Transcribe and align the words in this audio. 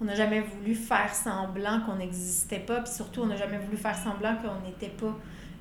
on 0.00 0.04
n'a 0.04 0.14
jamais 0.14 0.40
voulu 0.40 0.74
faire 0.74 1.14
semblant 1.14 1.80
qu'on 1.80 1.96
n'existait 1.96 2.60
pas, 2.60 2.80
puis 2.80 2.92
surtout, 2.92 3.22
on 3.22 3.26
n'a 3.26 3.36
jamais 3.36 3.58
voulu 3.58 3.76
faire 3.76 3.96
semblant 3.96 4.36
qu'on 4.36 4.66
n'était 4.66 4.90
pas 4.90 5.16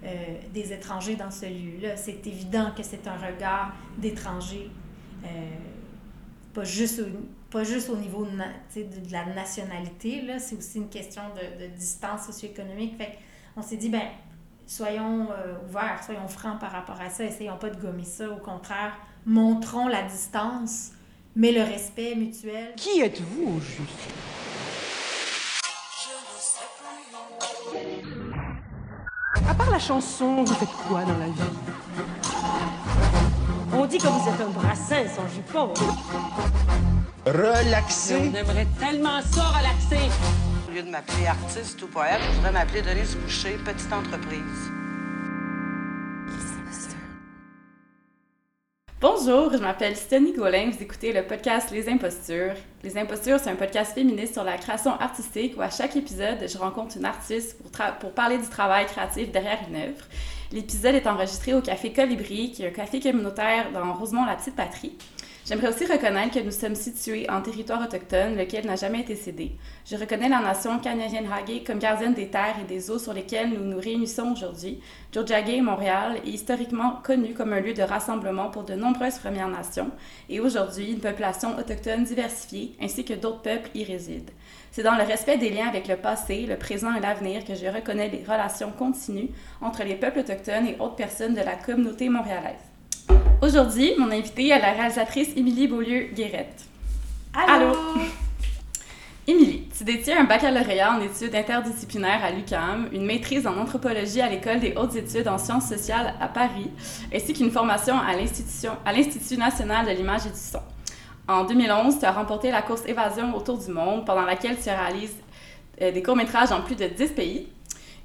euh, 0.06 0.38
des 0.54 0.74
étrangers 0.74 1.16
dans 1.16 1.32
ce 1.32 1.46
lieu-là. 1.46 1.98
C'est 1.98 2.26
évident 2.28 2.72
que 2.76 2.84
c'est 2.84 3.08
un 3.08 3.18
regard 3.18 3.74
d'étrangers, 3.98 4.70
euh, 5.24 5.28
pas, 6.54 6.64
juste 6.64 7.00
au, 7.00 7.06
pas 7.50 7.64
juste 7.64 7.90
au 7.90 7.98
niveau 7.98 8.26
de, 8.26 9.12
la 9.12 9.26
nationalité, 9.26 10.24
c'est 10.40 10.56
aussi 10.56 10.78
une 10.78 10.90
question 10.90 11.24
de, 11.36 11.66
de 11.66 11.72
distance 11.76 12.28
socio-économique. 12.28 12.96
Fait 12.98 13.18
on 13.56 13.64
s'est 13.64 13.78
dit, 13.78 13.90
ben 13.90 14.08
soyons 14.68 15.30
euh, 15.32 15.56
ouverts, 15.68 16.04
soyons 16.04 16.28
francs 16.28 16.60
par 16.60 16.72
rapport 16.72 17.00
à 17.02 17.10
ça, 17.10 17.24
essayons 17.24 17.58
pas 17.58 17.70
de 17.70 17.82
gommer 17.82 18.04
ça, 18.04 18.30
au 18.30 18.38
contraire, 18.38 18.94
montrons 19.26 19.88
la 19.88 20.04
distance, 20.04 20.92
mais 21.38 21.52
le 21.52 21.62
respect 21.62 22.16
mutuel. 22.16 22.74
Qui 22.76 23.02
êtes-vous 23.02 23.58
au 23.58 23.60
juste? 23.60 24.10
À 29.48 29.54
part 29.54 29.70
la 29.70 29.80
chanson, 29.80 30.44
vous 30.44 30.54
faites 30.56 30.68
quoi 30.88 31.04
dans 31.04 31.18
la 31.20 31.28
vie? 31.28 31.54
On 33.72 33.86
dit 33.86 34.00
que 34.00 34.08
vous 34.08 34.30
êtes 34.30 34.42
un 34.42 34.50
brassin 34.50 35.04
sans 35.16 35.28
jupon. 35.28 35.74
Relaxer. 37.28 38.32
On 38.34 38.36
aimerait 38.36 38.68
tellement 38.80 39.22
ça 39.22 39.44
relaxer. 39.44 40.10
Au 40.68 40.72
lieu 40.74 40.82
de 40.82 40.90
m'appeler 40.90 41.28
artiste 41.28 41.80
ou 41.84 41.88
poète, 41.88 42.20
je 42.32 42.36
voudrais 42.38 42.52
m'appeler 42.52 42.82
Denise 42.82 43.16
Boucher, 43.16 43.60
petite 43.64 43.94
entreprise. 43.94 44.72
Bonjour, 49.00 49.54
je 49.54 49.60
m'appelle 49.60 49.96
Stéphanie 49.96 50.34
Gaulin, 50.34 50.72
vous 50.72 50.82
écoutez 50.82 51.14
le 51.14 51.22
podcast 51.22 51.70
Les 51.70 51.88
Impostures. 51.88 52.56
Les 52.84 52.98
Impostures, 52.98 53.40
c'est 53.40 53.52
un 53.52 53.56
podcast 53.56 53.94
féministe 53.94 54.34
sur 54.34 54.44
la 54.44 54.58
création 54.58 55.00
artistique 55.00 55.56
où 55.56 55.62
à 55.62 55.70
chaque 55.70 55.96
épisode, 55.96 56.40
je 56.52 56.58
rencontre 56.58 56.98
une 56.98 57.06
artiste 57.06 57.62
pour, 57.62 57.70
pour 58.00 58.12
parler 58.14 58.40
du 58.40 58.50
travail 58.50 58.88
créatif 58.88 59.32
derrière 59.32 59.60
une 59.70 59.76
œuvre. 59.76 60.04
L'épisode 60.52 60.96
est 60.96 61.06
enregistré 61.06 61.54
au 61.54 61.62
Café 61.62 61.94
Colibri, 61.94 62.52
qui 62.52 62.64
est 62.64 62.70
un 62.70 62.72
café 62.72 63.00
communautaire 63.00 63.72
dans 63.72 63.94
Rosemont-la-Petite-Patrie. 63.94 64.98
J'aimerais 65.48 65.70
aussi 65.70 65.86
reconnaître 65.86 66.34
que 66.34 66.44
nous 66.44 66.52
sommes 66.52 66.76
situés 66.76 67.26
en 67.30 67.42
territoire 67.42 67.82
autochtone, 67.82 68.36
lequel 68.36 68.66
n'a 68.66 68.76
jamais 68.76 69.00
été 69.00 69.16
cédé. 69.16 69.54
Je 69.86 69.96
reconnais 69.96 70.28
la 70.28 70.42
nation 70.42 70.78
Kanyayenhage 70.78 71.64
comme 71.66 71.80
gardienne 71.80 72.14
des 72.14 72.28
terres 72.28 72.58
et 72.62 72.66
des 72.66 72.92
eaux 72.92 73.00
sur 73.00 73.14
lesquelles 73.14 73.52
nous 73.52 73.64
nous 73.64 73.80
réunissons 73.80 74.34
aujourd'hui. 74.34 74.82
Tiohtià:ke, 75.14 75.62
Montréal, 75.62 76.18
est 76.26 76.32
historiquement 76.32 77.00
connu 77.02 77.34
comme 77.34 77.54
un 77.54 77.62
lieu 77.62 77.74
de 77.74 77.82
rassemblement 77.82 78.50
pour 78.50 78.66
de 78.66 78.74
nombreuses 78.74 79.20
Premières 79.20 79.48
Nations 79.48 79.92
et 80.28 80.42
aujourd'hui 80.42 80.92
une 80.92 81.00
population 81.00 81.58
autochtone 81.58 82.04
diversifiée 82.04 82.76
ainsi 82.82 83.06
que 83.06 83.14
d'autres 83.14 83.42
peuples 83.42 83.70
y 83.74 83.86
résident. 83.86 84.34
C'est 84.72 84.84
dans 84.84 84.98
le 84.98 85.04
respect 85.04 85.38
des 85.38 85.50
liens 85.50 85.70
avec 85.70 85.88
le 85.88 85.96
passé, 85.96 86.46
le 86.46 86.58
présent 86.58 86.94
et 86.94 87.00
l'avenir 87.00 87.46
que 87.46 87.56
je 87.56 87.68
reconnais 87.68 88.10
les 88.10 88.26
relations 88.26 88.74
continues 88.78 89.30
entre 89.62 89.86
les 89.86 89.96
peuples 89.96 90.20
autochtones 90.20 90.68
et 90.68 90.76
autres 90.78 90.96
personnes 90.96 91.36
de 91.36 91.42
la 91.42 91.56
communauté 91.56 92.10
montréalaise. 92.10 92.77
Aujourd'hui, 93.42 93.94
mon 93.98 94.12
invitée 94.12 94.50
est 94.50 94.60
la 94.60 94.72
réalisatrice 94.72 95.30
Émilie 95.36 95.68
Beaulieu-Guérette. 95.68 96.66
Allô! 97.34 97.76
Émilie, 99.28 99.68
tu 99.78 99.84
détiens 99.84 100.22
un 100.22 100.24
baccalauréat 100.24 100.94
en 100.94 101.02
études 101.02 101.36
interdisciplinaires 101.36 102.24
à 102.24 102.32
l'UQAM, 102.32 102.88
une 102.94 103.06
maîtrise 103.06 103.46
en 103.46 103.58
anthropologie 103.58 104.22
à 104.22 104.30
l'École 104.30 104.60
des 104.60 104.74
hautes 104.76 104.96
études 104.96 105.28
en 105.28 105.38
sciences 105.38 105.68
sociales 105.68 106.14
à 106.20 106.28
Paris, 106.28 106.72
ainsi 107.14 107.34
qu'une 107.34 107.52
formation 107.52 107.96
à 108.00 108.16
l'Institut 108.94 109.38
national 109.38 109.86
de 109.86 109.92
l'image 109.92 110.26
et 110.26 110.30
du 110.30 110.40
son. 110.40 110.62
En 111.28 111.44
2011, 111.44 112.00
tu 112.00 112.06
as 112.06 112.12
remporté 112.14 112.52
la 112.52 112.62
course 112.62 112.84
Évasion 112.88 113.36
autour 113.36 113.58
du 113.58 113.70
monde, 113.70 114.06
pendant 114.06 114.24
laquelle 114.24 114.56
tu 114.56 114.70
réalises 114.70 115.16
euh, 115.82 115.92
des 115.92 116.02
courts-métrages 116.02 116.50
dans 116.50 116.62
plus 116.62 116.76
de 116.76 116.88
10 116.88 117.10
pays 117.10 117.50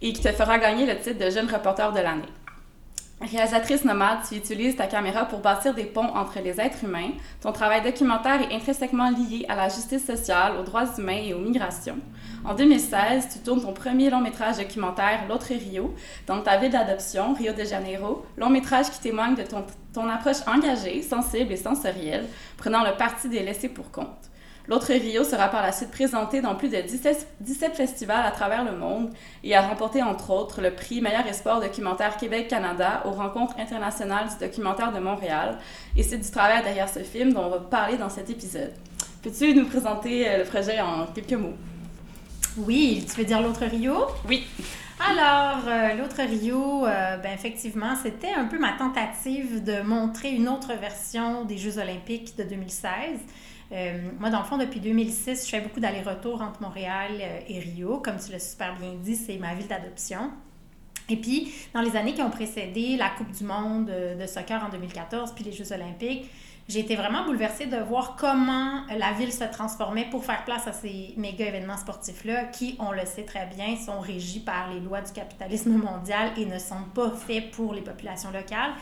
et 0.02 0.12
qui 0.12 0.20
te 0.20 0.32
fera 0.32 0.58
gagner 0.58 0.86
le 0.86 0.98
titre 0.98 1.24
de 1.24 1.30
jeune 1.30 1.48
reporter 1.48 1.92
de 1.92 2.00
l'année. 2.00 2.22
Réalisatrice 3.20 3.84
nomade, 3.84 4.18
tu 4.28 4.34
utilises 4.34 4.74
ta 4.74 4.86
caméra 4.86 5.24
pour 5.26 5.38
bâtir 5.38 5.74
des 5.74 5.84
ponts 5.84 6.08
entre 6.14 6.40
les 6.40 6.60
êtres 6.60 6.82
humains. 6.82 7.12
Ton 7.40 7.52
travail 7.52 7.82
documentaire 7.82 8.40
est 8.42 8.52
intrinsèquement 8.52 9.10
lié 9.10 9.46
à 9.48 9.54
la 9.54 9.68
justice 9.68 10.04
sociale, 10.04 10.56
aux 10.58 10.64
droits 10.64 10.86
humains 10.98 11.22
et 11.22 11.32
aux 11.32 11.38
migrations. 11.38 11.98
En 12.44 12.54
2016, 12.54 13.28
tu 13.32 13.38
tournes 13.38 13.62
ton 13.62 13.72
premier 13.72 14.10
long 14.10 14.20
métrage 14.20 14.56
documentaire, 14.56 15.20
L'autre 15.28 15.52
Rio, 15.54 15.94
dans 16.26 16.40
ta 16.40 16.56
ville 16.56 16.72
d'adoption, 16.72 17.34
Rio 17.34 17.52
de 17.52 17.64
Janeiro, 17.64 18.26
long 18.36 18.50
métrage 18.50 18.90
qui 18.90 18.98
témoigne 18.98 19.36
de 19.36 19.44
ton, 19.44 19.64
ton 19.94 20.08
approche 20.08 20.44
engagée, 20.48 21.02
sensible 21.02 21.52
et 21.52 21.56
sensorielle, 21.56 22.26
prenant 22.56 22.82
le 22.82 22.96
parti 22.96 23.28
des 23.28 23.44
laissés 23.44 23.68
pour 23.68 23.92
compte. 23.92 24.31
L'autre 24.68 24.92
Rio 24.92 25.24
sera 25.24 25.48
par 25.48 25.62
la 25.62 25.72
suite 25.72 25.90
présenté 25.90 26.40
dans 26.40 26.54
plus 26.54 26.68
de 26.68 26.80
17, 26.80 27.26
17, 27.40 27.74
festivals 27.74 28.24
à 28.24 28.30
travers 28.30 28.64
le 28.64 28.76
monde 28.76 29.10
et 29.42 29.56
a 29.56 29.62
remporté 29.62 30.02
entre 30.02 30.30
autres 30.30 30.60
le 30.60 30.70
prix 30.70 31.00
Meilleur 31.00 31.26
espoir 31.26 31.60
documentaire 31.60 32.16
Québec-Canada 32.16 33.02
aux 33.04 33.10
rencontres 33.10 33.58
internationales 33.58 34.28
du 34.28 34.46
documentaire 34.46 34.92
de 34.92 35.00
Montréal. 35.00 35.58
Et 35.96 36.02
c'est 36.02 36.18
du 36.18 36.30
travail 36.30 36.62
derrière 36.62 36.88
ce 36.88 37.00
film 37.00 37.32
dont 37.32 37.46
on 37.46 37.50
va 37.50 37.58
parler 37.58 37.96
dans 37.96 38.08
cet 38.08 38.30
épisode. 38.30 38.72
Peux-tu 39.22 39.54
nous 39.54 39.66
présenter 39.66 40.28
euh, 40.28 40.38
le 40.38 40.44
projet 40.44 40.80
en 40.80 41.06
quelques 41.06 41.32
mots? 41.32 41.54
Oui, 42.56 43.04
tu 43.08 43.20
veux 43.20 43.24
dire 43.24 43.40
l'autre 43.40 43.64
Rio? 43.64 44.06
Oui. 44.28 44.44
Alors, 45.00 45.64
euh, 45.66 45.94
l'autre 45.94 46.20
Rio, 46.20 46.86
euh, 46.86 47.16
ben, 47.16 47.32
effectivement, 47.32 47.94
c'était 48.00 48.32
un 48.32 48.44
peu 48.44 48.58
ma 48.58 48.72
tentative 48.72 49.64
de 49.64 49.82
montrer 49.82 50.30
une 50.30 50.48
autre 50.48 50.74
version 50.74 51.44
des 51.44 51.58
Jeux 51.58 51.78
olympiques 51.78 52.36
de 52.36 52.44
2016. 52.44 52.90
Euh, 53.72 54.10
moi, 54.18 54.30
dans 54.30 54.40
le 54.40 54.44
fond, 54.44 54.58
depuis 54.58 54.80
2006, 54.80 55.46
je 55.46 55.50
fais 55.50 55.60
beaucoup 55.60 55.80
d'allers-retours 55.80 56.42
entre 56.42 56.60
Montréal 56.60 57.12
euh, 57.20 57.40
et 57.48 57.58
Rio. 57.58 57.98
Comme 57.98 58.16
tu 58.18 58.32
l'as 58.32 58.38
super 58.38 58.76
bien 58.76 58.92
dit, 59.02 59.16
c'est 59.16 59.38
ma 59.38 59.54
ville 59.54 59.68
d'adoption. 59.68 60.30
Et 61.08 61.16
puis, 61.16 61.52
dans 61.74 61.80
les 61.80 61.96
années 61.96 62.14
qui 62.14 62.22
ont 62.22 62.30
précédé 62.30 62.96
la 62.96 63.08
Coupe 63.10 63.30
du 63.30 63.44
monde 63.44 63.88
euh, 63.90 64.14
de 64.14 64.26
soccer 64.26 64.62
en 64.62 64.68
2014, 64.68 65.32
puis 65.34 65.44
les 65.44 65.52
Jeux 65.52 65.72
olympiques, 65.72 66.30
j'ai 66.68 66.80
été 66.80 66.96
vraiment 66.96 67.24
bouleversée 67.24 67.66
de 67.66 67.76
voir 67.76 68.14
comment 68.16 68.82
la 68.96 69.12
ville 69.12 69.32
se 69.32 69.44
transformait 69.44 70.08
pour 70.10 70.24
faire 70.24 70.44
place 70.44 70.66
à 70.68 70.72
ces 70.72 71.12
méga 71.16 71.46
événements 71.46 71.76
sportifs-là, 71.76 72.44
qui, 72.44 72.76
on 72.78 72.92
le 72.92 73.04
sait 73.04 73.24
très 73.24 73.46
bien, 73.46 73.76
sont 73.76 74.00
régis 74.00 74.42
par 74.42 74.72
les 74.72 74.80
lois 74.80 75.00
du 75.00 75.12
capitalisme 75.12 75.72
mondial 75.72 76.30
et 76.36 76.46
ne 76.46 76.58
sont 76.58 76.84
pas 76.94 77.10
faits 77.10 77.50
pour 77.50 77.74
les 77.74 77.82
populations 77.82 78.30
locales. 78.30 78.72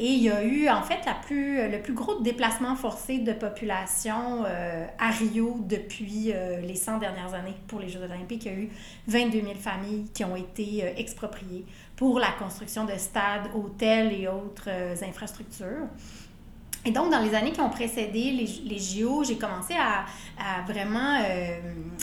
Et 0.00 0.12
il 0.12 0.22
y 0.22 0.30
a 0.30 0.44
eu, 0.44 0.68
en 0.68 0.82
fait, 0.82 1.04
la 1.06 1.14
plus, 1.14 1.68
le 1.68 1.82
plus 1.82 1.92
gros 1.92 2.20
déplacement 2.20 2.76
forcé 2.76 3.18
de 3.18 3.32
population 3.32 4.44
euh, 4.46 4.86
à 4.96 5.10
Rio 5.10 5.56
depuis 5.68 6.32
euh, 6.32 6.60
les 6.60 6.76
100 6.76 6.98
dernières 6.98 7.34
années 7.34 7.56
pour 7.66 7.80
les 7.80 7.88
Jeux 7.88 8.02
olympiques. 8.02 8.44
Il 8.44 8.52
y 8.52 8.54
a 8.54 8.58
eu 8.58 8.70
22 9.08 9.40
000 9.40 9.54
familles 9.56 10.04
qui 10.14 10.24
ont 10.24 10.36
été 10.36 10.84
euh, 10.84 10.90
expropriées 10.96 11.64
pour 11.96 12.20
la 12.20 12.30
construction 12.38 12.84
de 12.84 12.92
stades, 12.92 13.50
hôtels 13.56 14.12
et 14.12 14.28
autres 14.28 14.68
infrastructures. 15.02 15.88
Et 16.84 16.90
donc, 16.90 17.10
dans 17.10 17.20
les 17.20 17.34
années 17.34 17.52
qui 17.52 17.60
ont 17.60 17.70
précédé 17.70 18.30
les, 18.30 18.46
les 18.64 18.78
JO, 18.78 19.24
j'ai 19.24 19.36
commencé 19.36 19.74
à, 19.74 20.04
à 20.38 20.62
vraiment 20.62 21.20
euh, 21.20 21.58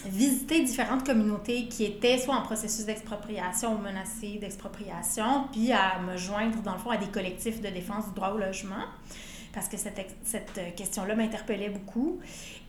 visiter 0.05 0.63
différentes 0.63 1.05
communautés 1.05 1.67
qui 1.67 1.85
étaient 1.85 2.17
soit 2.17 2.35
en 2.35 2.41
processus 2.41 2.85
d'expropriation 2.85 3.75
ou 3.75 3.77
menacées 3.77 4.37
d'expropriation, 4.39 5.47
puis 5.51 5.71
à 5.71 5.99
me 5.99 6.17
joindre, 6.17 6.61
dans 6.61 6.73
le 6.73 6.79
fond, 6.79 6.91
à 6.91 6.97
des 6.97 7.07
collectifs 7.07 7.61
de 7.61 7.69
défense 7.69 8.07
du 8.09 8.13
droit 8.13 8.29
au 8.29 8.37
logement 8.37 8.85
parce 9.53 9.69
que 9.69 9.77
cette, 9.77 10.05
cette 10.25 10.75
question-là 10.75 11.15
m'interpellait 11.15 11.69
beaucoup. 11.69 12.19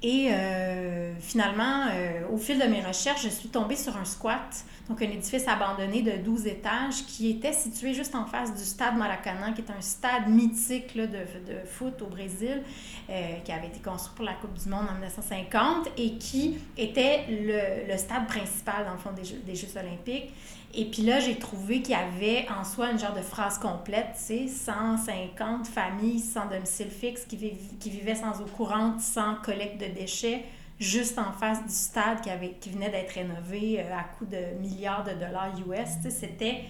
Et 0.02 0.28
euh, 0.30 1.14
finalement, 1.20 1.86
euh, 1.90 2.28
au 2.30 2.36
fil 2.36 2.58
de 2.58 2.64
mes 2.64 2.82
recherches, 2.82 3.22
je 3.22 3.28
suis 3.28 3.48
tombée 3.48 3.76
sur 3.76 3.96
un 3.96 4.04
squat, 4.04 4.64
donc 4.90 5.00
un 5.00 5.06
édifice 5.06 5.48
abandonné 5.48 6.02
de 6.02 6.22
12 6.22 6.46
étages 6.46 7.06
qui 7.06 7.30
était 7.30 7.54
situé 7.54 7.94
juste 7.94 8.14
en 8.14 8.26
face 8.26 8.54
du 8.54 8.62
stade 8.62 8.96
Maracanã, 8.96 9.52
qui 9.52 9.62
est 9.62 9.70
un 9.70 9.80
stade 9.80 10.28
mythique 10.28 10.94
là, 10.94 11.06
de, 11.06 11.18
de, 11.18 11.64
foot 11.64 12.02
au 12.02 12.06
Brésil, 12.06 12.62
euh, 13.08 13.36
qui 13.42 13.52
avait 13.52 13.68
été 13.68 13.80
construit 13.80 14.14
pour 14.16 14.24
la 14.26 14.34
Coupe 14.34 14.52
du 14.52 14.68
Monde 14.68 14.86
en 14.90 14.92
1950 14.92 15.88
et 15.96 16.18
qui 16.18 16.58
était 16.76 17.24
le, 17.30 17.90
le 17.90 17.98
stade 17.98 18.26
principal, 18.26 18.84
dans 18.84 18.92
le 18.92 18.98
fond, 18.98 19.12
des 19.12 19.24
Jeux, 19.24 19.40
des 19.46 19.54
Jeux 19.54 19.78
olympiques. 19.78 20.30
Et 20.78 20.84
puis 20.84 21.02
là, 21.02 21.20
j'ai 21.20 21.36
trouvé 21.38 21.80
qu'il 21.80 21.92
y 21.92 21.94
avait 21.94 22.46
en 22.50 22.62
soi 22.62 22.90
une 22.90 22.98
genre 22.98 23.14
de 23.14 23.22
phrase 23.22 23.58
complète, 23.58 24.08
tu 24.14 24.46
sais, 24.46 24.48
150 24.48 25.66
familles 25.66 26.20
sans 26.20 26.46
domicile 26.46 26.90
fixe 26.90 27.24
qui, 27.24 27.36
viv 27.36 27.56
qui 27.80 27.88
vivaient 27.88 28.14
sans 28.14 28.42
eau 28.42 28.46
courante, 28.56 29.00
sans 29.00 29.36
collecte 29.36 29.80
de 29.80 29.85
déchets, 29.88 30.44
juste 30.78 31.18
en 31.18 31.32
face 31.32 31.62
du 31.64 31.72
stade 31.72 32.20
qui, 32.20 32.30
avait, 32.30 32.52
qui 32.60 32.70
venait 32.70 32.90
d'être 32.90 33.12
rénové 33.12 33.80
euh, 33.80 33.96
à 33.96 34.04
coût 34.04 34.26
de 34.26 34.58
milliards 34.60 35.04
de 35.04 35.12
dollars 35.12 35.52
US. 35.66 36.10
C'était 36.10 36.64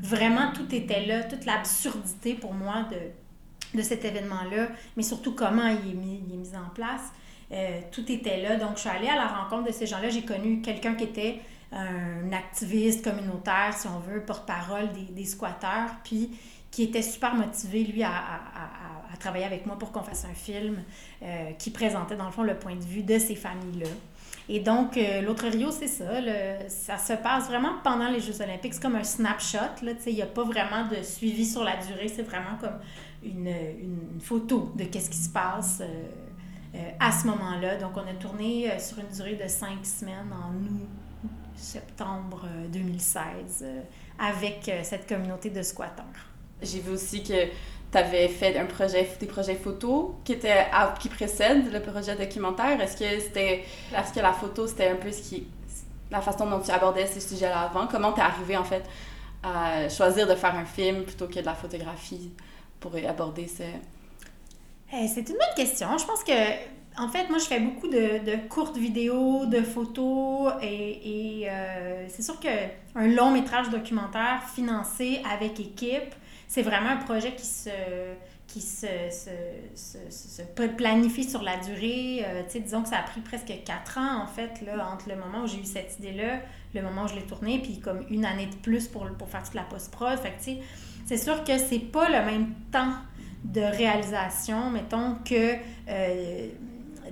vraiment, 0.00 0.52
tout 0.52 0.72
était 0.74 1.04
là, 1.06 1.24
toute 1.24 1.44
l'absurdité 1.44 2.34
pour 2.34 2.54
moi 2.54 2.86
de, 2.90 3.78
de 3.78 3.82
cet 3.82 4.04
événement-là, 4.04 4.68
mais 4.96 5.02
surtout 5.02 5.34
comment 5.34 5.66
il 5.66 5.90
est 5.90 5.94
mis, 5.94 6.22
il 6.26 6.34
est 6.34 6.36
mis 6.36 6.56
en 6.56 6.70
place. 6.74 7.12
Euh, 7.52 7.80
tout 7.90 8.10
était 8.10 8.40
là. 8.40 8.56
Donc, 8.56 8.76
je 8.76 8.80
suis 8.80 8.88
allée 8.88 9.08
à 9.08 9.16
la 9.16 9.26
rencontre 9.26 9.68
de 9.68 9.72
ces 9.72 9.86
gens-là. 9.86 10.08
J'ai 10.08 10.22
connu 10.22 10.60
quelqu'un 10.60 10.94
qui 10.94 11.04
était 11.04 11.40
un 11.72 12.32
activiste 12.32 13.04
communautaire, 13.04 13.74
si 13.76 13.86
on 13.88 13.98
veut, 14.00 14.24
porte-parole 14.24 14.88
des, 15.14 15.24
squatteurs, 15.24 15.90
puis 16.04 16.30
qui 16.70 16.84
était 16.84 17.02
super 17.02 17.34
motivé, 17.34 17.84
lui, 17.84 18.02
à 18.02 18.10
travailler 19.18 19.44
avec 19.44 19.66
moi 19.66 19.76
pour 19.78 19.92
qu'on 19.92 20.02
fasse 20.02 20.24
un 20.24 20.34
film 20.34 20.78
euh, 21.22 21.50
qui 21.58 21.70
présentait, 21.70 22.16
dans 22.16 22.26
le 22.26 22.32
fond, 22.32 22.42
le 22.42 22.56
point 22.56 22.76
de 22.76 22.84
vue 22.84 23.02
de 23.02 23.18
ces 23.18 23.34
familles-là. 23.34 23.88
Et 24.48 24.60
donc, 24.60 24.96
euh, 24.96 25.20
l'autre 25.22 25.46
Rio, 25.46 25.70
c'est 25.70 25.86
ça. 25.86 26.20
le- 26.20 26.68
ça 26.68 26.98
se 26.98 27.12
passe 27.12 27.46
vraiment 27.46 27.74
pendant 27.84 28.08
les 28.10 28.20
Jeux 28.20 28.40
olympiques. 28.42 28.74
C'est 28.74 28.82
comme 28.82 28.96
un 28.96 29.04
snapshot. 29.04 29.58
Il 30.06 30.14
n'y 30.14 30.22
a 30.22 30.26
pas 30.26 30.42
vraiment 30.44 30.86
de 30.88 31.02
suivi 31.02 31.46
sur 31.46 31.62
la 31.62 31.76
durée. 31.76 32.08
C'est 32.08 32.22
vraiment 32.24 32.56
comme 32.60 32.78
une, 33.22 33.46
une- 33.46 34.20
photo 34.20 34.72
de 34.74 34.84
qu'est-ce 34.84 35.10
qui 35.10 35.18
se 35.18 35.28
passe 35.30 35.82
euh, 35.82 36.90
à 36.98 37.12
ce 37.12 37.26
moment-là. 37.28 37.76
Donc, 37.76 37.92
on 37.96 38.00
a 38.00 38.14
tourné 38.14 38.70
sur 38.80 38.98
une 38.98 39.08
durée 39.14 39.36
de 39.36 39.46
cinq 39.48 39.84
semaines 39.86 40.32
en 40.32 40.52
août, 40.54 40.88
septembre 41.54 42.42
euh, 42.46 42.66
2016 42.68 43.22
euh, 43.62 43.80
avec 44.18 44.70
cette 44.82 45.06
communauté 45.08 45.50
de 45.50 45.62
squatteurs. 45.62 46.04
J'ai 46.62 46.80
vu 46.80 46.90
aussi 46.90 47.22
que 47.22 47.46
tu 47.90 47.98
avais 47.98 48.28
fait 48.28 48.56
un 48.58 48.66
projet, 48.66 49.08
des 49.18 49.26
projets 49.26 49.54
photos 49.54 50.12
qui, 50.24 50.32
étaient 50.32 50.66
qui 51.00 51.08
précèdent 51.08 51.72
le 51.72 51.80
projet 51.80 52.14
documentaire. 52.14 52.80
Est-ce 52.80 52.96
que 52.96 53.20
c'était 53.20 53.64
est-ce 53.96 54.12
que 54.12 54.20
la 54.20 54.32
photo, 54.32 54.66
c'était 54.66 54.88
un 54.88 54.96
peu 54.96 55.10
ce 55.10 55.22
qui, 55.22 55.46
la 56.10 56.20
façon 56.20 56.48
dont 56.48 56.60
tu 56.60 56.70
abordais 56.70 57.06
ces 57.06 57.20
sujets-là 57.20 57.62
avant? 57.62 57.86
Comment 57.86 58.12
t'es 58.12 58.20
arrivé, 58.20 58.56
en 58.56 58.64
fait, 58.64 58.84
à 59.42 59.88
choisir 59.88 60.26
de 60.28 60.34
faire 60.34 60.54
un 60.54 60.64
film 60.64 61.04
plutôt 61.04 61.26
que 61.26 61.40
de 61.40 61.46
la 61.46 61.54
photographie 61.54 62.30
pour 62.78 62.92
aborder 63.08 63.46
ce... 63.46 63.62
Eh, 64.92 65.06
c'est 65.06 65.28
une 65.28 65.36
bonne 65.36 65.54
question. 65.56 65.96
Je 65.98 66.04
pense 66.04 66.24
que, 66.24 66.32
en 66.98 67.08
fait, 67.08 67.28
moi, 67.28 67.38
je 67.38 67.44
fais 67.44 67.60
beaucoup 67.60 67.88
de, 67.88 68.24
de 68.24 68.48
courtes 68.48 68.76
vidéos, 68.76 69.46
de 69.46 69.62
photos, 69.62 70.52
et, 70.62 71.42
et, 71.42 71.50
euh, 71.50 72.06
c'est 72.08 72.22
sûr 72.22 72.38
qu'un 72.40 73.06
long 73.06 73.30
métrage 73.30 73.70
documentaire 73.70 74.42
financé 74.54 75.22
avec 75.32 75.60
équipe, 75.60 76.14
c'est 76.50 76.62
vraiment 76.62 76.90
un 76.90 76.96
projet 76.96 77.34
qui 77.36 77.46
se 77.46 77.70
qui 78.48 78.60
se, 78.60 78.88
se, 79.12 79.30
se, 79.76 79.98
se- 80.10 80.66
planifie 80.66 81.22
sur 81.22 81.40
la 81.40 81.56
durée. 81.58 82.24
Euh, 82.26 82.42
disons 82.52 82.82
que 82.82 82.88
ça 82.88 82.98
a 82.98 83.02
pris 83.04 83.20
presque 83.20 83.52
quatre 83.64 83.96
ans, 83.96 84.24
en 84.24 84.26
fait, 84.26 84.60
là, 84.66 84.88
entre 84.92 85.08
le 85.08 85.14
moment 85.14 85.44
où 85.44 85.46
j'ai 85.46 85.60
eu 85.60 85.64
cette 85.64 85.96
idée-là, 86.00 86.40
le 86.74 86.82
moment 86.82 87.04
où 87.04 87.06
je 87.08 87.14
l'ai 87.14 87.22
tournée, 87.22 87.60
puis 87.60 87.78
comme 87.78 88.04
une 88.10 88.24
année 88.24 88.46
de 88.46 88.56
plus 88.56 88.88
pour, 88.88 89.06
pour 89.16 89.28
faire 89.28 89.44
toute 89.44 89.54
la 89.54 89.62
post-prod. 89.62 90.18
C'est 91.06 91.16
sûr 91.16 91.44
que 91.44 91.56
c'est 91.58 91.78
pas 91.78 92.08
le 92.08 92.26
même 92.26 92.52
temps 92.72 92.92
de 93.44 93.60
réalisation, 93.60 94.70
mettons, 94.70 95.14
que 95.24 95.54
euh, 95.88 96.48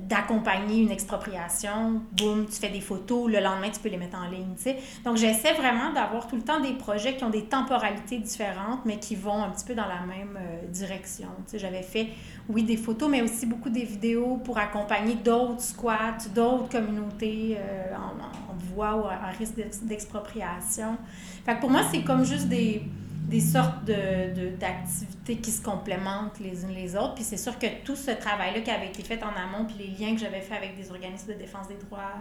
d'accompagner 0.00 0.82
une 0.82 0.90
expropriation. 0.90 2.02
Boum, 2.12 2.46
tu 2.46 2.52
fais 2.60 2.68
des 2.70 2.80
photos, 2.80 3.30
le 3.30 3.40
lendemain, 3.40 3.70
tu 3.70 3.80
peux 3.80 3.88
les 3.88 3.96
mettre 3.96 4.18
en 4.18 4.28
ligne, 4.28 4.54
tu 4.56 4.62
sais. 4.64 4.76
Donc, 5.04 5.16
j'essaie 5.16 5.52
vraiment 5.54 5.92
d'avoir 5.92 6.26
tout 6.26 6.36
le 6.36 6.42
temps 6.42 6.60
des 6.60 6.72
projets 6.72 7.16
qui 7.16 7.24
ont 7.24 7.30
des 7.30 7.44
temporalités 7.44 8.18
différentes, 8.18 8.80
mais 8.84 8.98
qui 8.98 9.16
vont 9.16 9.42
un 9.42 9.50
petit 9.50 9.64
peu 9.64 9.74
dans 9.74 9.86
la 9.86 10.00
même 10.06 10.36
euh, 10.38 10.66
direction. 10.68 11.28
Tu 11.46 11.52
sais, 11.52 11.58
j'avais 11.58 11.82
fait, 11.82 12.08
oui, 12.48 12.62
des 12.62 12.76
photos, 12.76 13.08
mais 13.08 13.22
aussi 13.22 13.46
beaucoup 13.46 13.70
des 13.70 13.84
vidéos 13.84 14.36
pour 14.44 14.58
accompagner 14.58 15.14
d'autres 15.14 15.60
squats, 15.60 16.18
d'autres 16.34 16.68
communautés 16.68 17.56
euh, 17.58 17.94
en, 17.94 18.54
voie 18.74 18.96
ou 18.96 19.04
à, 19.06 19.28
risque 19.38 19.54
d'ex- 19.54 19.82
d'expropriation. 19.82 20.96
Fait 21.44 21.58
pour 21.58 21.70
moi, 21.70 21.82
c'est 21.90 22.02
comme 22.02 22.24
juste 22.24 22.48
des 22.48 22.82
des 23.28 23.40
sortes 23.40 23.84
de, 23.84 24.32
de- 24.34 24.56
d'activités 24.56 25.36
qui 25.36 25.50
se 25.50 25.62
complémentent 25.62 26.40
les 26.40 26.62
unes 26.64 26.74
les 26.74 26.96
autres. 26.96 27.14
Puis 27.14 27.24
c'est 27.24 27.36
sûr 27.36 27.58
que 27.58 27.66
tout 27.84 27.94
ce 27.96 28.10
travail-là 28.10 28.60
qui 28.60 28.70
avait 28.70 28.86
été 28.88 29.02
fait 29.02 29.20
en 29.22 29.28
amont, 29.36 29.66
puis 29.66 29.76
les 29.78 29.86
liens 29.88 30.14
que 30.14 30.20
j'avais 30.20 30.40
fait 30.40 30.56
avec 30.56 30.76
des 30.76 30.90
organismes 30.90 31.28
de 31.28 31.38
défense 31.38 31.68
des 31.68 31.74
droits 31.76 32.14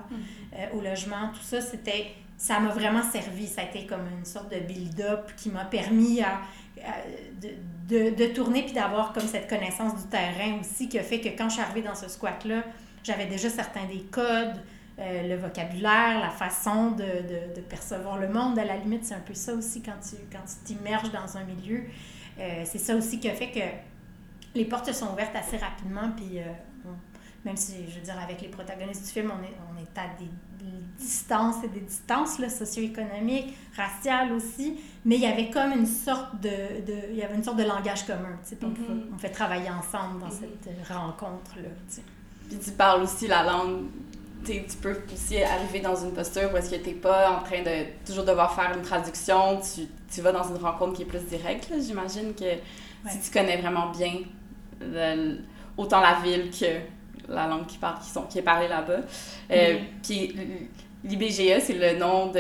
euh, 0.54 0.66
au 0.78 0.82
logement, 0.82 1.30
tout 1.34 1.42
ça, 1.44 1.62
c'était 1.62 2.08
ça 2.38 2.60
m'a 2.60 2.70
vraiment 2.70 3.02
servi. 3.02 3.48
Ça 3.48 3.62
a 3.62 3.64
été 3.66 3.86
comme 3.88 4.06
une 4.18 4.26
sorte 4.26 4.52
de 4.54 4.60
build-up 4.60 5.32
qui 5.38 5.50
m'a 5.50 5.66
permis 5.66 6.22
à, 6.22 6.42
à- 6.84 7.02
de, 7.42 7.50
de, 7.88 8.16
de 8.16 8.26
tourner 8.34 8.64
puis 8.64 8.74
d'avoir 8.74 9.14
comme 9.14 9.26
cette 9.28 9.50
connaissance 9.50 9.96
du 9.96 10.08
terrain 10.10 10.60
aussi 10.60 10.88
qui 10.90 11.00
a 11.00 11.04
fait 11.04 11.20
que 11.22 11.30
quand 11.30 11.48
je 11.50 11.54
suis 11.54 11.62
arrivée 11.64 11.82
dans 11.82 11.96
ce 11.96 12.08
squat-là, 12.10 12.64
j'avais 13.04 13.26
déjà 13.26 13.50
certains 13.50 13.86
des 13.86 14.02
codes, 14.12 14.62
euh, 15.00 15.28
le 15.28 15.36
vocabulaire, 15.36 16.20
la 16.20 16.30
façon 16.30 16.92
de, 16.92 17.04
de, 17.04 17.56
de 17.56 17.62
percevoir 17.62 18.18
le 18.18 18.28
monde. 18.30 18.58
À 18.58 18.66
la 18.66 18.78
limite, 18.78 19.06
c'est 19.06 19.16
un 19.16 19.20
peu 19.20 19.34
ça 19.34 19.54
aussi 19.54 19.82
quand 19.82 20.00
tu 20.02 20.16
quand 20.32 20.44
tu 20.46 20.56
t'immerges 20.66 21.12
dans 21.12 21.38
un 21.38 21.44
milieu. 21.44 21.84
Euh, 22.40 22.64
c'est 22.66 22.78
ça 22.80 22.96
aussi 22.96 23.20
qui 23.20 23.30
a 23.30 23.34
fait 23.34 23.52
que 23.52 23.60
les 24.58 24.66
portes 24.66 24.88
se 24.88 24.94
sont 24.94 25.12
ouvertes 25.14 25.36
assez 25.36 25.58
rapidement. 25.58 26.10
Puis, 26.16 26.40
euh, 26.40 26.44
on- 26.86 26.90
même 27.46 27.58
si, 27.58 27.76
je 27.90 27.96
veux 27.96 28.02
dire, 28.04 28.20
avec 28.22 28.42
les 28.42 28.48
protagonistes 28.50 29.06
du 29.06 29.12
film, 29.12 29.32
on 29.32 29.44
est, 29.44 29.54
on 29.72 29.78
est 29.80 29.98
à 30.00 30.08
des 30.20 30.30
distances 30.98 31.64
et 31.64 31.68
des 31.70 31.80
distances 31.82 32.40
là, 32.40 32.50
socio-économiques, 32.50 33.56
raciales 33.76 34.32
aussi. 34.34 34.78
Mais 35.06 35.16
il 35.16 35.22
y 35.22 35.26
avait 35.28 35.50
comme 35.50 35.72
une 35.72 35.86
sorte 35.86 36.42
de, 36.42 36.50
de 36.86 36.94
il 37.12 37.16
y 37.18 37.24
avait 37.24 37.36
une 37.36 37.44
sorte 37.44 37.58
de 37.58 37.64
langage 37.64 38.06
commun. 38.06 38.38
tu 38.44 38.50
sais, 38.50 38.56
puis 38.56 38.68
on, 38.70 38.76
fait, 38.76 38.92
on 39.14 39.18
fait 39.18 39.30
travailler 39.30 39.70
ensemble 39.70 40.20
dans 40.20 40.30
cette 40.32 40.68
euh, 40.68 40.94
rencontre-là. 40.94 41.70
tu 41.88 41.96
sais. 41.96 42.02
Puis 42.50 42.58
tu 42.60 42.72
parles 42.72 43.04
aussi 43.04 43.28
la 43.28 43.44
langue. 43.44 43.86
Tu 44.70 44.78
peux 44.82 44.96
aussi 45.14 45.42
arriver 45.44 45.80
dans 45.82 45.96
une 45.96 46.12
posture 46.14 46.50
où 46.54 46.58
est-ce 46.58 46.72
que 46.72 46.76
t'es 46.78 46.92
pas 46.94 47.32
en 47.32 47.44
train 47.44 47.62
de 47.62 47.86
toujours 48.06 48.24
devoir 48.24 48.54
faire 48.56 48.72
une 48.76 48.82
traduction, 48.82 49.60
tu, 49.62 49.82
tu 50.14 50.22
vas 50.22 50.32
dans 50.32 50.44
une 50.48 50.58
rencontre 50.64 50.94
qui 50.94 51.02
est 51.04 51.06
plus 51.06 51.20
directe. 51.26 51.70
J'imagine 51.86 52.34
que 52.34 52.46
si 53.12 53.20
tu 53.20 53.32
connais 53.32 53.58
vraiment 53.58 53.92
bien 53.92 54.14
le- 54.82 55.38
autant 55.78 56.00
la 56.02 56.20
ville 56.24 56.50
que 56.52 56.66
la 57.32 57.48
langue 57.48 57.66
qui, 57.66 57.78
parle, 57.78 58.00
qui, 58.00 58.10
sont, 58.10 58.24
qui 58.24 58.40
est 58.40 58.44
parlée 58.44 58.68
là-bas. 58.68 59.00
Euh, 59.52 59.80
Puis 60.02 60.34
l'IBGE, 61.04 61.62
c'est 61.62 61.74
le 61.74 61.98
nom, 62.00 62.28
de, 62.32 62.40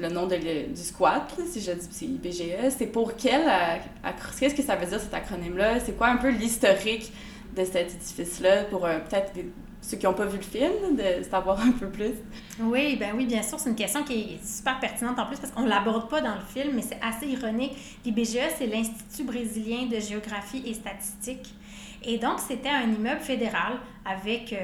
le 0.00 0.08
nom 0.08 0.26
de, 0.26 0.34
le- 0.36 0.66
du 0.74 0.80
squat, 0.82 1.22
là, 1.38 1.44
si 1.48 1.60
je 1.60 1.72
dis 1.72 1.88
c'est 1.90 2.04
IBGE. 2.06 2.70
C'est 2.76 2.86
pour 2.86 3.16
quel... 3.16 3.42
euh, 3.42 4.10
Qu'est-ce 4.38 4.54
que 4.54 4.62
ça 4.62 4.76
veut 4.76 4.86
dire 4.86 5.00
cet 5.00 5.14
acronyme-là? 5.14 5.80
C'est 5.80 5.96
quoi 5.96 6.08
un 6.08 6.16
peu 6.16 6.28
l'historique 6.30 7.12
de 7.56 7.64
cet 7.64 7.94
édifice-là 7.94 8.64
pour 8.64 8.84
euh, 8.84 8.98
peut-être 8.98 9.32
des- 9.32 9.46
ceux 9.86 9.96
qui 9.96 10.06
n'ont 10.06 10.14
pas 10.14 10.26
vu 10.26 10.38
le 10.38 10.42
film, 10.42 10.96
de 10.96 11.22
savoir 11.22 11.60
un 11.60 11.70
peu 11.70 11.88
plus? 11.88 12.14
Oui, 12.58 12.96
ben 12.96 13.12
oui, 13.14 13.24
bien 13.24 13.42
sûr, 13.42 13.56
c'est 13.60 13.70
une 13.70 13.76
question 13.76 14.02
qui 14.02 14.14
est 14.14 14.44
super 14.44 14.80
pertinente 14.80 15.16
en 15.16 15.26
plus 15.26 15.38
parce 15.38 15.52
qu'on 15.52 15.62
ne 15.62 15.68
l'aborde 15.68 16.10
pas 16.10 16.20
dans 16.20 16.34
le 16.34 16.40
film, 16.40 16.74
mais 16.74 16.82
c'est 16.82 16.98
assez 17.00 17.26
ironique. 17.26 17.76
L'IBGE, 18.04 18.50
c'est 18.58 18.66
l'Institut 18.66 19.22
brésilien 19.22 19.86
de 19.86 20.00
géographie 20.00 20.62
et 20.66 20.74
statistique. 20.74 21.54
Et 22.02 22.18
donc, 22.18 22.40
c'était 22.40 22.68
un 22.68 22.90
immeuble 22.90 23.20
fédéral 23.20 23.74
avec 24.04 24.52
euh, 24.52 24.56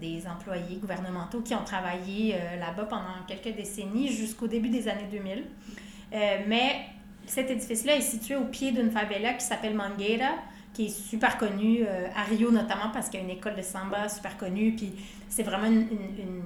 des 0.00 0.26
employés 0.26 0.76
gouvernementaux 0.76 1.40
qui 1.40 1.54
ont 1.54 1.64
travaillé 1.64 2.34
euh, 2.34 2.58
là-bas 2.58 2.84
pendant 2.84 3.26
quelques 3.28 3.54
décennies 3.54 4.08
jusqu'au 4.08 4.46
début 4.46 4.70
des 4.70 4.88
années 4.88 5.08
2000. 5.12 5.44
Euh, 6.12 6.38
mais 6.46 6.86
cet 7.26 7.50
édifice-là 7.50 7.96
est 7.96 8.00
situé 8.00 8.34
au 8.34 8.46
pied 8.46 8.72
d'une 8.72 8.90
favela 8.90 9.34
qui 9.34 9.44
s'appelle 9.44 9.74
Mangueira, 9.74 10.36
qui 10.72 10.86
est 10.86 10.88
super 10.88 11.38
connue 11.38 11.80
euh, 11.82 12.06
à 12.14 12.22
Rio 12.22 12.50
notamment 12.50 12.90
parce 12.92 13.08
qu'il 13.08 13.20
y 13.20 13.22
a 13.22 13.26
une 13.26 13.32
école 13.36 13.54
de 13.54 13.62
samba 13.62 14.08
super 14.08 14.36
connue. 14.36 14.74
Puis 14.76 14.92
c'est 15.28 15.42
vraiment 15.42 15.66
une, 15.66 15.88
une, 15.90 16.42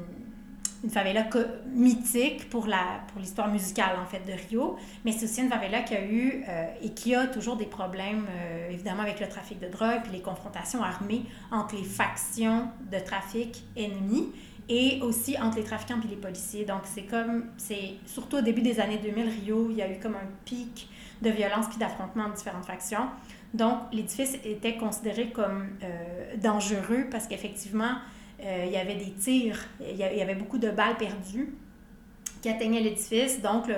une, 0.83 0.91
favela 0.91 1.25
mythique 1.73 2.51
pour 2.51 2.67
la 2.67 3.01
pour 3.11 3.19
l'histoire 3.19 3.49
musicale 3.49 3.97
en 4.03 4.05
fait 4.05 4.21
de 4.27 4.33
Rio. 4.33 4.77
Mais 5.05 5.13
c'est 5.13 5.25
aussi 5.25 5.41
une 5.41 5.49
favela 5.49 5.81
qui 5.81 5.95
a 5.95 6.05
eu 6.05 6.45
euh, 6.47 6.67
et 6.83 6.91
qui 6.91 7.15
a 7.15 7.27
toujours 7.27 7.57
des 7.57 7.67
problèmes 7.67 8.27
euh, 8.29 8.71
évidemment 8.71 9.03
avec 9.03 9.19
le 9.19 9.29
trafic 9.29 9.59
de 9.61 9.69
drogue 9.69 10.03
puis 10.03 10.13
les 10.13 10.21
confrontations 10.21 10.83
armées 10.83 11.23
entre 11.51 11.77
les 11.77 11.85
factions 11.85 12.69
de 12.93 12.99
trafic 12.99 13.65
ennemies 13.77 14.31
et 14.69 15.01
aussi 15.03 15.37
entre 15.39 15.59
les 15.59 15.65
trafiquants 15.65 16.01
et 16.05 16.09
les 16.09 16.17
policiers. 16.17 16.65
Donc, 16.65 16.83
c'est 16.85 17.03
comme, 17.03 17.45
c'est 17.57 17.95
surtout 18.07 18.39
au 18.39 18.41
début 18.41 18.63
des 18.63 18.81
années 18.81 18.99
2000, 18.99 19.29
Rio, 19.29 19.69
il 19.71 19.77
y 19.77 19.83
a 19.83 19.91
eu 19.91 19.99
comme 19.99 20.15
un 20.15 20.29
pic 20.45 20.89
de 21.23 21.31
violence 21.31 21.67
puis 21.69 21.79
d'affrontements 21.79 22.25
entre 22.25 22.35
différentes 22.35 22.65
factions. 22.65 23.07
Donc, 23.55 23.79
l'édifice 23.93 24.37
était 24.45 24.77
considéré 24.77 25.31
comme 25.31 25.69
euh, 25.83 26.37
dangereux 26.43 27.07
parce 27.09 27.29
qu'effectivement, 27.29 27.93
euh, 28.43 28.65
il 28.67 28.73
y 28.73 28.77
avait 28.77 28.97
des 28.97 29.13
tirs, 29.13 29.59
il 29.81 29.97
y 29.97 30.03
avait 30.03 30.35
beaucoup 30.35 30.59
de 30.59 30.71
balles 30.71 30.97
perdues 30.97 31.55
qui 32.43 32.49
atteignaient 32.49 32.81
l'édifice. 32.81 33.41
Donc, 33.41 33.69
le, 33.69 33.77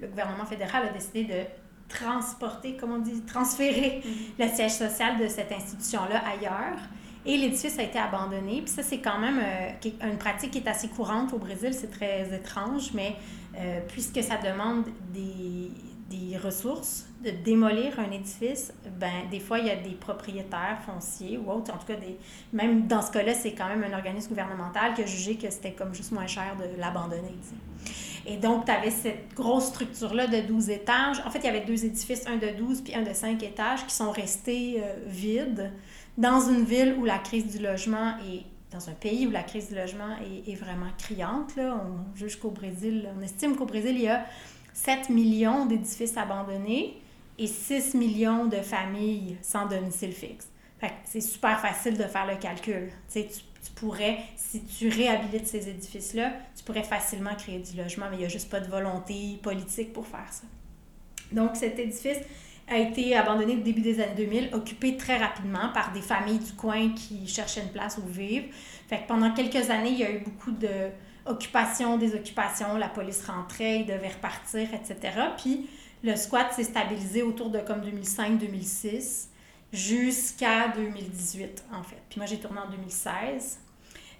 le 0.00 0.08
gouvernement 0.08 0.46
fédéral 0.46 0.88
a 0.88 0.92
décidé 0.92 1.24
de 1.24 1.42
transporter, 1.86 2.76
comme 2.76 2.92
on 2.92 2.98
dit, 2.98 3.20
transférer 3.26 4.02
le 4.38 4.48
siège 4.48 4.72
social 4.72 5.18
de 5.18 5.28
cette 5.28 5.52
institution-là 5.52 6.22
ailleurs. 6.26 6.78
Et 7.26 7.36
l'édifice 7.36 7.78
a 7.78 7.82
été 7.82 7.98
abandonné. 7.98 8.62
Puis 8.62 8.70
ça, 8.70 8.82
c'est 8.82 9.00
quand 9.00 9.18
même 9.18 9.38
euh, 9.38 10.08
une 10.10 10.16
pratique 10.16 10.52
qui 10.52 10.58
est 10.58 10.68
assez 10.68 10.88
courante 10.88 11.34
au 11.34 11.38
Brésil. 11.38 11.74
C'est 11.74 11.90
très 11.90 12.34
étrange, 12.34 12.92
mais 12.94 13.16
puisque 13.86 14.20
ça 14.20 14.36
demande 14.36 14.86
des, 15.12 15.70
des 16.14 16.36
ressources 16.36 17.06
de 17.22 17.30
démolir 17.30 17.98
un 17.98 18.10
édifice, 18.10 18.72
ben 19.00 19.28
des 19.30 19.40
fois, 19.40 19.58
il 19.58 19.66
y 19.66 19.70
a 19.70 19.76
des 19.76 19.94
propriétaires 19.94 20.78
fonciers 20.84 21.38
ou 21.38 21.50
autres. 21.50 21.72
En 21.72 21.78
tout 21.78 21.86
cas, 21.86 21.96
des, 21.96 22.18
même 22.52 22.86
dans 22.86 23.02
ce 23.02 23.10
cas-là, 23.12 23.34
c'est 23.34 23.52
quand 23.52 23.68
même 23.68 23.84
un 23.84 23.96
organisme 23.96 24.30
gouvernemental 24.30 24.94
qui 24.94 25.02
a 25.02 25.06
jugé 25.06 25.36
que 25.36 25.50
c'était 25.50 25.72
comme 25.72 25.94
juste 25.94 26.12
moins 26.12 26.26
cher 26.26 26.56
de 26.58 26.80
l'abandonner. 26.80 27.34
Et 28.26 28.36
donc, 28.36 28.64
tu 28.64 28.72
avais 28.72 28.90
cette 28.90 29.34
grosse 29.34 29.66
structure-là 29.66 30.26
de 30.26 30.40
12 30.40 30.70
étages. 30.70 31.20
En 31.26 31.30
fait, 31.30 31.40
il 31.40 31.44
y 31.44 31.48
avait 31.48 31.64
deux 31.64 31.84
édifices, 31.84 32.26
un 32.26 32.36
de 32.36 32.56
12 32.56 32.82
puis 32.82 32.94
un 32.94 33.02
de 33.02 33.12
5 33.12 33.42
étages, 33.42 33.86
qui 33.86 33.94
sont 33.94 34.10
restés 34.10 34.82
euh, 34.82 34.94
vides 35.06 35.72
dans 36.16 36.40
une 36.40 36.64
ville 36.64 36.96
où 36.98 37.04
la 37.04 37.18
crise 37.18 37.46
du 37.56 37.62
logement 37.62 38.14
est 38.30 38.44
dans 38.70 38.88
un 38.88 38.94
pays 38.94 39.26
où 39.26 39.30
la 39.30 39.44
crise 39.44 39.68
du 39.68 39.76
logement 39.76 40.16
est, 40.20 40.50
est 40.50 40.56
vraiment 40.56 40.88
criante. 40.98 41.54
Là. 41.54 41.80
On 41.80 42.16
juge 42.16 42.36
qu'au 42.40 42.50
Brésil, 42.50 43.08
on 43.16 43.22
estime 43.22 43.56
qu'au 43.56 43.66
Brésil, 43.66 43.92
il 43.94 44.02
y 44.02 44.08
a 44.08 44.26
7 44.74 45.08
millions 45.08 45.64
d'édifices 45.66 46.16
abandonnés 46.16 47.00
et 47.38 47.46
6 47.46 47.94
millions 47.94 48.44
de 48.44 48.56
familles 48.56 49.38
sans 49.40 49.66
domicile 49.66 50.12
fixe. 50.12 50.48
C'est 51.04 51.22
super 51.22 51.60
facile 51.60 51.96
de 51.96 52.02
faire 52.02 52.26
le 52.26 52.36
calcul. 52.36 52.90
Tu 53.10 53.70
pourrais, 53.74 54.18
si 54.36 54.62
tu 54.64 54.90
réhabilites 54.90 55.46
ces 55.46 55.66
édifices-là, 55.70 56.32
tu 56.54 56.62
pourrais 56.64 56.82
facilement 56.82 57.34
créer 57.34 57.60
du 57.60 57.74
logement, 57.78 58.06
mais 58.10 58.16
il 58.16 58.18
n'y 58.20 58.26
a 58.26 58.28
juste 58.28 58.50
pas 58.50 58.60
de 58.60 58.68
volonté 58.68 59.38
politique 59.42 59.94
pour 59.94 60.06
faire 60.06 60.30
ça. 60.30 60.42
Donc, 61.32 61.56
cet 61.56 61.78
édifice 61.78 62.18
a 62.68 62.76
été 62.76 63.16
abandonné 63.16 63.54
au 63.56 63.60
début 63.60 63.80
des 63.80 64.00
années 64.00 64.14
2000, 64.16 64.50
occupé 64.52 64.98
très 64.98 65.16
rapidement 65.16 65.70
par 65.72 65.92
des 65.92 66.02
familles 66.02 66.40
du 66.40 66.52
coin 66.52 66.90
qui 66.90 67.26
cherchaient 67.26 67.62
une 67.62 67.72
place 67.72 67.98
où 67.98 68.06
vivre. 68.06 68.46
Fait 68.88 69.00
pendant 69.08 69.32
quelques 69.32 69.70
années, 69.70 69.90
il 69.90 69.98
y 69.98 70.04
a 70.04 70.10
eu 70.10 70.18
beaucoup 70.18 70.52
de 70.52 70.90
occupation, 71.26 71.96
des 71.96 72.14
occupations, 72.14 72.76
la 72.76 72.88
police 72.88 73.24
rentrait, 73.26 73.80
ils 73.80 73.86
devaient 73.86 74.08
repartir, 74.08 74.68
etc. 74.74 75.18
Puis 75.36 75.68
le 76.02 76.16
squat 76.16 76.52
s'est 76.52 76.64
stabilisé 76.64 77.22
autour 77.22 77.50
de 77.50 77.58
comme 77.60 77.80
2005-2006 77.80 79.28
jusqu'à 79.72 80.68
2018, 80.68 81.64
en 81.72 81.82
fait. 81.82 82.00
Puis 82.08 82.18
moi, 82.18 82.26
j'ai 82.26 82.38
tourné 82.38 82.60
en 82.60 82.70
2016. 82.70 83.58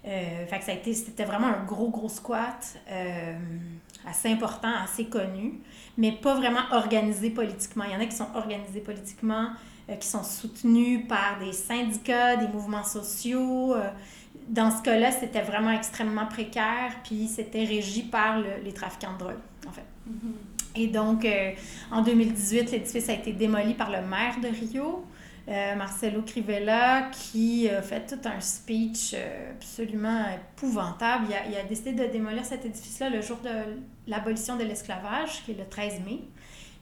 Euh, 0.07 0.45
fait 0.45 0.59
que 0.59 0.65
ça 0.65 0.71
a 0.71 0.75
été, 0.75 0.93
c'était 0.93 1.25
vraiment 1.25 1.47
un 1.47 1.63
gros, 1.63 1.89
gros 1.89 2.09
squat, 2.09 2.77
euh, 2.91 3.33
assez 4.05 4.29
important, 4.29 4.71
assez 4.83 5.05
connu, 5.05 5.61
mais 5.97 6.11
pas 6.11 6.35
vraiment 6.35 6.61
organisé 6.71 7.31
politiquement. 7.31 7.85
Il 7.85 7.93
y 7.93 7.95
en 7.95 7.99
a 7.99 8.05
qui 8.05 8.15
sont 8.15 8.27
organisés 8.35 8.81
politiquement, 8.81 9.49
euh, 9.89 9.95
qui 9.95 10.07
sont 10.07 10.23
soutenus 10.23 11.07
par 11.07 11.39
des 11.39 11.53
syndicats, 11.53 12.35
des 12.35 12.47
mouvements 12.47 12.83
sociaux. 12.83 13.75
Dans 14.47 14.71
ce 14.71 14.81
cas-là, 14.83 15.11
c'était 15.11 15.41
vraiment 15.41 15.71
extrêmement 15.71 16.27
précaire, 16.27 16.91
puis 17.03 17.27
c'était 17.27 17.63
régi 17.63 18.03
par 18.03 18.39
les 18.63 18.73
trafiquants 18.73 19.13
de 19.13 19.19
drogue, 19.19 19.39
en 19.67 19.71
fait. 19.71 19.85
Mm-hmm. 20.09 20.81
Et 20.81 20.87
donc, 20.87 21.25
euh, 21.25 21.51
en 21.91 22.01
2018, 22.01 22.71
l'édifice 22.71 23.09
a 23.09 23.13
été 23.13 23.33
démoli 23.33 23.73
par 23.73 23.89
le 23.89 24.01
maire 24.01 24.35
de 24.41 24.47
Rio. 24.47 25.05
Euh, 25.47 25.75
Marcelo 25.75 26.23
Crivella, 26.23 27.11
qui 27.11 27.69
a 27.69 27.79
fait 27.83 28.07
tout 28.07 28.27
un 28.27 28.39
speech 28.39 29.11
euh, 29.13 29.51
absolument 29.51 30.25
épouvantable. 30.33 31.25
Il 31.29 31.35
a, 31.35 31.47
il 31.47 31.55
a, 31.55 31.63
décidé 31.63 31.91
de 31.91 32.11
démolir 32.11 32.43
cet 32.43 32.65
édifice-là 32.65 33.09
le 33.11 33.21
jour 33.21 33.37
de 33.43 33.77
l'abolition 34.07 34.57
de 34.57 34.63
l'esclavage, 34.63 35.43
qui 35.45 35.51
est 35.51 35.57
le 35.57 35.65
13 35.69 36.01
mai. 36.03 36.21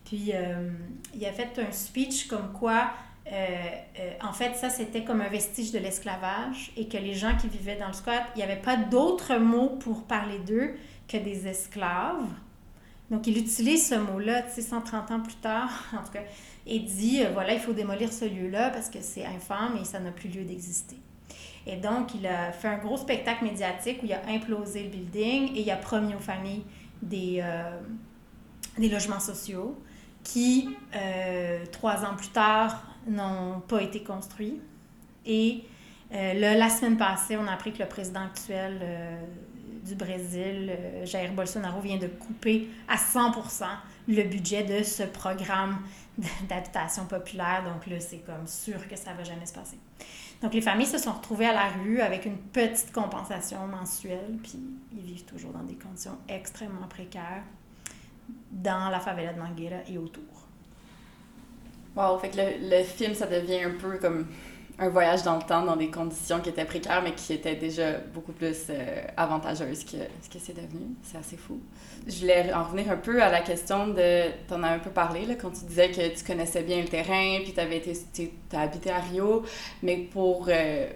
Puis 0.06 0.32
euh, 0.34 0.70
il 1.14 1.26
a 1.26 1.34
fait 1.34 1.60
un 1.60 1.72
speech 1.74 2.28
comme 2.28 2.54
quoi, 2.54 2.92
en 3.28 4.34
fait, 4.34 4.56
ça 4.56 4.70
c'était 4.70 5.04
comme 5.04 5.22
un 5.22 5.30
vestige 5.30 5.72
de 5.72 5.80
l'esclavage 5.80 6.72
et 6.78 6.88
que 6.88 6.98
les 6.98 7.14
gens 7.14 7.36
qui 7.38 7.48
vivaient 7.48 7.78
dans 7.78 7.88
le 7.88 7.94
squat, 7.94 8.24
il 8.36 8.40
n'y 8.40 8.44
avait 8.44 8.62
pas 8.62 8.78
d'autre 8.78 9.38
mot 9.38 9.70
pour 9.70 10.04
parler 10.04 10.40
d'eux 10.40 10.76
que 11.08 11.18
des 11.18 11.48
esclaves. 11.48 12.28
Donc 13.12 13.28
il 13.28 13.38
utilise 13.38 13.88
ce 13.88 13.96
mot-là, 13.96 14.42
tu 14.44 14.54
sais, 14.56 14.62
130 14.62 15.12
ans 15.12 15.20
plus 15.20 15.36
tard, 15.36 15.70
en 15.94 16.04
tout 16.04 16.12
cas 16.14 16.24
et 16.66 16.80
dit 16.80 17.24
euh, 17.24 17.30
voilà, 17.34 17.54
il 17.54 17.60
faut 17.60 17.74
démolir 17.74 18.12
ce 18.12 18.26
lieu-là 18.26 18.70
parce 18.70 18.90
que 18.90 19.00
c'est 19.02 19.26
infâme 19.26 19.78
et 19.82 19.86
ça 19.86 20.00
n'a 20.00 20.12
plus 20.12 20.30
lieu 20.30 20.44
d'exister. 20.44 20.98
Et 21.66 21.78
donc, 21.78 22.14
il 22.16 22.28
a 22.28 22.52
fait 22.52 22.68
un 22.68 22.78
gros 22.78 22.98
spectacle 22.98 23.46
médiatique 23.46 24.00
où 24.04 24.06
il 24.06 24.14
a 24.14 24.22
implosé 24.28 24.84
le 24.84 24.90
building 24.90 25.56
et 25.56 25.62
il 25.62 25.72
a 25.72 25.78
promis 25.78 26.14
aux 26.14 26.20
familles 26.20 26.64
des, 27.02 27.40
euh, 27.42 27.80
des 28.78 28.90
logements 28.90 29.22
sociaux 29.22 29.82
qui, 30.24 30.76
euh, 30.96 31.66
trois 31.72 32.06
ans 32.06 32.16
plus 32.18 32.30
tard, 32.30 32.86
n'ont 33.08 33.62
pas 33.62 33.82
été 33.82 34.04
construits. 34.04 34.62
Et 35.26 35.64
la 36.12 36.70
semaine 36.70 36.98
passée, 36.98 37.38
on 37.38 37.48
a 37.48 37.54
appris 37.54 37.74
que 37.74 37.80
le 37.80 37.90
président 37.90 38.26
actuel 38.26 38.82
du 39.86 39.96
Brésil, 39.96 40.78
Jair 41.06 41.34
Bolsonaro, 41.34 41.82
vient 41.82 41.98
de 41.98 42.08
couper 42.08 42.70
à 42.88 42.96
100% 42.96 43.66
le 44.08 44.24
budget 44.24 44.64
de 44.64 44.84
ce 44.84 45.04
programme 45.04 45.80
d'habitation 46.50 47.06
populaire. 47.06 47.64
Donc 47.64 47.88
là, 47.88 48.00
c'est 48.00 48.20
comme 48.20 48.48
sûr 48.48 48.88
que 48.88 48.96
ça 48.96 49.14
va 49.14 49.24
jamais 49.24 49.46
se 49.46 49.54
passer. 49.54 49.78
Donc 50.42 50.54
les 50.54 50.62
familles 50.62 50.88
se 50.88 50.98
sont 50.98 51.14
retrouvées 51.14 51.46
à 51.46 51.54
la 51.54 51.70
rue 51.70 52.02
avec 52.02 52.26
une 52.26 52.38
petite 52.38 52.92
compensation 52.92 53.66
mensuelle, 53.66 54.38
puis 54.44 54.60
ils 54.92 55.02
vivent 55.02 55.24
toujours 55.24 55.52
dans 55.52 55.64
des 55.64 55.76
conditions 55.76 56.18
extrêmement 56.28 56.88
précaires 56.88 57.44
dans 58.52 58.90
la 58.90 59.00
favela 59.00 59.34
de 59.34 59.40
Mangueira 59.40 59.78
et 59.88 59.98
autour. 59.98 60.24
Wow, 61.96 62.18
fait 62.18 62.30
que 62.30 62.38
le, 62.38 62.78
le 62.78 62.84
film, 62.84 63.14
ça 63.14 63.28
devient 63.28 63.64
un 63.64 63.72
peu 63.80 63.98
comme 63.98 64.26
un 64.80 64.90
voyage 64.90 65.24
dans 65.24 65.36
le 65.36 65.44
temps 65.44 65.62
dans 65.64 65.76
des 65.76 65.92
conditions 65.92 66.40
qui 66.40 66.50
étaient 66.50 66.66
précaires, 66.66 67.02
mais 67.04 67.14
qui 67.14 67.34
étaient 67.34 67.56
déjà 67.56 67.94
beaucoup 68.14 68.32
plus 68.32 68.66
euh, 68.70 69.04
avantageuses 69.18 69.84
que 69.84 69.98
ce 70.22 70.30
que 70.30 70.40
c'est 70.40 70.54
devenu. 70.56 70.96
C'est 71.04 71.18
assez 71.18 71.38
fou. 71.38 71.60
Je 72.08 72.22
voulais 72.22 72.52
en 72.54 72.64
revenir 72.64 72.92
un 72.92 72.98
peu 72.98 73.22
à 73.22 73.30
la 73.30 73.42
question 73.42 73.88
de. 73.88 74.30
Tu 74.48 74.54
en 74.54 74.64
as 74.64 74.70
un 74.70 74.80
peu 74.80 74.90
parlé 74.90 75.26
là, 75.26 75.36
quand 75.36 75.52
tu 75.52 75.66
disais 75.66 75.92
que 75.92 76.18
tu 76.18 76.24
connaissais 76.24 76.64
bien 76.64 76.82
le 76.82 76.88
terrain, 76.88 77.40
puis 77.44 77.54
tu 77.54 77.60
avais 77.60 77.78
été. 77.78 77.94
Tu 78.14 78.32
as 78.56 78.62
habité 78.62 78.92
à 78.92 79.00
Rio, 79.00 79.44
mais 79.82 79.98
pour. 79.98 80.48
Euh, 80.50 80.88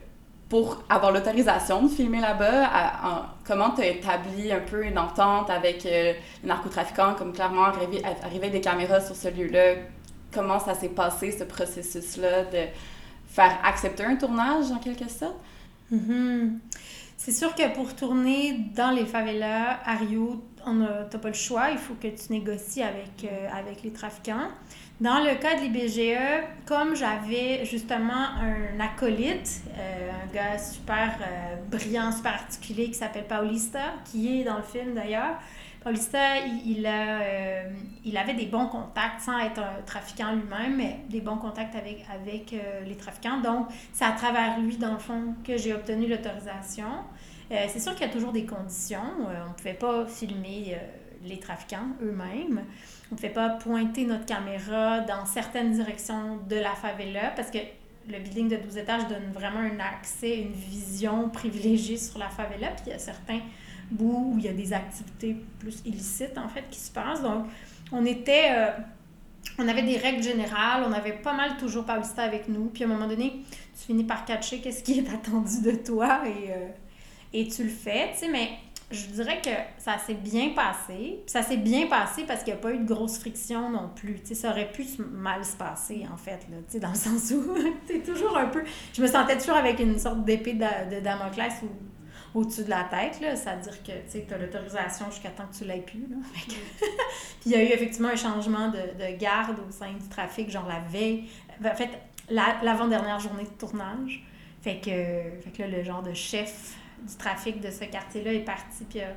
pour 0.50 0.82
avoir 0.89 1.12
l'autorisation 1.12 1.84
de 1.84 1.89
filmer 1.89 2.22
là-bas, 2.22 3.27
comment 3.46 3.72
tu 3.72 3.82
as 3.82 3.88
établi 3.88 4.50
un 4.50 4.62
peu 4.62 4.86
une 4.86 4.98
entente 4.98 5.50
avec 5.50 5.86
euh, 5.86 6.13
les 6.42 6.48
narcotrafiquants, 6.48 7.16
comme 7.16 7.34
clairement 7.34 7.66
arriver, 7.66 8.01
arriver 8.24 8.50
des 8.50 8.62
caméras 8.62 9.01
sur 9.01 9.13
ce 9.13 9.27
lieu-là? 9.27 9.74
Comment 10.31 10.60
ça 10.60 10.75
s'est 10.75 10.89
passé, 10.89 11.31
ce 11.31 11.43
processus-là 11.43 12.46
de 12.46 12.65
faire 13.27 13.60
accepter 13.63 14.03
un 14.03 14.15
tournage 14.15 14.72
en 14.72 14.79
quelque 14.79 15.10
sorte? 15.10 15.38
Mm-hmm. 15.91 16.60
C'est 17.17 17.31
sûr 17.31 17.55
que 17.55 17.74
pour 17.74 17.96
tourner 17.96 18.53
dans 18.75 18.91
les 18.91 19.05
favelas 19.05 19.79
à 19.84 19.96
Rio, 19.96 20.43
tu 20.63 20.72
n'as 20.72 21.03
pas 21.03 21.27
le 21.27 21.34
choix. 21.34 21.72
Il 21.72 21.77
faut 21.77 21.96
que 21.96 22.07
tu 22.07 22.31
négocies 22.31 22.84
avec, 22.84 23.24
euh, 23.24 23.50
avec 23.51 23.84
les 23.84 23.91
trafiquants. 23.91 24.50
Dans 25.01 25.19
le 25.19 25.36
cas 25.36 25.55
de 25.55 25.62
l'IBGE, 25.62 26.43
comme 26.65 26.96
j'avais 26.96 27.65
justement 27.65 28.13
un 28.41 28.79
acolyte, 28.79 29.62
euh, 29.77 30.12
un 30.12 30.34
gars 30.34 30.57
super 30.57 31.17
euh, 31.22 31.55
brillant, 31.69 32.12
super 32.12 32.34
articulé 32.34 32.88
qui 32.88 32.96
s'appelle 32.96 33.25
Paulista, 33.25 33.93
qui 34.05 34.39
est 34.39 34.43
dans 34.43 34.57
le 34.57 34.63
film 34.63 34.93
d'ailleurs, 34.93 35.38
Paulista, 35.88 36.39
il, 36.65 36.86
a, 36.86 37.22
euh, 37.22 37.70
il 38.03 38.17
avait 38.17 38.34
des 38.34 38.48
bons 38.48 38.67
contacts, 38.67 39.22
sans 39.22 39.39
être 39.39 39.62
un 39.62 39.82
trafiquant 39.86 40.34
lui-même, 40.34 40.75
mais 40.75 41.00
des 41.08 41.22
bons 41.22 41.38
contacts 41.38 41.75
avec, 41.77 42.06
avec 42.13 42.51
euh, 42.51 42.82
les 42.86 42.98
trafiquants. 42.98 43.39
Donc, 43.39 43.67
c'est 43.94 44.03
à 44.03 44.12
travers 44.12 44.60
lui, 44.60 44.75
dans 44.75 44.91
le 44.91 45.00
fond, 45.00 45.34
que 45.46 45.56
j'ai 45.56 45.74
obtenu 45.74 46.08
l'autorisation. 46.08 46.89
Euh, 47.53 47.67
c'est 47.70 47.79
sûr 47.79 47.96
qu'il 47.96 48.06
y 48.06 48.10
a 48.10 48.12
toujours 48.12 48.34
des 48.34 48.46
conditions. 48.46 49.00
on 49.22 49.48
ne 49.48 49.53
pouvait 49.53 49.75
pas 49.75 50.06
filmer 50.08 50.77
les 51.24 51.39
trafiquants 51.39 51.88
eux-mêmes. 52.01 52.63
On 53.10 53.15
ne 53.15 53.15
pouvait 53.15 53.29
pas 53.29 53.51
pointer 53.51 54.03
notre 54.03 54.25
caméra 54.25 55.00
dans 55.00 55.25
certaines 55.25 55.72
directions 55.72 56.36
de 56.50 56.58
la 56.58 56.75
favela 56.75 57.32
parce 57.34 57.50
que 57.50 57.60
le 58.10 58.20
building 58.20 58.50
de 58.50 58.58
12 58.58 58.77
étages 58.77 59.08
donne 59.08 59.32
vraiment 59.32 59.60
un 59.60 59.79
accès, 59.79 60.41
une 60.41 60.51
vision 60.51 61.29
privilégiée 61.29 61.96
sur 61.96 62.20
la 62.20 62.27
favela. 62.27 62.72
Puis 62.72 62.88
il 62.88 62.89
y 62.89 62.96
a 62.96 63.00
certains 63.00 63.39
où 64.00 64.36
il 64.38 64.46
y 64.46 64.48
a 64.48 64.53
des 64.53 64.74
activités 64.74 65.36
plus 65.60 65.82
illicites, 65.86 66.38
en 66.38 66.48
fait, 66.48 66.65
qui 66.70 66.79
se 66.79 66.91
passent. 66.91 67.22
Donc, 67.22 67.46
on 67.91 68.06
était... 68.06 68.51
Euh, 68.51 68.72
on 69.60 69.67
avait 69.67 69.84
des 69.84 69.98
règles 69.98 70.22
générales, 70.22 70.84
on 70.88 70.91
avait 70.91 71.13
pas 71.13 71.34
mal 71.34 71.58
toujours 71.58 71.86
Paulista 71.86 72.24
avec 72.24 72.48
nous. 72.48 72.65
Puis 72.65 72.84
à 72.84 72.88
un 72.88 72.89
moment 72.89 73.08
donné, 73.08 73.41
tu 73.79 73.86
finis 73.88 74.03
par 74.03 74.25
catcher 74.25 74.60
qu'est-ce 74.60 74.84
qui 74.84 75.00
est 75.00 75.10
attendu 75.10 75.62
de 75.62 75.72
toi 75.72 76.22
et, 76.25 76.51
euh, 76.51 76.67
et 77.34 77.48
tu 77.48 77.63
le 77.63 77.70
fais, 77.70 78.12
tu 78.13 78.20
sais, 78.20 78.27
mais 78.27 78.50
je 78.89 79.08
dirais 79.08 79.41
que 79.41 79.50
ça 79.77 79.98
s'est 79.98 80.13
bien 80.13 80.50
passé. 80.50 81.20
ça 81.25 81.41
s'est 81.41 81.58
bien 81.58 81.88
passé 81.88 82.24
parce 82.25 82.44
qu'il 82.44 82.53
n'y 82.53 82.60
a 82.60 82.62
pas 82.62 82.72
eu 82.72 82.79
de 82.79 82.88
grosse 82.88 83.17
friction 83.20 83.70
non 83.70 83.89
plus. 83.94 84.15
Tu 84.22 84.27
sais, 84.27 84.36
ça 84.36 84.51
aurait 84.51 84.72
pu 84.72 84.86
mal 85.12 85.44
se 85.44 85.58
passer, 85.58 86.06
en 86.12 86.15
fait, 86.15 86.48
là, 86.50 86.58
tu 86.65 86.74
sais, 86.74 86.79
dans 86.79 86.89
le 86.89 86.96
sens 86.96 87.32
où 87.32 87.53
tu 87.86 88.01
toujours 88.01 88.38
un 88.38 88.48
peu... 88.48 88.63
Je 88.94 89.01
me 89.01 89.08
sentais 89.08 89.38
toujours 89.38 89.58
avec 89.58 89.79
une 89.79 90.00
sorte 90.00 90.24
d'épée 90.24 90.53
de, 90.53 90.96
de 90.96 91.00
Damoclès 91.01 91.53
au-dessus 92.38 92.65
de 92.65 92.70
la 92.70 92.84
tête, 92.84 93.20
là, 93.20 93.36
c'est-à-dire 93.36 93.82
que 93.82 93.91
tu 94.12 94.34
as 94.34 94.38
l'autorisation 94.38 95.10
jusqu'à 95.10 95.29
temps 95.29 95.48
que 95.51 95.58
tu 95.58 95.63
l'aies 95.63 95.82
plus. 95.82 96.06
Là. 96.08 96.17
Puis 96.38 97.48
il 97.48 97.51
y 97.51 97.56
a 97.56 97.63
eu 97.63 97.67
effectivement 97.67 98.10
un 98.10 98.15
changement 98.15 98.67
de, 98.67 98.77
de, 98.77 99.17
garde 99.17 99.58
au 99.67 99.72
sein 99.72 99.91
du 99.91 100.08
trafic, 100.08 100.51
genre 100.51 100.67
la 100.67 100.79
veille, 100.79 101.29
en 101.65 101.75
fait, 101.75 101.89
l'avant-dernière 102.29 103.20
journée 103.20 103.44
de 103.44 103.58
tournage. 103.58 104.24
Fait 104.62 104.77
que, 104.77 105.41
fait 105.41 105.51
que 105.51 105.63
là, 105.63 105.77
le 105.77 105.84
genre 105.84 106.03
de 106.03 106.13
chef 106.13 106.75
du 107.01 107.15
trafic 107.15 107.60
de 107.60 107.72
ce 107.72 107.86
quartier-là 107.86 108.34
est 108.34 108.46
parti, 108.46 108.84
puis 108.88 109.01
a, 109.01 109.15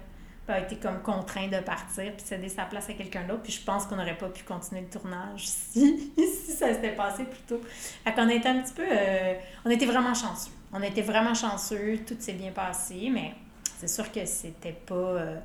a, 0.48 0.60
été 0.60 0.76
comme 0.76 1.02
contraint 1.02 1.48
de 1.48 1.60
partir, 1.60 2.12
puis 2.16 2.24
céder 2.24 2.48
sa 2.48 2.64
place 2.64 2.88
à 2.88 2.94
quelqu'un 2.94 3.24
d'autre. 3.24 3.42
Puis 3.42 3.52
je 3.52 3.64
pense 3.64 3.84
qu'on 3.84 3.96
n'aurait 3.96 4.16
pas 4.16 4.28
pu 4.28 4.44
continuer 4.44 4.80
le 4.80 4.88
tournage 4.88 5.46
si, 5.46 6.10
si 6.16 6.52
ça 6.52 6.72
s'était 6.72 6.94
passé 6.94 7.24
plus 7.24 7.42
tôt. 7.42 7.60
Fait 8.02 8.14
qu'on 8.14 8.30
était 8.30 8.48
un 8.48 8.62
petit 8.62 8.74
peu... 8.74 8.86
Euh, 8.90 9.34
on 9.66 9.70
était 9.70 9.86
vraiment 9.86 10.14
chanceux 10.14 10.52
on 10.72 10.82
était 10.82 11.02
vraiment 11.02 11.34
chanceux, 11.34 11.98
tout 12.06 12.16
s'est 12.18 12.34
bien 12.34 12.52
passé, 12.52 13.10
mais 13.12 13.34
c'est 13.78 13.88
sûr 13.88 14.10
que 14.12 14.24
c'était 14.24 14.72
pas, 14.72 14.94
euh, 14.94 15.40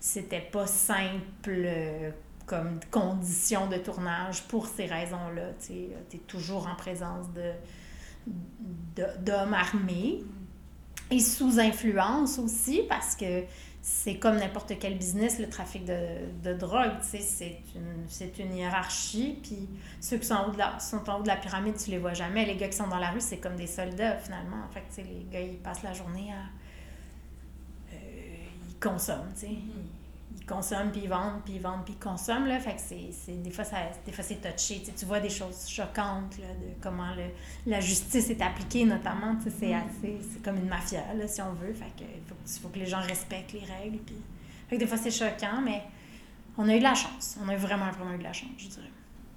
c'était 0.00 0.40
pas 0.40 0.66
simple 0.66 1.48
euh, 1.48 2.10
comme 2.46 2.80
condition 2.90 3.68
de 3.68 3.76
tournage 3.76 4.42
pour 4.44 4.66
ces 4.66 4.86
raisons-là. 4.86 5.50
Tu 5.64 5.72
es 5.72 6.20
toujours 6.26 6.66
en 6.66 6.74
présence 6.74 7.26
de, 7.32 7.52
d'hommes 9.20 9.54
armés 9.54 10.22
et 11.10 11.20
sous 11.20 11.60
influence 11.60 12.38
aussi 12.38 12.82
parce 12.88 13.14
que 13.14 13.42
c'est 13.86 14.16
comme 14.16 14.38
n'importe 14.38 14.78
quel 14.80 14.96
business, 14.96 15.38
le 15.38 15.46
trafic 15.46 15.84
de, 15.84 15.98
de 16.42 16.54
drogue, 16.54 16.92
c'est 17.02 17.20
une, 17.76 18.06
une 18.38 18.56
hiérarchie, 18.56 19.38
puis 19.42 19.68
ceux 20.00 20.16
qui 20.16 20.24
sont 20.24 20.36
en, 20.36 20.48
haut 20.48 20.52
de 20.52 20.56
la, 20.56 20.80
sont 20.80 21.06
en 21.10 21.18
haut 21.18 21.22
de 21.22 21.28
la 21.28 21.36
pyramide, 21.36 21.76
tu 21.76 21.90
les 21.90 21.98
vois 21.98 22.14
jamais. 22.14 22.46
Les 22.46 22.56
gars 22.56 22.68
qui 22.68 22.78
sont 22.78 22.86
dans 22.86 22.98
la 22.98 23.10
rue, 23.10 23.20
c'est 23.20 23.36
comme 23.36 23.56
des 23.56 23.66
soldats, 23.66 24.16
finalement. 24.16 24.56
En 24.66 24.72
fait, 24.72 25.02
les 25.02 25.26
gars, 25.30 25.40
ils 25.42 25.58
passent 25.58 25.82
la 25.82 25.92
journée 25.92 26.32
à... 26.32 26.46
euh, 27.94 27.98
ils 28.70 28.78
consomment, 28.80 29.30
tu 29.34 29.40
sais. 29.40 29.52
Ils, 29.52 29.90
ils 30.44 30.46
consomment, 30.46 30.90
puis 30.90 31.00
ils 31.04 31.08
vendent, 31.08 31.40
puis 31.44 31.54
ils 31.54 31.60
vendent, 31.60 31.84
puis 31.84 31.94
ils 31.98 32.02
consomment, 32.04 32.46
là. 32.46 32.60
Fait 32.60 32.74
que 32.74 32.80
c'est, 32.80 33.32
des 33.42 33.50
fois, 33.50 33.64
ça, 33.64 33.78
des 34.04 34.12
fois, 34.12 34.22
c'est 34.22 34.36
touché, 34.36 34.82
tu 34.96 35.06
vois 35.06 35.18
des 35.20 35.30
choses 35.30 35.66
choquantes, 35.68 36.36
là, 36.38 36.48
de 36.60 36.82
comment 36.82 37.14
le, 37.16 37.24
la 37.70 37.80
justice 37.80 38.28
est 38.28 38.42
appliquée, 38.42 38.84
notamment, 38.84 39.36
sais, 39.42 39.50
c'est 39.58 39.74
assez... 39.74 40.18
C'est 40.32 40.42
comme 40.42 40.56
une 40.56 40.68
mafia, 40.68 41.00
là, 41.14 41.26
si 41.26 41.40
on 41.40 41.52
veut. 41.54 41.72
Fait 41.72 41.90
que 41.96 42.04
faut, 42.28 42.34
que- 42.34 42.60
faut 42.62 42.68
que 42.68 42.78
les 42.78 42.86
gens 42.86 43.00
respectent 43.00 43.52
les 43.54 43.60
règles, 43.60 43.98
puis... 43.98 44.16
Fait 44.68 44.76
que 44.76 44.80
des 44.80 44.86
fois, 44.86 44.98
c'est 44.98 45.10
choquant, 45.10 45.62
mais 45.64 45.82
on 46.58 46.68
a 46.68 46.74
eu 46.74 46.78
de 46.78 46.84
la 46.84 46.94
chance. 46.94 47.36
On 47.42 47.48
a 47.48 47.56
vraiment, 47.56 47.90
vraiment 47.90 48.12
eu 48.14 48.18
de 48.18 48.24
la 48.24 48.32
chance, 48.32 48.50
je 48.58 48.68
dirais. 48.68 48.90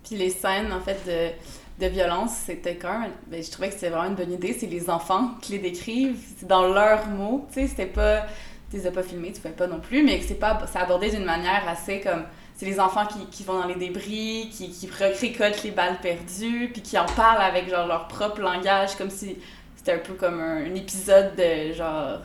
Puis 0.03 0.15
les 0.17 0.29
scènes, 0.29 0.71
en 0.73 0.81
fait, 0.81 0.99
de, 1.05 1.85
de 1.85 1.89
violence, 1.89 2.31
c'était 2.33 2.75
quand 2.75 2.99
même... 2.99 3.11
Ben, 3.27 3.41
je 3.43 3.49
trouvais 3.49 3.69
que 3.69 3.75
c'était 3.75 3.89
vraiment 3.89 4.09
une 4.09 4.15
bonne 4.15 4.31
idée. 4.33 4.55
C'est 4.57 4.67
les 4.67 4.89
enfants 4.89 5.31
qui 5.41 5.53
les 5.53 5.59
décrivent. 5.59 6.19
C'est 6.37 6.47
dans 6.47 6.67
leurs 6.67 7.07
mots, 7.07 7.45
tu 7.49 7.61
sais. 7.61 7.67
C'était 7.67 7.87
pas... 7.87 8.25
Tu 8.69 8.77
les 8.77 8.88
as 8.88 8.91
pas 8.91 9.03
filmés, 9.03 9.31
tu 9.31 9.39
pouvais 9.41 9.53
pas 9.53 9.67
non 9.67 9.79
plus, 9.79 10.03
mais 10.03 10.19
que 10.19 10.25
c'est 10.25 10.36
pas... 10.39 10.59
C'est 10.71 10.79
abordé 10.79 11.09
d'une 11.09 11.24
manière 11.25 11.63
assez 11.67 12.01
comme... 12.01 12.24
C'est 12.55 12.65
les 12.65 12.79
enfants 12.79 13.05
qui, 13.05 13.25
qui 13.27 13.43
vont 13.43 13.59
dans 13.62 13.67
les 13.67 13.75
débris, 13.75 14.50
qui, 14.51 14.71
qui 14.71 14.89
récoltent 14.91 15.63
les 15.63 15.71
balles 15.71 16.00
perdues, 16.01 16.69
puis 16.74 16.81
qui 16.81 16.97
en 16.97 17.05
parlent 17.05 17.41
avec, 17.43 17.69
genre, 17.69 17.86
leur 17.88 18.07
propre 18.07 18.41
langage, 18.41 18.95
comme 18.97 19.12
si 19.12 19.38
c'était 19.75 19.93
un 19.93 20.00
peu 20.00 20.13
comme 20.13 20.39
un, 20.41 20.74
épisode 20.75 21.36
de, 21.36 21.71
genre... 21.74 22.19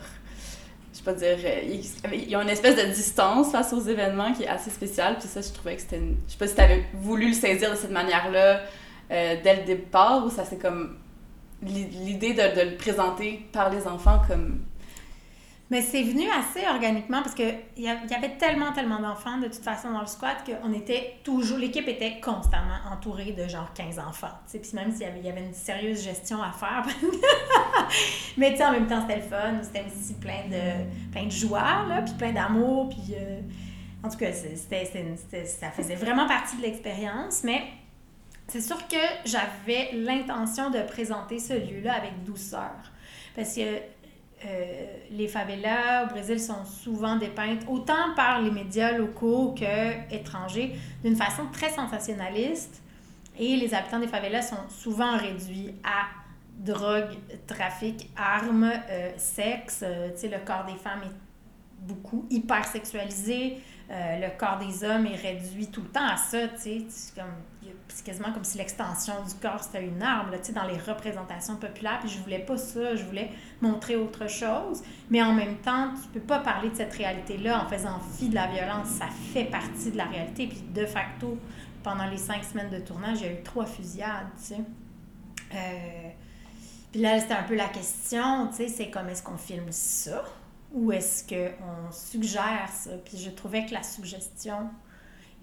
Je 0.91 0.97
sais 0.97 1.03
pas 1.03 1.13
dire... 1.13 1.37
Ils, 1.63 2.27
ils 2.27 2.35
ont 2.35 2.41
une 2.41 2.49
espèce 2.49 2.75
de 2.75 2.91
distance 2.93 3.51
face 3.51 3.71
aux 3.73 3.81
événements 3.81 4.33
qui 4.33 4.43
est 4.43 4.47
assez 4.47 4.69
spéciale, 4.71 5.17
puis 5.19 5.27
ça, 5.27 5.39
je 5.41 5.49
trouvais 5.53 5.75
que 5.75 5.81
c'était... 5.81 5.97
une- 5.97 6.17
Je 6.27 6.33
sais 6.33 6.37
pas 6.39 6.47
si 6.47 6.55
t'avais 6.55 6.83
voulu 6.95 7.27
le 7.29 7.33
saisir 7.33 7.69
de 7.71 7.75
cette 7.75 7.91
manière-là 7.91 8.59
euh, 9.11 9.35
dès 9.43 9.55
le 9.57 9.63
départ, 9.63 10.25
ou 10.25 10.29
ça 10.31 10.43
c'est 10.45 10.57
comme... 10.59 10.97
l'i- 11.61 11.85
L'idée 11.89 12.33
de, 12.33 12.55
de 12.59 12.71
le 12.71 12.75
présenter 12.75 13.45
par 13.53 13.69
les 13.69 13.87
enfants 13.87 14.21
comme... 14.27 14.59
Mais 15.73 15.81
c'est 15.81 16.03
venu 16.03 16.25
assez 16.29 16.67
organiquement 16.67 17.23
parce 17.23 17.33
qu'il 17.33 17.57
y 17.77 17.81
y 17.85 17.89
avait 17.89 18.37
tellement, 18.37 18.73
tellement 18.73 18.99
d'enfants 18.99 19.39
de 19.39 19.47
toute 19.47 19.63
façon 19.63 19.91
dans 19.91 20.01
le 20.01 20.05
squat 20.05 20.37
qu'on 20.45 20.71
était 20.71 21.15
toujours, 21.23 21.57
l'équipe 21.57 21.87
était 21.87 22.19
constamment 22.19 22.77
entourée 22.91 23.31
de 23.31 23.47
genre 23.47 23.73
15 23.73 23.97
enfants. 23.97 24.37
Puis 24.51 24.61
même 24.75 24.91
s'il 24.91 25.01
y 25.01 25.05
avait, 25.05 25.21
y 25.21 25.29
avait 25.29 25.43
une 25.43 25.53
sérieuse 25.55 26.03
gestion 26.03 26.43
à 26.43 26.51
faire. 26.51 26.85
Mais 28.37 28.63
en 28.63 28.71
même 28.71 28.85
temps, 28.85 29.01
c'était 29.01 29.15
le 29.21 29.23
fun. 29.23 29.63
C'était 29.63 29.83
aussi 29.87 30.13
plein 30.19 30.43
de, 30.47 31.11
plein 31.11 31.25
de 31.25 31.31
joie, 31.31 31.87
puis 32.05 32.13
plein 32.19 32.33
d'amour. 32.33 32.89
Puis 32.89 33.15
euh, 33.17 33.39
en 34.03 34.09
tout 34.09 34.17
cas, 34.19 34.31
c'était- 34.31 35.15
ça 35.47 35.71
faisait 35.71 35.95
vraiment 35.95 36.27
partie 36.27 36.55
de 36.55 36.61
l'expérience. 36.61 37.43
Mais 37.43 37.63
c'est 38.47 38.61
sûr 38.61 38.77
que 38.87 39.03
j'avais 39.25 39.89
l'intention 39.93 40.69
de 40.69 40.83
présenter 40.83 41.39
ce 41.39 41.53
lieu-là 41.53 41.95
avec 41.95 42.23
douceur. 42.23 42.69
Parce 43.35 43.55
que 43.55 43.79
euh, 44.45 44.85
les 45.11 45.27
favelas 45.27 46.05
au 46.05 46.07
Brésil 46.09 46.39
sont 46.39 46.65
souvent 46.65 47.15
dépeintes 47.17 47.65
autant 47.67 48.13
par 48.15 48.41
les 48.41 48.51
médias 48.51 48.97
locaux 48.97 49.53
que 49.57 50.13
étrangers 50.13 50.75
d'une 51.03 51.15
façon 51.15 51.43
très 51.51 51.69
sensationnaliste. 51.69 52.81
Et 53.39 53.55
les 53.57 53.73
habitants 53.73 53.99
des 53.99 54.07
favelas 54.07 54.41
sont 54.43 54.69
souvent 54.69 55.17
réduits 55.17 55.73
à 55.83 56.07
drogue, 56.57 57.17
trafic, 57.47 58.09
armes, 58.15 58.71
euh, 58.89 59.11
sexe. 59.17 59.81
Euh, 59.83 60.09
tu 60.11 60.21
sais, 60.21 60.27
le 60.29 60.45
corps 60.45 60.65
des 60.65 60.77
femmes 60.77 61.01
est 61.03 61.87
beaucoup 61.87 62.25
hyper 62.29 62.65
sexualisé. 62.65 63.57
Le 63.89 64.35
corps 64.37 64.57
des 64.57 64.83
hommes 64.83 65.05
est 65.05 65.15
réduit 65.17 65.67
tout 65.67 65.81
le 65.81 65.89
temps 65.89 66.07
à 66.07 66.15
ça, 66.17 66.47
tu 66.47 66.57
sais. 66.59 66.85
Comme- 67.15 67.25
C'est 67.93 68.03
quasiment 68.03 68.33
comme 68.33 68.43
si 68.43 68.57
l'extension 68.57 69.13
du 69.23 69.35
corps, 69.35 69.63
c'était 69.63 69.85
une 69.85 70.01
arme, 70.01 70.31
là, 70.31 70.37
dans 70.53 70.63
les 70.63 70.79
représentations 70.79 71.57
populaires. 71.57 71.99
Puis 71.99 72.09
je 72.09 72.17
voulais 72.17 72.39
pas 72.39 72.57
ça, 72.57 72.95
je 72.95 73.03
voulais 73.03 73.29
montrer 73.61 73.95
autre 73.95 74.27
chose. 74.27 74.81
Mais 75.11 75.21
en 75.21 75.31
même 75.31 75.57
temps, 75.57 75.91
tu 76.01 76.09
peux 76.09 76.25
pas 76.25 76.39
parler 76.39 76.71
de 76.71 76.75
cette 76.75 76.93
réalité-là 76.93 77.63
en 77.63 77.69
faisant 77.69 77.99
fi 78.17 78.29
de 78.29 78.35
la 78.35 78.47
violence. 78.47 78.87
Ça 78.87 79.05
fait 79.33 79.45
partie 79.45 79.91
de 79.91 79.97
la 79.97 80.05
réalité. 80.05 80.47
Puis 80.47 80.63
de 80.73 80.87
facto, 80.87 81.37
pendant 81.83 82.07
les 82.07 82.17
cinq 82.17 82.43
semaines 82.43 82.71
de 82.71 82.79
tournage, 82.79 83.19
il 83.21 83.27
y 83.27 83.29
a 83.29 83.33
eu 83.33 83.43
trois 83.43 83.67
fusillades, 83.67 84.27
tu 84.37 84.55
sais. 84.55 84.59
Euh, 85.53 86.09
puis 86.91 87.01
là, 87.01 87.19
c'était 87.19 87.35
un 87.35 87.43
peu 87.43 87.55
la 87.55 87.67
question, 87.67 88.47
tu 88.47 88.55
sais, 88.55 88.67
c'est 88.69 88.89
comme 88.89 89.09
est-ce 89.09 89.21
qu'on 89.21 89.37
filme 89.37 89.71
ça 89.71 90.23
ou 90.71 90.91
est-ce 90.91 91.27
qu'on 91.27 91.91
suggère 91.91 92.69
ça? 92.71 92.91
Puis 93.05 93.17
je 93.17 93.29
trouvais 93.29 93.65
que 93.65 93.73
la 93.73 93.83
suggestion 93.83 94.69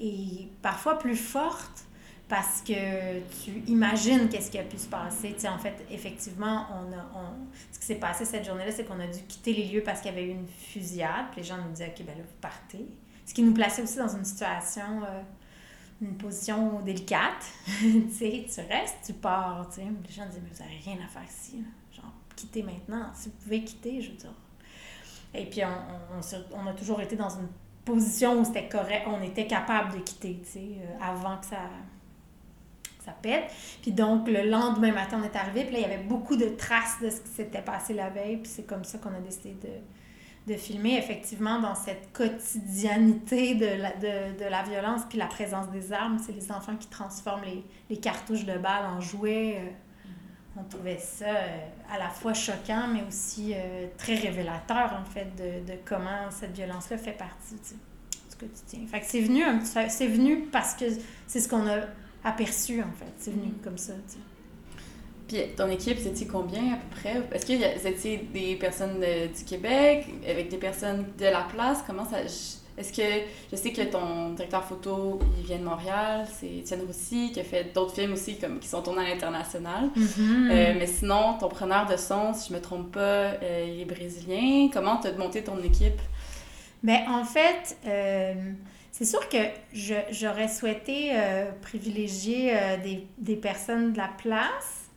est 0.01 0.49
parfois 0.63 0.99
plus 0.99 1.17
forte 1.17 1.85
parce 2.31 2.63
que 2.63 3.19
tu 3.43 3.51
imagines 3.67 4.29
qu'est-ce 4.29 4.53
qui 4.53 4.59
a 4.59 4.63
pu 4.63 4.79
se 4.79 4.87
passer. 4.87 5.33
Tu 5.35 5.41
sais, 5.41 5.49
en 5.49 5.59
fait, 5.59 5.85
effectivement, 5.91 6.65
on 6.71 6.93
a, 6.93 7.03
on- 7.13 7.35
ce 7.73 7.81
qui 7.81 7.87
s'est 7.87 7.97
passé 7.97 8.25
cette 8.25 8.47
journée-là, 8.47 8.71
c'est 8.71 8.85
qu'on 8.85 9.01
a 9.01 9.07
dû 9.09 9.19
quitter 9.27 9.53
les 9.53 9.67
lieux 9.67 9.83
parce 9.83 10.01
qu'il 10.01 10.13
y 10.13 10.15
avait 10.15 10.27
eu 10.27 10.31
une 10.31 10.47
fusillade. 10.47 11.27
Puis 11.33 11.41
les 11.41 11.47
gens 11.49 11.57
nous 11.59 11.73
disaient, 11.73 11.89
OK, 11.89 12.07
ben 12.07 12.17
là, 12.17 12.23
vous 12.23 12.41
partez. 12.41 12.87
Ce 13.27 13.35
qui 13.35 13.43
nous 13.43 13.53
plaçait 13.53 13.83
aussi 13.83 13.99
dans 13.99 14.17
une 14.17 14.25
situation, 14.25 15.03
euh, 15.03 15.23
une 16.01 16.17
position 16.17 16.81
délicate. 16.83 17.45
tu 17.67 18.09
sais, 18.13 18.47
tu 18.49 18.61
restes, 18.73 18.99
tu 19.05 19.13
pars. 19.15 19.69
Tu 19.69 19.81
sais. 19.81 19.83
Les 19.83 20.15
gens 20.15 20.27
disaient, 20.27 20.41
mais 20.41 20.51
vous 20.55 20.63
n'avez 20.63 20.79
rien 20.85 21.05
à 21.05 21.09
faire 21.09 21.25
ici. 21.29 21.65
Genre, 21.93 22.13
quittez 22.37 22.63
maintenant. 22.63 23.11
Si 23.13 23.29
vous 23.29 23.35
pouvez 23.43 23.65
quitter, 23.65 24.01
je 24.01 24.11
veux 24.13 24.17
dire. 24.17 24.35
Et 25.35 25.47
puis, 25.47 25.63
on, 25.65 26.57
on, 26.57 26.67
a 26.69 26.73
toujours 26.75 27.01
été 27.01 27.17
dans 27.17 27.31
une 27.31 27.49
position 27.85 28.41
où 28.41 28.45
c'était 28.45 28.69
correct, 28.69 29.05
on 29.09 29.21
était 29.21 29.49
capable 29.49 29.95
de 29.95 29.99
quitter, 29.99 30.41
tu 30.45 30.49
sais, 30.49 30.69
euh, 30.81 30.97
avant 31.01 31.39
que 31.39 31.47
ça, 31.47 31.59
pète. 33.11 33.51
Puis 33.83 33.93
donc, 33.93 34.29
le 34.29 34.49
lendemain 34.49 34.93
matin, 34.93 35.21
on 35.21 35.25
est 35.25 35.37
arrivé, 35.37 35.65
puis 35.65 35.75
là, 35.75 35.79
il 35.79 35.83
y 35.83 35.85
avait 35.85 36.03
beaucoup 36.05 36.37
de 36.37 36.49
traces 36.49 36.99
de 37.03 37.11
ce 37.11 37.21
qui 37.21 37.29
s'était 37.29 37.63
passé 37.63 37.95
la 37.95 38.11
veille, 38.11 38.39
puis 38.39 38.51
c'est 38.53 38.65
comme 38.67 38.85
ça 38.85 38.99
qu'on 38.99 39.15
a 39.15 39.21
décidé 39.21 39.57
de, 39.63 40.53
de 40.53 40.59
filmer, 40.59 40.97
effectivement, 40.99 41.61
dans 41.61 41.75
cette 41.75 42.13
quotidianité 42.13 43.55
de 43.55 43.67
la, 43.67 43.93
de, 43.93 44.39
de 44.39 44.45
la 44.49 44.63
violence, 44.63 45.03
puis 45.09 45.19
la 45.19 45.27
présence 45.27 45.71
des 45.71 45.93
armes. 45.93 46.19
C'est 46.19 46.33
les 46.33 46.51
enfants 46.51 46.77
qui 46.77 46.89
transforment 46.89 47.45
les, 47.45 47.65
les 47.89 47.97
cartouches 47.99 48.45
de 48.47 48.59
balles 48.59 48.87
en 48.87 49.01
jouets. 49.01 49.59
euh, 49.59 49.71
on 50.57 50.65
trouvait 50.65 50.99
ça 50.99 51.27
euh, 51.27 51.59
à 51.95 51.99
la 51.99 52.09
fois 52.09 52.35
choquant, 52.35 52.89
mais 52.93 53.03
aussi 53.07 53.53
euh, 53.55 53.87
très 53.97 54.17
révélateur, 54.17 54.99
en 55.01 55.05
fait, 55.05 55.29
de, 55.37 55.73
de 55.73 55.79
comment 55.85 56.31
cette 56.31 56.53
violence-là 56.53 56.99
fait 56.99 57.13
partie 57.13 57.57
tu 57.57 57.75
quotidien. 58.41 58.87
Fait 58.87 59.01
que 59.01 59.07
c'est 59.07 59.21
venu, 59.21 59.43
c'est 59.65 60.07
venu 60.07 60.47
parce 60.51 60.75
que 60.75 60.87
c'est 61.27 61.41
ce 61.41 61.49
qu'on 61.49 61.67
a 61.69 61.81
aperçu, 62.25 62.81
en 62.81 62.93
fait. 62.93 63.13
C'est 63.17 63.31
venu 63.31 63.53
comme 63.63 63.79
ça, 63.79 63.95
tu 64.09 64.15
sais. 64.15 64.19
Puis 65.29 65.55
ton 65.57 65.69
équipe, 65.69 65.97
c'était 65.99 66.27
combien 66.27 66.75
à 66.75 66.77
peu 66.77 66.97
près? 66.97 67.23
Est-ce 67.33 67.47
que 67.47 67.87
étiez 67.87 68.29
des 68.33 68.57
personnes 68.57 69.01
euh, 69.03 69.29
du 69.29 69.45
Québec, 69.45 70.07
avec 70.29 70.49
des 70.49 70.57
personnes 70.57 71.07
de 71.17 71.25
la 71.27 71.43
place? 71.43 71.85
Comment 71.87 72.05
ça... 72.05 72.21
Est-ce 72.21 72.93
que... 72.93 73.03
Je 73.53 73.57
sais 73.57 73.73
que 73.73 73.83
ton 73.83 74.31
directeur 74.31 74.65
photo, 74.65 75.21
il 75.39 75.45
vient 75.45 75.59
de 75.59 75.65
Montréal, 75.65 76.27
c'est 76.33 76.49
Étienne 76.49 76.81
Roussy, 76.85 77.31
qui 77.33 77.39
a 77.39 77.45
fait 77.45 77.73
d'autres 77.73 77.95
films 77.95 78.15
aussi 78.15 78.39
comme, 78.39 78.59
qui 78.59 78.67
sont 78.67 78.83
tournés 78.83 79.07
à 79.07 79.09
l'international. 79.15 79.91
Mm. 79.95 80.51
Euh, 80.51 80.75
mais 80.79 80.87
sinon, 80.87 81.37
ton 81.39 81.49
preneur 81.49 81.87
de 81.87 81.97
son, 81.97 82.35
si 82.35 82.49
je 82.49 82.55
me 82.55 82.61
trompe 82.61 82.91
pas, 82.91 83.01
euh, 83.01 83.69
il 83.73 83.83
est 83.83 83.85
brésilien. 83.85 84.69
Comment 84.73 84.97
t'as 84.97 85.13
monté 85.13 85.45
ton 85.45 85.63
équipe? 85.63 86.01
Mais 86.83 87.05
en 87.09 87.25
fait, 87.25 87.77
euh, 87.87 88.35
c'est 89.01 89.07
sûr 89.07 89.27
que 89.31 89.39
je- 89.73 89.95
j'aurais 90.11 90.47
souhaité 90.49 91.13
euh, 91.15 91.51
privilégier 91.63 92.55
euh, 92.55 92.77
des, 92.77 93.07
des 93.17 93.37
personnes 93.37 93.95
de 93.95 93.97
la 93.97 94.09
place, 94.09 94.91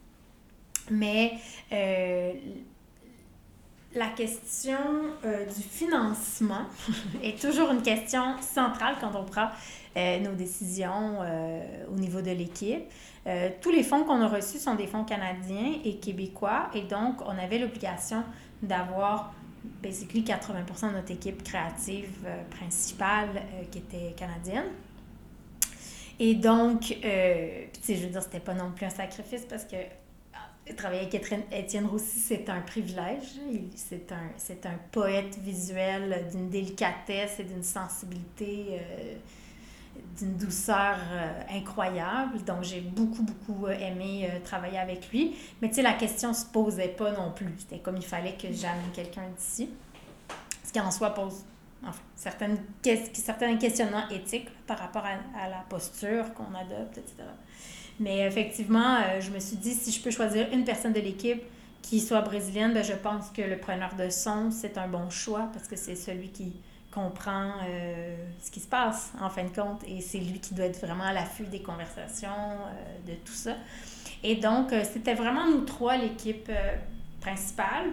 mais 0.91 1.35
euh, 1.71 2.33
la 3.95 4.07
question 4.07 4.75
du 5.23 5.63
financement 5.63 6.65
est 7.23 7.39
toujours 7.39 7.71
une 7.71 7.81
question 7.81 8.35
centrale 8.41 8.95
quand 8.99 9.11
on 9.15 9.23
prend 9.23 9.47
nos 9.95 10.33
décisions 10.33 11.19
au 11.91 11.95
niveau 11.99 12.21
de 12.21 12.31
l'équipe. 12.31 12.81
Tous 13.61 13.69
les 13.69 13.83
fonds 13.83 14.03
qu'on 14.03 14.19
a 14.21 14.27
reçus 14.27 14.57
sont 14.57 14.73
des 14.73 14.87
fonds 14.87 15.03
canadiens 15.03 15.73
et 15.85 15.97
québécois, 15.97 16.71
et 16.73 16.81
donc 16.81 17.21
on 17.21 17.37
avait 17.37 17.59
l'obligation 17.59 18.23
d'avoir 18.63 19.31
basically 19.81 20.21
80% 20.23 20.89
de 20.89 20.93
notre 20.95 21.11
équipe 21.11 21.43
créative 21.43 22.09
euh, 22.25 22.43
principale 22.49 23.29
euh, 23.35 23.63
qui 23.71 23.79
était 23.79 24.13
canadienne. 24.17 24.65
Et 26.19 26.35
donc, 26.35 26.95
euh, 27.03 27.65
je 27.87 27.93
veux 27.93 28.07
dire, 28.09 28.21
c'était 28.21 28.39
pas 28.39 28.53
non 28.53 28.71
plus 28.71 28.85
un 28.85 28.89
sacrifice 28.91 29.45
parce 29.49 29.65
que 29.65 29.75
ah, 30.33 30.73
travailler 30.77 31.01
avec 31.01 31.15
Étienne- 31.51 31.85
Roussy, 31.87 32.19
c'est 32.19 32.49
un 32.49 32.61
privilège. 32.61 33.31
Il- 33.51 33.69
C'est 33.75 34.11
un, 34.11 34.29
c'est 34.37 34.65
un 34.65 34.77
poète 34.91 35.37
visuel 35.39 36.27
d'une 36.31 36.49
délicatesse 36.49 37.39
et 37.39 37.43
d'une 37.43 37.63
sensibilité, 37.63 38.65
euh, 38.71 39.15
d'une 40.17 40.35
douceur 40.37 40.97
euh, 41.11 41.41
incroyable. 41.51 42.43
Donc, 42.45 42.63
j'ai 42.63 42.81
beaucoup, 42.81 43.23
beaucoup 43.23 43.65
euh, 43.65 43.71
aimé 43.71 44.29
euh, 44.29 44.39
travailler 44.43 44.77
avec 44.77 45.11
lui. 45.11 45.35
Mais 45.61 45.69
tu 45.69 45.75
sais, 45.75 45.81
la 45.81 45.93
question 45.93 46.33
se 46.33 46.45
posait 46.45 46.89
pas 46.89 47.11
non 47.11 47.31
plus. 47.31 47.53
C'était 47.57 47.79
comme 47.79 47.97
il 47.97 48.05
fallait 48.05 48.33
que 48.33 48.51
j'amène 48.51 48.91
quelqu'un 48.93 49.23
d'ici. 49.37 49.69
Ce 50.63 50.71
qui 50.71 50.79
en 50.79 50.91
soi 50.91 51.11
pose 51.11 51.43
enfin, 51.83 51.99
certaines, 52.15 52.57
ques- 52.81 53.11
certains 53.13 53.57
questionnements 53.57 54.07
éthiques 54.09 54.49
par 54.65 54.77
rapport 54.79 55.03
à, 55.05 55.49
la 55.49 55.63
posture 55.69 56.33
qu'on 56.33 56.55
adopte, 56.55 56.97
etc. 56.97 57.23
Mais 57.99 58.25
effectivement, 58.25 58.97
je 59.19 59.29
me 59.29 59.39
suis 59.39 59.57
dit, 59.57 59.73
si 59.73 59.91
je 59.91 60.01
peux 60.01 60.09
choisir 60.09 60.47
une 60.51 60.63
personne 60.63 60.93
de 60.93 60.99
l'équipe 60.99 61.43
qui 61.83 61.99
soit 61.99 62.21
brésilienne, 62.21 62.73
ben, 62.73 62.83
je 62.83 62.93
pense 62.93 63.29
que 63.29 63.41
le 63.43 63.57
preneur 63.57 63.93
de 63.95 64.09
son, 64.09 64.49
c'est 64.49 64.79
un 64.79 64.87
bon 64.87 65.09
choix 65.11 65.49
parce 65.53 65.67
que 65.67 65.75
c'est 65.75 65.95
celui 65.95 66.29
qui 66.29 66.53
comprend 66.93 67.53
euh, 67.67 68.15
ce 68.41 68.51
qui 68.51 68.59
se 68.59 68.67
passe 68.67 69.11
en 69.19 69.29
fin 69.29 69.43
de 69.45 69.49
compte 69.49 69.81
et 69.87 69.99
c'est 70.01 70.19
lui 70.19 70.39
qui 70.39 70.53
doit 70.53 70.65
être 70.65 70.79
vraiment 70.79 71.05
à 71.05 71.13
l'affût 71.13 71.45
des 71.45 71.61
conversations, 71.61 72.29
euh, 72.29 73.11
de 73.11 73.15
tout 73.25 73.33
ça. 73.33 73.55
Et 74.23 74.35
donc, 74.35 74.71
euh, 74.71 74.83
c'était 74.83 75.15
vraiment 75.15 75.49
nous 75.49 75.61
trois 75.61 75.97
l'équipe 75.97 76.51
principale. 77.19 77.87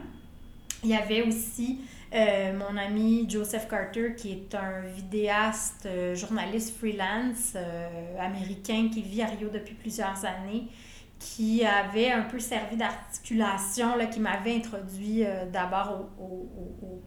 Il 0.85 0.91
y 0.91 0.95
avait 0.95 1.23
aussi 1.23 1.81
mon 2.13 2.77
ami 2.77 3.25
Joseph 3.31 3.69
Carter, 3.69 4.17
qui 4.17 4.33
est 4.33 4.55
un 4.57 4.81
vidéaste, 4.81 5.89
journaliste 6.15 6.77
freelance 6.77 7.55
américain 8.19 8.89
qui 8.93 9.03
vit 9.03 9.23
à 9.23 9.27
Rio 9.27 9.49
depuis 9.49 9.75
plusieurs 9.75 10.25
années, 10.25 10.67
qui 11.21 11.65
avait 11.65 12.11
un 12.11 12.23
peu 12.23 12.41
servi 12.41 12.77
d'articulation, 12.77 13.91
qui 14.11 14.19
m'avait 14.19 14.57
introduit 14.57 15.23
d'abord 15.53 16.09
au, 16.19 17.01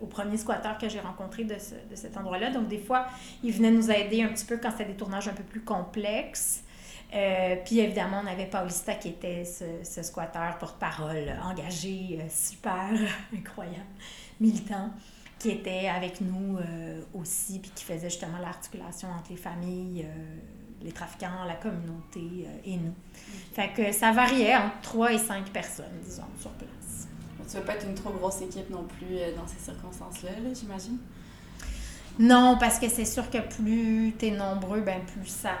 au 0.00 0.06
premier 0.06 0.36
squatteur 0.36 0.78
que 0.78 0.88
j'ai 0.88 1.00
rencontré 1.00 1.44
de, 1.44 1.56
ce, 1.58 1.74
de 1.90 1.96
cet 1.96 2.16
endroit-là. 2.16 2.50
Donc, 2.50 2.68
des 2.68 2.78
fois, 2.78 3.06
il 3.42 3.52
venait 3.52 3.70
nous 3.70 3.90
aider 3.90 4.22
un 4.22 4.28
petit 4.28 4.44
peu 4.44 4.58
quand 4.58 4.70
c'était 4.70 4.86
des 4.86 4.96
tournages 4.96 5.28
un 5.28 5.34
peu 5.34 5.42
plus 5.42 5.62
complexes. 5.62 6.62
Euh, 7.14 7.56
puis 7.64 7.80
évidemment, 7.80 8.22
on 8.24 8.26
avait 8.26 8.46
Paulista 8.46 8.94
qui 8.94 9.08
était 9.08 9.44
ce, 9.44 9.64
ce 9.84 10.02
squatteur 10.02 10.56
porte-parole 10.58 11.34
engagé, 11.44 12.18
euh, 12.20 12.26
super 12.30 12.88
incroyable, 13.36 13.84
militant, 14.40 14.90
qui 15.38 15.50
était 15.50 15.88
avec 15.88 16.22
nous 16.22 16.56
euh, 16.56 17.02
aussi, 17.12 17.58
puis 17.58 17.70
qui 17.74 17.84
faisait 17.84 18.08
justement 18.08 18.38
l'articulation 18.38 19.08
entre 19.08 19.30
les 19.30 19.36
familles, 19.36 20.06
euh, 20.06 20.36
les 20.82 20.92
trafiquants, 20.92 21.44
la 21.46 21.56
communauté 21.56 22.46
et 22.64 22.76
nous. 22.76 22.94
Fait 23.52 23.68
que 23.68 23.92
ça 23.92 24.12
variait 24.12 24.56
entre 24.56 24.80
3 24.80 25.12
et 25.12 25.18
5 25.18 25.50
personnes, 25.50 26.00
disons, 26.02 26.24
sur 26.40 26.50
place. 26.52 26.81
Tu 27.52 27.58
veux 27.58 27.64
pas 27.64 27.74
être 27.74 27.86
une 27.86 27.94
trop 27.94 28.10
grosse 28.10 28.40
équipe 28.40 28.70
non 28.70 28.84
plus 28.84 29.18
euh, 29.18 29.36
dans 29.36 29.46
ces 29.46 29.58
circonstances-là, 29.58 30.30
là, 30.42 30.54
j'imagine? 30.58 30.96
Non, 32.18 32.56
parce 32.58 32.78
que 32.78 32.88
c'est 32.88 33.04
sûr 33.04 33.28
que 33.28 33.38
plus 33.38 34.14
tu 34.18 34.28
es 34.28 34.30
nombreux, 34.30 34.80
ben 34.80 35.02
plus 35.04 35.28
ça 35.28 35.52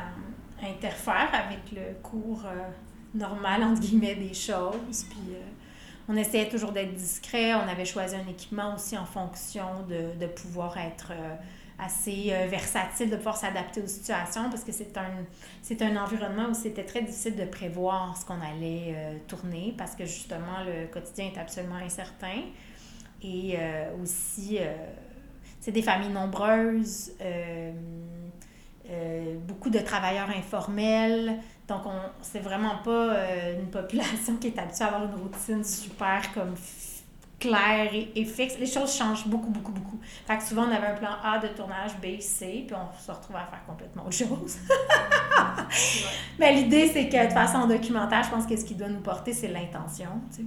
interfère 0.62 1.28
avec 1.34 1.70
le 1.70 1.94
cours 2.02 2.44
euh, 2.46 2.70
normal, 3.14 3.62
entre 3.62 3.82
guillemets, 3.82 4.14
des 4.14 4.32
choses. 4.32 5.04
Puis 5.10 5.34
euh, 5.34 5.42
on 6.08 6.16
essayait 6.16 6.48
toujours 6.48 6.72
d'être 6.72 6.94
discret. 6.94 7.52
On 7.52 7.68
avait 7.68 7.84
choisi 7.84 8.16
un 8.16 8.26
équipement 8.26 8.74
aussi 8.74 8.96
en 8.96 9.04
fonction 9.04 9.66
de, 9.86 10.26
pouvoir 10.28 10.78
être 10.78 11.12
assez 11.84 12.28
euh, 12.30 12.46
versatile, 12.46 13.10
de 13.10 13.16
pouvoir 13.16 13.36
s'adapter 13.36 13.82
aux 13.82 13.86
situations, 13.86 14.48
parce 14.50 14.64
que 14.64 14.72
c'est 14.72 14.96
un, 14.96 15.24
c'est 15.62 15.80
un 15.82 15.96
environnement 15.96 16.48
où 16.50 16.54
c'était 16.54 16.84
très 16.84 17.02
difficile 17.02 17.36
de 17.36 17.44
prévoir 17.44 18.16
ce 18.16 18.24
qu'on 18.24 18.40
allait 18.40 18.94
euh, 18.94 19.18
tourner, 19.26 19.74
parce 19.76 19.94
que 19.94 20.04
justement, 20.04 20.64
le 20.66 20.86
quotidien 20.86 21.30
est 21.34 21.38
absolument 21.38 21.76
incertain. 21.76 22.42
Et 23.22 23.56
euh, 23.58 23.90
aussi, 24.02 24.58
c'est 25.60 25.70
des 25.70 25.82
familles 25.82 26.10
nombreuses, 26.10 27.12
beaucoup 29.46 29.70
de 29.70 29.78
travailleurs 29.78 30.30
informels. 30.30 31.38
Donc, 31.68 31.86
on 31.86 32.00
c'est 32.20 32.40
vraiment 32.40 32.78
pas 32.84 33.14
une 33.56 33.70
population 33.70 34.36
qui 34.40 34.48
est 34.48 34.58
habituée 34.58 34.84
à 34.84 34.88
avoir 34.88 35.04
une 35.04 35.22
routine 35.22 35.62
super 35.62 36.34
comme 36.34 36.56
claire 37.48 37.92
et, 37.92 38.12
et 38.14 38.24
fixe. 38.24 38.56
Les 38.58 38.66
choses 38.66 38.94
changent 38.96 39.26
beaucoup, 39.26 39.50
beaucoup, 39.50 39.72
beaucoup. 39.72 39.98
Fait 40.26 40.36
que 40.38 40.42
souvent, 40.44 40.64
on 40.68 40.70
avait 40.70 40.86
un 40.86 40.94
plan 40.94 41.10
A 41.24 41.38
de 41.38 41.48
tournage, 41.48 41.92
B, 42.02 42.20
C, 42.20 42.64
puis 42.66 42.76
on 42.76 43.00
se 43.04 43.10
retrouvait 43.10 43.40
à 43.40 43.46
faire 43.46 43.64
complètement 43.66 44.02
autre 44.06 44.16
chose. 44.16 44.56
Mais 46.38 46.52
l'idée, 46.54 46.90
c'est 46.92 47.08
que 47.08 47.16
de 47.16 47.22
toute 47.24 47.32
façon, 47.32 47.58
en 47.58 47.66
documentaire, 47.66 48.22
je 48.22 48.30
pense 48.30 48.46
que 48.46 48.56
ce 48.56 48.64
qui 48.64 48.74
doit 48.74 48.88
nous 48.88 49.00
porter, 49.00 49.32
c'est 49.32 49.48
l'intention. 49.48 50.08
tu 50.30 50.38
sais. 50.38 50.44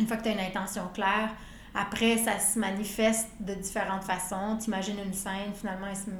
Une 0.00 0.06
fois 0.06 0.16
que 0.16 0.22
tu 0.24 0.28
as 0.28 0.32
une 0.32 0.40
intention 0.40 0.82
claire, 0.92 1.30
après, 1.74 2.18
ça 2.18 2.38
se 2.38 2.58
manifeste 2.58 3.28
de 3.40 3.54
différentes 3.54 4.04
façons. 4.04 4.56
Tu 4.60 4.66
imagines 4.66 4.96
une 5.04 5.12
scène, 5.14 5.52
finalement, 5.54 5.86
elle 5.90 5.96
se, 5.96 6.10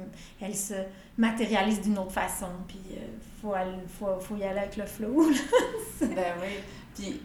elle 0.41 0.55
se 0.55 0.73
matérialise 1.17 1.81
d'une 1.81 1.97
autre 1.97 2.11
façon. 2.11 2.47
Puis, 2.67 2.79
il 2.91 2.97
faut, 3.41 3.53
aller- 3.53 3.71
faut, 3.99 4.19
faut 4.19 4.35
y 4.35 4.43
aller 4.43 4.59
avec 4.59 4.75
le 4.77 4.85
flow. 4.85 5.29
ben 6.01 6.33
oui. 6.41 6.59
Puis, 6.93 7.21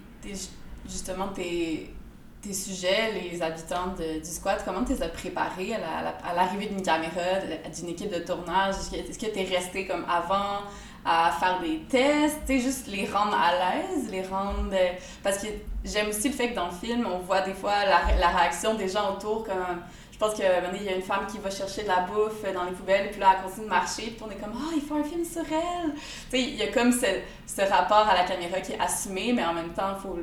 justement, 0.89 1.29
tes, 1.29 1.93
tes 2.43 2.53
sujets, 2.55 3.13
les 3.13 3.43
habitants 3.43 3.89
du 3.97 4.25
squat, 4.31 4.63
comment 4.65 4.85
tu 4.85 4.93
les 4.95 5.03
as 5.03 5.09
préparés 5.09 5.75
à 5.75 5.79
la- 5.79 5.99
à 5.99 6.03
la- 6.03 6.31
à 6.31 6.35
l'arrivée 6.35 6.67
d'une 6.67 6.83
caméra, 6.83 7.41
d'une 7.75 7.89
équipe 7.91 8.11
de 8.13 8.21
tournage? 8.21 8.75
Est-ce 8.93 9.19
que- 9.19 9.27
tu 9.27 9.39
es 9.39 9.45
resté 9.45 9.87
comme 9.87 10.05
avant 10.09 10.63
à 11.05 11.33
faire 11.39 11.61
des 11.61 11.79
tests, 11.89 12.41
tu 12.47 12.59
sais, 12.59 12.61
juste 12.61 12.87
les 12.87 13.07
rendre 13.07 13.35
à 13.35 13.53
l'aise, 13.53 14.11
les 14.11 14.23
rendre... 14.23 14.71
euh, 14.73 14.89
Parce 15.23 15.39
que 15.39 15.47
j'aime 15.85 16.09
aussi 16.09 16.29
le 16.29 16.35
fait 16.35 16.51
que 16.51 16.55
dans 16.55 16.67
le 16.67 16.73
film, 16.73 17.07
on 17.11 17.19
voit 17.21 17.41
des 17.41 17.55
fois 17.55 17.85
la, 17.87 17.97
ré- 17.99 18.19
la 18.19 18.29
réaction 18.29 18.75
des 18.75 18.89
gens 18.89 19.15
autour, 19.15 19.45
comme... 19.45 19.83
Je 20.13 20.19
pense 20.19 20.35
que 20.35 20.43
il 20.77 20.83
y 20.83 20.89
a 20.91 20.95
une 20.97 21.01
femme 21.03 21.27
qui 21.27 21.39
va 21.39 21.49
chercher 21.51 21.85
de 21.85 21.89
la 21.89 22.01
bouffe 22.01 22.43
dans 22.53 22.65
les 22.65 22.73
poubelles, 22.73 23.11
puis 23.11 23.21
là, 23.21 23.37
elle 23.39 23.43
continue 23.45 23.65
de 23.65 23.71
marcher, 23.71 24.03
puis 24.11 24.23
on 24.27 24.31
est 24.31 24.35
comme 24.37 24.53
«Ah, 24.55 24.73
il 24.77 24.83
faut 24.83 24.97
un 24.97 25.03
film 25.05 25.25
sur 25.25 25.41
elle!» 25.51 25.95
Tu 25.95 26.01
sais, 26.37 26.41
il 26.43 26.57
y 26.57 26.63
a 26.63 26.67
comme 26.71 26.93
ce, 26.93 27.07
ce 27.47 27.63
rapport 27.63 28.07
à 28.07 28.15
la 28.15 28.25
caméra 28.25 28.61
qui 28.61 28.73
est 28.73 28.79
assumé, 28.81 29.33
mais 29.33 29.43
en 29.47 29.55
même 29.55 29.73
temps, 29.73 29.95
il 29.97 30.01
faut, 30.03 30.19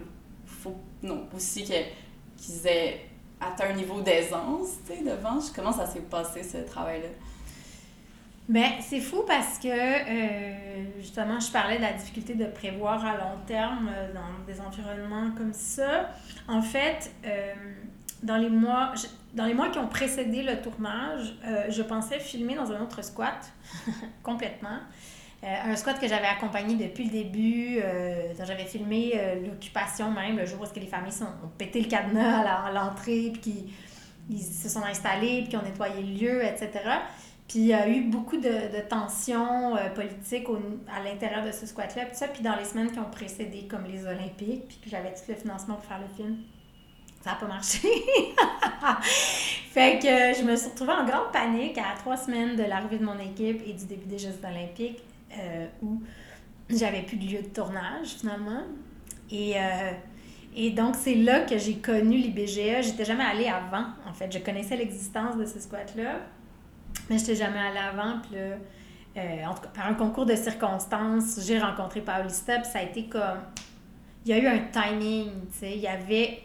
faut 0.45 0.75
non, 1.01 1.27
aussi 1.35 1.65
que- 1.65 1.73
qu'ils 2.37 2.67
aient 2.67 3.05
atteint 3.39 3.69
un 3.69 3.73
niveau 3.73 4.01
d'aisance, 4.01 4.77
tu 4.87 4.93
sais, 4.93 5.03
devant. 5.03 5.39
Comment 5.55 5.71
ça 5.71 5.85
s'est 5.85 5.99
passé, 6.01 6.43
ce 6.43 6.57
travail-là? 6.57 7.09
Ben, 8.49 8.71
c'est 8.79 9.01
fou 9.01 9.23
parce 9.27 9.59
que, 9.59 9.67
euh, 9.67 10.85
justement, 10.99 11.37
je 11.39 11.51
parlais 11.51 11.77
de 11.77 11.81
la 11.81 11.91
difficulté 11.91 12.33
de 12.33 12.45
prévoir 12.45 13.05
à 13.05 13.17
long 13.17 13.37
terme 13.45 13.89
euh, 13.93 14.13
dans 14.13 14.45
des 14.45 14.61
environnements 14.61 15.31
comme 15.35 15.51
ça. 15.51 16.11
En 16.47 16.61
fait, 16.61 17.11
euh, 17.25 17.53
dans, 18.23 18.37
les 18.37 18.49
mois, 18.49 18.93
dans 19.33 19.45
les 19.45 19.53
mois 19.53 19.67
qui 19.67 19.79
ont 19.79 19.87
précédé 19.87 20.43
le 20.43 20.61
tournage, 20.61 21.35
je 21.67 21.81
pensais 21.81 22.19
filmer 22.19 22.55
dans 22.55 22.71
un 22.71 22.81
autre 22.81 23.03
squat, 23.03 23.51
complètement. 24.23 24.79
Euh, 25.43 25.71
un 25.71 25.75
squat 25.75 25.99
que 25.99 26.07
j'avais 26.07 26.25
accompagné 26.27 26.75
depuis 26.75 27.05
le 27.05 27.11
début, 27.11 27.77
euh, 27.83 28.33
dont 28.37 28.43
j'avais 28.45 28.65
filmé 28.65 29.11
euh, 29.15 29.45
l'occupation 29.45 30.09
même, 30.09 30.37
le 30.37 30.45
jour 30.47 30.59
où 30.61 30.65
que 30.73 30.79
les 30.79 30.87
familles 30.87 31.11
sont, 31.11 31.25
ont 31.25 31.49
pété 31.57 31.79
le 31.81 31.87
cadenas 31.87 32.41
à 32.65 32.71
l'entrée, 32.71 33.29
puis 33.33 33.41
qu'ils 33.41 33.69
ils 34.29 34.41
se 34.43 34.67
sont 34.67 34.83
installés, 34.83 35.41
puis 35.41 35.49
qu'ils 35.49 35.59
ont 35.59 35.63
nettoyé 35.63 36.01
le 36.01 36.13
lieu, 36.19 36.43
etc. 36.43 36.69
Puis 37.47 37.59
il 37.59 37.65
y 37.67 37.73
a 37.73 37.87
eu 37.87 38.01
beaucoup 38.01 38.37
de, 38.37 38.49
de 38.49 38.81
tensions 38.89 39.75
politiques 39.95 40.49
au- 40.49 40.59
à 40.93 41.01
l'intérieur 41.01 41.45
de 41.45 41.51
ce 41.51 41.65
squat-là. 41.65 42.05
Puis 42.05 42.15
ça, 42.17 42.27
puis 42.27 42.41
dans 42.41 42.55
les 42.57 42.65
semaines 42.65 42.91
qui 42.91 42.99
ont 42.99 43.09
précédé, 43.09 43.67
comme 43.69 43.85
les 43.85 44.05
Olympiques, 44.05 44.67
puis 44.67 44.77
que 44.83 44.89
j'avais 44.89 45.13
tout 45.13 45.21
le 45.29 45.35
financement 45.35 45.75
pour 45.75 45.85
faire 45.85 45.99
le 46.01 46.13
film, 46.15 46.37
ça 47.23 47.31
n'a 47.31 47.35
pas 47.37 47.45
marché. 47.47 47.87
fait 49.71 49.99
que 49.99 50.07
je 50.39 50.43
me 50.43 50.55
suis 50.55 50.69
retrouvée 50.69 50.93
en 50.93 51.05
grande 51.05 51.31
panique 51.31 51.77
à 51.77 51.95
trois 51.97 52.17
semaines 52.17 52.55
de 52.55 52.63
l'arrivée 52.63 52.97
de 52.97 53.05
mon 53.05 53.19
équipe 53.19 53.61
et 53.65 53.73
du 53.73 53.85
début 53.85 54.07
des 54.07 54.17
Jeux 54.19 54.35
olympiques, 54.43 54.99
euh, 55.39 55.67
où 55.81 56.01
j'avais 56.69 57.01
plus 57.03 57.17
de 57.17 57.25
lieu 57.25 57.41
de 57.41 57.47
tournage 57.47 58.07
finalement. 58.19 58.63
Et, 59.31 59.55
euh, 59.57 59.91
et 60.55 60.71
donc, 60.71 60.95
c'est 60.95 61.15
là 61.15 61.41
que 61.41 61.57
j'ai 61.57 61.75
connu 61.75 62.17
l'IBGA. 62.17 62.81
J'étais 62.81 63.05
jamais 63.05 63.23
allée 63.23 63.47
avant, 63.47 63.85
en 64.07 64.13
fait. 64.13 64.31
Je 64.31 64.39
connaissais 64.39 64.75
l'existence 64.75 65.37
de 65.37 65.45
ce 65.45 65.59
squat-là. 65.59 66.19
Mais 67.09 67.17
je 67.17 67.23
n'étais 67.23 67.35
jamais 67.35 67.59
allée 67.59 67.77
avant. 67.79 68.19
Puis 68.19 68.35
là, 68.35 68.57
euh, 69.17 69.45
en 69.45 69.53
tout 69.53 69.61
cas, 69.61 69.69
par 69.73 69.87
un 69.87 69.93
concours 69.93 70.25
de 70.25 70.35
circonstances, 70.35 71.39
j'ai 71.45 71.59
rencontré 71.59 72.01
Paulista. 72.01 72.57
Puis 72.59 72.71
ça 72.71 72.79
a 72.79 72.83
été 72.83 73.05
comme. 73.05 73.39
Il 74.25 74.31
y 74.31 74.33
a 74.33 74.39
eu 74.39 74.47
un 74.47 74.59
timing, 74.71 75.29
tu 75.51 75.59
sais. 75.59 75.71
Il 75.75 75.81
y 75.81 75.87
avait. 75.87 76.43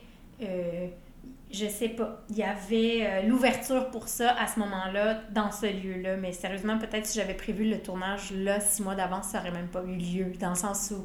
Je 1.52 1.66
sais 1.66 1.90
pas. 1.90 2.22
Il 2.30 2.36
y 2.36 2.42
avait 2.42 3.06
euh, 3.06 3.22
l'ouverture 3.28 3.90
pour 3.90 4.08
ça 4.08 4.34
à 4.38 4.46
ce 4.46 4.58
moment-là, 4.60 5.20
dans 5.30 5.50
ce 5.50 5.66
lieu-là. 5.66 6.16
Mais 6.16 6.32
sérieusement, 6.32 6.78
peut-être 6.78 7.06
si 7.06 7.18
j'avais 7.18 7.34
prévu 7.34 7.68
le 7.68 7.78
tournage 7.80 8.32
là, 8.32 8.60
six 8.60 8.82
mois 8.82 8.94
d'avance, 8.94 9.26
ça 9.28 9.40
aurait 9.40 9.50
même 9.50 9.68
pas 9.68 9.82
eu 9.82 9.96
lieu. 9.96 10.32
Dans 10.40 10.50
le 10.50 10.54
sens 10.54 10.92
où. 10.92 11.04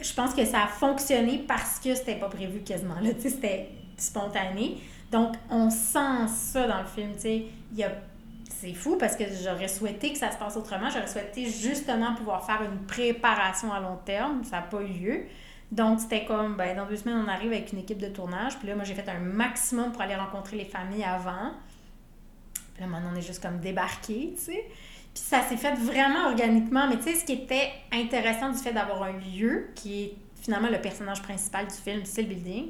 Je 0.00 0.14
pense 0.14 0.34
que 0.34 0.44
ça 0.44 0.64
a 0.64 0.66
fonctionné 0.68 1.44
parce 1.46 1.80
que 1.80 1.94
c'était 1.94 2.14
pas 2.14 2.28
prévu 2.28 2.60
quasiment. 2.60 3.00
Là, 3.00 3.10
c'était 3.18 3.68
spontané. 3.96 4.78
Donc, 5.10 5.34
on 5.50 5.70
sent 5.70 6.28
ça 6.28 6.66
dans 6.68 6.80
le 6.80 6.86
film. 6.86 7.12
Il 7.24 7.78
y 7.78 7.84
a 7.84 7.90
c'est 8.60 8.74
fou 8.74 8.96
parce 8.98 9.14
que 9.14 9.24
j'aurais 9.42 9.68
souhaité 9.68 10.12
que 10.12 10.18
ça 10.18 10.32
se 10.32 10.36
passe 10.36 10.56
autrement. 10.56 10.90
J'aurais 10.90 11.06
souhaité 11.06 11.44
justement 11.46 12.14
pouvoir 12.14 12.44
faire 12.44 12.60
une 12.62 12.86
préparation 12.86 13.72
à 13.72 13.78
long 13.78 13.98
terme. 14.04 14.42
Ça 14.42 14.56
n'a 14.56 14.62
pas 14.62 14.80
eu 14.82 14.88
lieu. 14.88 15.20
Donc, 15.70 16.00
c'était 16.00 16.24
comme, 16.24 16.56
ben, 16.56 16.76
dans 16.76 16.86
deux 16.86 16.96
semaines, 16.96 17.22
on 17.26 17.28
arrive 17.28 17.52
avec 17.52 17.72
une 17.72 17.80
équipe 17.80 17.98
de 17.98 18.08
tournage. 18.08 18.58
Puis 18.58 18.68
là, 18.68 18.74
moi, 18.74 18.84
j'ai 18.84 18.94
fait 18.94 19.08
un 19.08 19.18
maximum 19.18 19.92
pour 19.92 20.00
aller 20.00 20.14
rencontrer 20.14 20.56
les 20.56 20.64
familles 20.64 21.04
avant. 21.04 21.52
Puis 22.74 22.82
là, 22.82 22.86
maintenant, 22.86 23.10
on 23.12 23.16
est 23.16 23.26
juste 23.26 23.42
comme 23.42 23.60
débarqué, 23.60 24.34
tu 24.36 24.44
sais. 24.44 24.64
Puis 25.14 25.22
ça 25.24 25.42
s'est 25.42 25.56
fait 25.56 25.74
vraiment 25.74 26.28
organiquement. 26.28 26.88
Mais 26.88 26.96
tu 26.96 27.04
sais, 27.04 27.14
ce 27.16 27.24
qui 27.24 27.32
était 27.32 27.70
intéressant 27.92 28.50
du 28.50 28.58
fait 28.58 28.72
d'avoir 28.72 29.02
un 29.02 29.12
lieu 29.12 29.68
qui 29.74 30.02
est 30.04 30.16
finalement 30.40 30.68
le 30.70 30.80
personnage 30.80 31.20
principal 31.22 31.66
du 31.66 31.74
film, 31.74 32.00
c'est 32.04 32.22
le 32.22 32.28
building, 32.28 32.68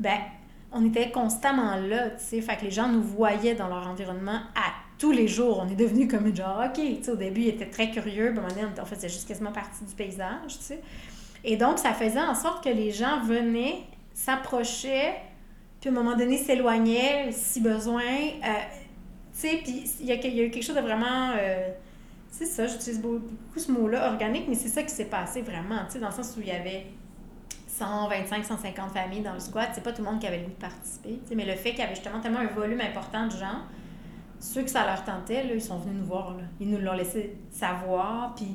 ben, 0.00 0.18
on 0.72 0.84
était 0.86 1.10
constamment 1.10 1.76
là, 1.76 2.10
tu 2.10 2.24
sais. 2.24 2.40
Fait 2.40 2.56
que 2.56 2.64
les 2.64 2.70
gens 2.70 2.88
nous 2.88 3.02
voyaient 3.02 3.54
dans 3.54 3.68
leur 3.68 3.86
environnement 3.86 4.40
à 4.56 4.72
tous 4.98 5.12
les 5.12 5.28
jours. 5.28 5.62
On 5.64 5.70
est 5.70 5.76
devenu 5.76 6.08
comme 6.08 6.34
genre, 6.34 6.64
OK, 6.66 6.74
tu 6.74 7.04
sais, 7.04 7.10
au 7.10 7.16
début, 7.16 7.42
ils 7.42 7.48
étaient 7.48 7.70
très 7.70 7.90
curieux. 7.90 8.30
Puis 8.30 8.38
à 8.38 8.40
un 8.40 8.48
moment 8.48 8.48
donné, 8.48 8.80
on 8.80 8.84
faisait 8.84 9.08
juste 9.08 9.28
quasiment 9.28 9.52
partie 9.52 9.84
du 9.84 9.94
paysage, 9.94 10.58
tu 10.58 10.64
sais. 10.64 10.82
Et 11.44 11.56
donc, 11.56 11.78
ça 11.78 11.92
faisait 11.92 12.20
en 12.20 12.34
sorte 12.34 12.62
que 12.62 12.68
les 12.68 12.90
gens 12.90 13.20
venaient, 13.22 13.82
s'approchaient, 14.14 15.14
puis 15.80 15.90
à 15.90 15.92
un 15.92 15.94
moment 15.94 16.16
donné, 16.16 16.38
s'éloignaient 16.38 17.32
si 17.32 17.60
besoin. 17.60 18.02
Euh, 18.02 18.48
tu 19.32 19.48
sais, 19.48 19.60
puis 19.62 19.84
il 20.00 20.06
y, 20.06 20.12
a, 20.12 20.16
eu 20.16 20.50
quelque 20.50 20.62
chose 20.62 20.76
de 20.76 20.80
vraiment. 20.80 21.32
Euh, 21.36 21.70
c'est 22.30 22.46
ça, 22.46 22.66
j'utilise 22.66 23.00
beaucoup 23.00 23.58
ce 23.58 23.70
mot-là, 23.70 24.10
organique, 24.10 24.44
mais 24.48 24.54
c'est 24.54 24.68
ça 24.68 24.82
qui 24.82 24.90
s'est 24.90 25.06
passé 25.06 25.42
vraiment, 25.42 25.84
tu 25.86 25.94
sais, 25.94 25.98
dans 25.98 26.08
le 26.08 26.14
sens 26.14 26.34
où 26.36 26.40
il 26.40 26.48
y 26.48 26.52
avait 26.52 26.86
125, 27.66 28.44
150 28.44 28.90
familles 28.90 29.20
dans 29.20 29.34
le 29.34 29.40
squat, 29.40 29.70
c'est 29.74 29.82
pas 29.82 29.92
tout 29.92 30.02
le 30.02 30.10
monde 30.10 30.20
qui 30.20 30.26
avait 30.26 30.38
le 30.38 30.44
goût 30.44 30.50
de 30.50 30.60
participer, 30.60 31.18
mais 31.34 31.44
le 31.44 31.56
fait 31.56 31.70
qu'il 31.70 31.80
y 31.80 31.82
avait 31.82 31.94
justement 31.94 32.20
tellement 32.20 32.40
un 32.40 32.46
volume 32.46 32.80
important 32.80 33.26
de 33.26 33.32
gens, 33.32 33.60
ceux 34.40 34.62
que 34.62 34.70
ça 34.70 34.86
leur 34.86 35.04
tentait, 35.04 35.44
là, 35.44 35.54
ils 35.54 35.62
sont 35.62 35.78
venus 35.78 36.00
nous 36.00 36.06
voir, 36.06 36.36
ils 36.58 36.68
nous 36.68 36.78
l'ont 36.78 36.94
laissé 36.94 37.36
savoir, 37.50 38.34
puis 38.34 38.46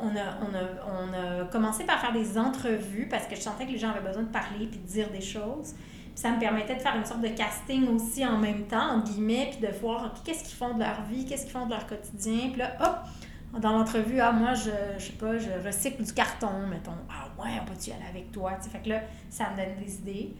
on 0.00 0.08
a, 0.08 0.38
on, 0.40 0.54
a, 0.54 0.62
on 0.90 1.42
a 1.42 1.44
commencé 1.46 1.84
par 1.84 2.00
faire 2.00 2.12
des 2.12 2.36
entrevues 2.36 3.08
parce 3.08 3.26
que 3.26 3.36
je 3.36 3.40
sentais 3.40 3.66
que 3.66 3.72
les 3.72 3.78
gens 3.78 3.90
avaient 3.90 4.06
besoin 4.06 4.22
de 4.24 4.28
parler 4.28 4.66
puis 4.66 4.78
de 4.80 4.86
dire 4.86 5.10
des 5.10 5.20
choses 5.20 5.74
ça 6.14 6.30
me 6.30 6.38
permettait 6.38 6.76
de 6.76 6.80
faire 6.80 6.96
une 6.96 7.04
sorte 7.04 7.22
de 7.22 7.28
casting 7.28 7.88
aussi 7.88 8.24
en 8.24 8.38
même 8.38 8.66
temps, 8.66 8.92
en 8.92 9.00
guillemets, 9.00 9.50
puis 9.50 9.66
de 9.66 9.72
voir 9.78 10.12
qu'est-ce 10.24 10.44
qu'ils 10.44 10.56
font 10.56 10.74
de 10.74 10.80
leur 10.80 11.02
vie, 11.02 11.24
qu'est-ce 11.26 11.42
qu'ils 11.42 11.52
font 11.52 11.66
de 11.66 11.70
leur 11.70 11.86
quotidien. 11.86 12.50
Puis 12.50 12.58
là, 12.58 12.76
hop, 12.80 13.60
dans 13.60 13.72
l'entrevue, 13.72 14.20
ah, 14.20 14.32
moi, 14.32 14.54
je, 14.54 14.70
je 14.98 15.06
sais 15.06 15.12
pas, 15.12 15.38
je 15.38 15.50
recycle 15.64 16.02
du 16.02 16.12
carton, 16.12 16.66
mettons. 16.68 16.92
Ah, 17.10 17.28
ouais, 17.42 17.50
on 17.60 17.64
peut-tu 17.64 17.90
aller 17.90 18.08
avec 18.08 18.30
toi? 18.30 18.52
T'sais, 18.60 18.70
fait 18.70 18.80
que 18.80 18.88
là, 18.90 19.00
ça 19.28 19.50
me 19.50 19.56
donne 19.56 19.84
des 19.84 19.94
idées. 19.96 20.34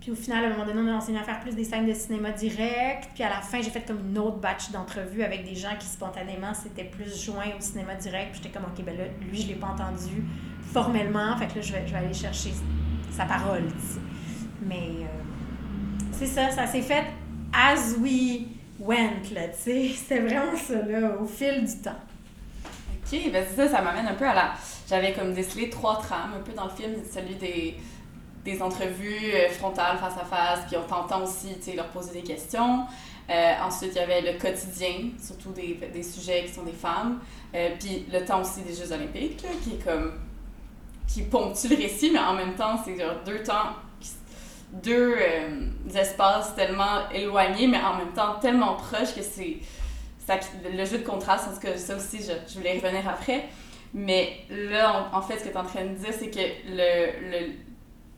Puis 0.00 0.12
au 0.12 0.14
final, 0.14 0.44
à 0.44 0.46
un 0.48 0.50
moment 0.50 0.64
donné, 0.64 0.80
on 0.80 0.94
a 0.94 0.96
enseigné 0.96 1.18
à 1.18 1.24
faire 1.24 1.40
plus 1.40 1.54
des 1.54 1.64
scènes 1.64 1.86
de 1.86 1.92
cinéma 1.92 2.30
direct. 2.30 3.10
Puis 3.14 3.24
à 3.24 3.28
la 3.28 3.40
fin, 3.40 3.60
j'ai 3.60 3.70
fait 3.70 3.84
comme 3.86 4.00
une 4.10 4.18
autre 4.18 4.36
batch 4.36 4.70
d'entrevues 4.70 5.22
avec 5.22 5.44
des 5.44 5.56
gens 5.56 5.76
qui 5.78 5.86
spontanément 5.86 6.54
s'étaient 6.54 6.84
plus 6.84 7.24
joints 7.24 7.56
au 7.58 7.60
cinéma 7.60 7.94
direct. 7.94 8.32
Puis 8.32 8.40
j'étais 8.42 8.56
comme, 8.56 8.68
OK, 8.68 8.84
ben 8.84 8.96
là, 8.96 9.04
lui, 9.20 9.40
je 9.40 9.48
l'ai 9.48 9.54
pas 9.54 9.68
entendu 9.68 10.24
formellement. 10.72 11.36
Fait 11.36 11.48
que 11.48 11.56
là, 11.56 11.60
je 11.60 11.72
vais, 11.72 11.86
je 11.86 11.92
vais 11.92 11.98
aller 11.98 12.14
chercher 12.14 12.50
sa 13.10 13.24
parole. 13.24 13.64
Mais 14.62 14.88
euh, 15.02 15.06
c'est 16.12 16.26
ça, 16.26 16.50
ça 16.50 16.66
s'est 16.66 16.82
fait 16.82 17.04
as 17.52 17.96
we 17.98 18.42
went, 18.78 19.32
là, 19.32 19.48
tu 19.48 19.58
sais. 19.58 19.88
C'était 19.96 20.20
vraiment 20.20 20.56
ça, 20.56 20.82
là, 20.82 21.16
au 21.20 21.26
fil 21.26 21.64
du 21.64 21.82
temps. 21.82 21.98
OK, 23.10 23.32
ben 23.32 23.44
ça, 23.56 23.68
ça 23.68 23.82
m'amène 23.82 24.06
un 24.06 24.14
peu 24.14 24.26
à 24.26 24.34
la... 24.34 24.52
J'avais 24.88 25.12
comme 25.12 25.32
décelé 25.32 25.70
trois 25.70 25.98
trames, 25.98 26.34
un 26.38 26.42
peu 26.42 26.52
dans 26.52 26.64
le 26.64 26.70
film, 26.70 26.92
celui 27.10 27.34
des, 27.34 27.76
des 28.52 28.62
entrevues 28.62 29.32
euh, 29.34 29.48
frontales, 29.50 29.98
face 29.98 30.16
à 30.16 30.24
face, 30.24 30.60
puis 30.66 30.76
on 30.76 30.86
t'entend 30.88 31.22
aussi, 31.22 31.56
leur 31.74 31.88
poser 31.88 32.12
des 32.12 32.22
questions. 32.22 32.84
Euh, 33.30 33.52
ensuite, 33.62 33.92
il 33.94 33.98
y 33.98 34.00
avait 34.00 34.20
le 34.20 34.38
quotidien, 34.38 35.10
surtout 35.20 35.52
des, 35.52 35.78
des 35.92 36.02
sujets 36.02 36.44
qui 36.44 36.52
sont 36.52 36.62
des 36.62 36.72
femmes. 36.72 37.20
puis 37.78 38.06
le 38.10 38.24
temps 38.24 38.40
aussi 38.40 38.62
des 38.62 38.74
Jeux 38.74 38.90
olympiques, 38.92 39.44
qui 39.62 39.74
est 39.74 39.84
comme... 39.84 40.14
qui 41.06 41.22
ponctue 41.22 41.68
le 41.68 41.76
récit, 41.76 42.10
mais 42.10 42.20
en 42.20 42.34
même 42.34 42.54
temps, 42.54 42.80
c'est 42.84 42.96
deux 43.26 43.42
temps 43.42 43.74
deux 44.72 45.14
euh, 45.18 45.70
espaces 45.94 46.54
tellement 46.54 47.08
éloignés, 47.12 47.66
mais 47.66 47.78
en 47.78 47.96
même 47.96 48.12
temps 48.12 48.34
tellement 48.40 48.74
proches 48.74 49.14
que 49.14 49.22
c'est 49.22 49.58
le 50.70 50.84
jeu 50.84 50.98
de 50.98 51.04
contraste, 51.04 51.46
parce 51.46 51.58
que 51.58 51.78
ça 51.78 51.96
aussi, 51.96 52.18
je, 52.18 52.32
je 52.46 52.58
voulais 52.58 52.76
y 52.76 52.80
revenir 52.80 53.08
après. 53.08 53.46
Mais 53.94 54.40
là, 54.50 55.08
en 55.14 55.22
fait, 55.22 55.38
ce 55.38 55.44
que 55.44 55.48
tu 55.48 55.54
es 55.54 55.56
en 55.56 55.64
train 55.64 55.86
de 55.86 55.94
dire, 55.94 56.12
c'est 56.12 56.28
que 56.28 56.38
le, 56.66 57.52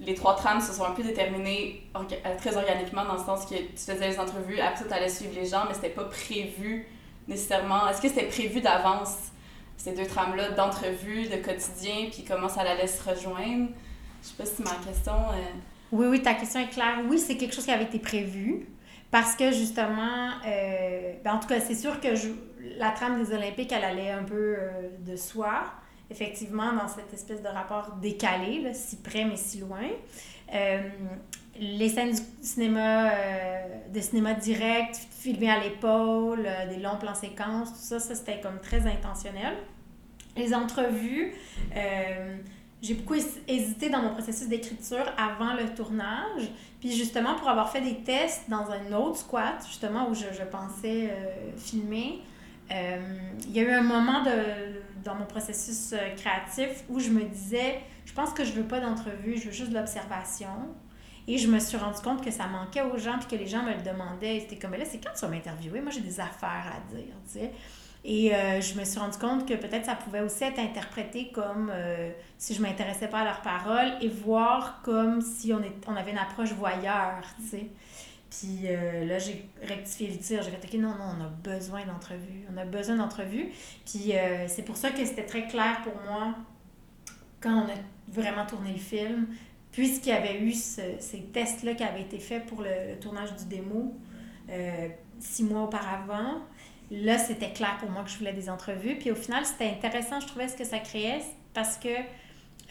les 0.01 0.15
trois 0.15 0.35
trames 0.35 0.61
se 0.61 0.73
sont 0.73 0.85
un 0.85 0.93
peu 0.93 1.03
déterminées 1.03 1.83
euh, 1.95 2.37
très 2.39 2.57
organiquement, 2.57 3.05
dans 3.05 3.15
le 3.15 3.25
sens 3.25 3.45
que 3.45 3.55
tu 3.55 3.77
faisais 3.77 4.09
les 4.09 4.19
entrevues, 4.19 4.59
après 4.59 4.87
tu 4.87 4.93
allais 4.93 5.09
suivre 5.09 5.35
les 5.35 5.47
gens, 5.47 5.65
mais 5.69 5.75
c'était 5.75 5.91
pas 5.91 6.05
prévu 6.05 6.87
nécessairement. 7.29 7.87
Est-ce 7.89 8.01
que 8.01 8.09
c'était 8.09 8.27
prévu 8.27 8.61
d'avance, 8.61 9.17
ces 9.77 9.93
deux 9.93 10.07
trames-là, 10.07 10.51
d'entrevue, 10.51 11.29
de 11.29 11.37
quotidien, 11.37 12.09
puis 12.11 12.25
comment 12.27 12.49
ça 12.49 12.63
allait 12.63 12.87
se 12.87 13.09
rejoindre? 13.09 13.69
Je 14.23 14.29
sais 14.29 14.35
pas 14.37 14.47
si 14.47 14.63
ma 14.63 14.75
question. 14.85 15.13
Euh, 15.13 15.59
oui, 15.93 16.07
oui, 16.07 16.23
ta 16.23 16.35
question 16.35 16.61
est 16.61 16.71
claire. 16.71 16.99
Oui, 17.09 17.19
c'est 17.19 17.37
quelque 17.37 17.55
chose 17.55 17.65
qui 17.65 17.71
avait 17.71 17.85
été 17.85 17.99
prévu. 17.99 18.67
Parce 19.11 19.35
que 19.35 19.51
justement, 19.51 20.31
euh, 20.47 21.15
ben, 21.25 21.35
en 21.35 21.39
tout 21.41 21.49
cas, 21.49 21.59
c'est 21.61 21.75
sûr 21.75 22.01
que 22.01 22.09
la 22.79 22.91
trame 22.91 23.23
des 23.23 23.35
Olympiques, 23.35 23.73
elle 23.73 23.85
allait 23.85 24.13
un 24.13 24.23
peu 24.23 24.57
de 25.01 25.17
soi, 25.17 25.65
effectivement, 26.11 26.73
dans 26.73 26.89
cette 26.89 27.13
espèce 27.13 27.43
de 27.43 27.49
rapport 27.49 27.97
décalé, 28.01 28.61
là, 28.61 28.75
si 28.75 28.97
près 28.97 29.25
mais 29.25 29.37
si 29.37 29.61
loin. 29.61 29.89
Euh, 30.55 30.89
les 31.59 31.89
scènes 31.89 32.13
du 32.13 32.23
cinéma, 32.43 33.11
de 33.93 34.01
cinéma 34.01 34.35
direct, 34.35 34.97
filmées 35.11 35.51
à 35.51 35.61
l'épaule, 35.61 36.49
des 36.71 36.79
longs 36.79 36.97
plans 36.97 37.15
séquences, 37.15 37.71
tout 37.71 37.79
ça, 37.81 37.99
ça 37.99 38.15
c'était 38.15 38.41
comme 38.41 38.61
très 38.61 38.87
intentionnel. 38.87 39.55
Les 40.37 40.55
entrevues, 40.55 41.35
j'ai 42.83 42.95
beaucoup 42.95 43.15
hésité 43.47 43.91
dans 43.91 44.01
mon 44.01 44.13
processus 44.15 44.49
d'écriture 44.49 45.05
avant 45.19 45.55
le 45.55 45.75
tournage. 45.75 46.51
Puis 46.81 46.93
justement, 46.93 47.35
pour 47.35 47.49
avoir 47.49 47.71
fait 47.71 47.83
des 47.83 47.97
tests 47.97 48.49
dans 48.49 48.71
un 48.71 48.93
autre 48.93 49.19
squat, 49.19 49.63
justement, 49.67 50.09
où 50.09 50.15
je, 50.15 50.25
je 50.33 50.45
pensais 50.45 51.11
euh, 51.11 51.57
filmer, 51.59 52.23
euh, 52.71 52.99
il 53.47 53.53
y 53.53 53.61
a 53.61 53.63
eu 53.63 53.71
un 53.71 53.83
moment 53.83 54.23
dans 55.05 55.15
mon 55.15 55.27
processus 55.27 55.93
euh, 55.93 56.15
créatif 56.17 56.85
où 56.89 57.01
je 57.01 57.11
me 57.11 57.25
disais, 57.25 57.81
je 58.05 58.13
pense 58.13 58.33
que 58.33 58.45
je 58.45 58.53
veux 58.53 58.65
pas 58.65 58.81
d'entrevue, 58.81 59.37
je 59.37 59.47
veux 59.47 59.53
juste 59.53 59.71
de 59.71 59.75
l'observation. 59.75 60.49
Et 61.29 61.39
je 61.39 61.49
me 61.49 61.59
suis 61.59 61.77
rendu 61.77 62.01
compte 62.01 62.25
que 62.25 62.31
ça 62.31 62.47
manquait 62.47 62.83
aux 62.83 62.97
gens, 62.97 63.19
puis 63.19 63.29
que 63.29 63.37
les 63.37 63.47
gens 63.47 63.63
me 63.63 63.75
le 63.75 63.83
demandaient. 63.83 64.41
C'était 64.41 64.57
comme, 64.57 64.73
là, 64.73 64.85
c'est 64.85 64.99
quand 64.99 65.13
tu 65.15 65.21
vas 65.21 65.29
m'interviewer? 65.29 65.81
Moi, 65.81 65.91
j'ai 65.91 66.01
des 66.01 66.19
affaires 66.19 66.73
à 66.75 66.95
dire. 66.95 67.51
Et 68.03 68.35
euh, 68.35 68.61
je 68.61 68.79
me 68.79 68.85
suis 68.85 68.99
rendu 68.99 69.19
compte 69.19 69.47
que 69.47 69.55
peut-être 69.55 69.85
ça 69.85 69.95
pouvait 69.95 70.23
aussi 70.23 70.43
être 70.45 70.59
interprété 70.59 71.31
comme 71.31 71.71
si 72.39 72.55
je 72.55 72.63
m'intéressais 72.63 73.09
pas 73.09 73.21
à 73.21 73.25
leurs 73.25 73.43
paroles 73.43 73.93
et 74.01 74.09
voir 74.09 74.81
comme 74.83 75.21
si 75.21 75.53
on, 75.53 75.97
avait 75.97 76.11
une 76.11 76.19
approche 76.19 76.53
voyeur. 76.53 77.21
Puis 78.31 78.61
euh, 78.65 79.05
là, 79.05 79.19
j'ai 79.19 79.45
rectifié 79.63 80.09
le 80.09 80.19
tir. 80.19 80.43
J'ai 80.43 80.51
fait, 80.51 80.65
OK, 80.65 80.75
non, 80.75 80.91
non, 80.91 81.17
on 81.19 81.25
a 81.25 81.29
besoin 81.29 81.85
d'entrevue. 81.85 82.45
On 82.53 82.57
a 82.57 82.65
besoin 82.65 82.97
d'entrevue. 82.97 83.51
Puis 83.85 84.13
c'est 84.47 84.65
pour 84.65 84.77
ça 84.77 84.91
que 84.91 85.05
c'était 85.05 85.27
très 85.27 85.47
clair 85.49 85.83
pour 85.83 85.95
moi 86.09 86.35
quand 87.41 87.65
on 87.65 87.69
a 87.69 87.75
vraiment 88.09 88.47
tourné 88.47 88.73
le 88.73 88.79
film, 88.79 89.29
puisqu'il 89.73 90.11
y 90.11 90.13
avait 90.13 90.41
eu 90.41 90.53
ces 90.53 91.29
tests-là 91.33 91.75
qui 91.75 91.83
avaient 91.83 92.03
été 92.03 92.19
faits 92.19 92.47
pour 92.47 92.63
le 92.63 92.99
tournage 93.01 93.35
du 93.35 93.47
démo 93.47 93.95
six 95.19 95.45
mois 95.45 95.63
auparavant 95.63 96.43
là, 96.91 97.19
c'était 97.19 97.53
clair 97.53 97.77
pour 97.79 97.91
moi 97.91 98.03
que 98.03 98.11
je 98.11 98.19
voulais 98.19 98.33
des 98.33 98.51
entrevues. 98.51 98.97
Puis 98.97 99.11
au 99.11 99.15
final, 99.15 99.45
c'était 99.45 99.69
intéressant, 99.69 100.21
je 100.21 100.27
trouvais, 100.27 100.49
ce 100.49 100.57
que 100.57 100.65
ça 100.65 100.79
créait 100.79 101.23
parce 101.55 101.77
que 101.77 101.89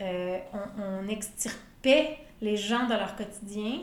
euh, 0.02 0.38
on, 0.78 1.08
extirpait 1.08 2.18
les 2.42 2.56
gens 2.56 2.86
de 2.86 2.94
leur 2.94 3.16
quotidien, 3.16 3.80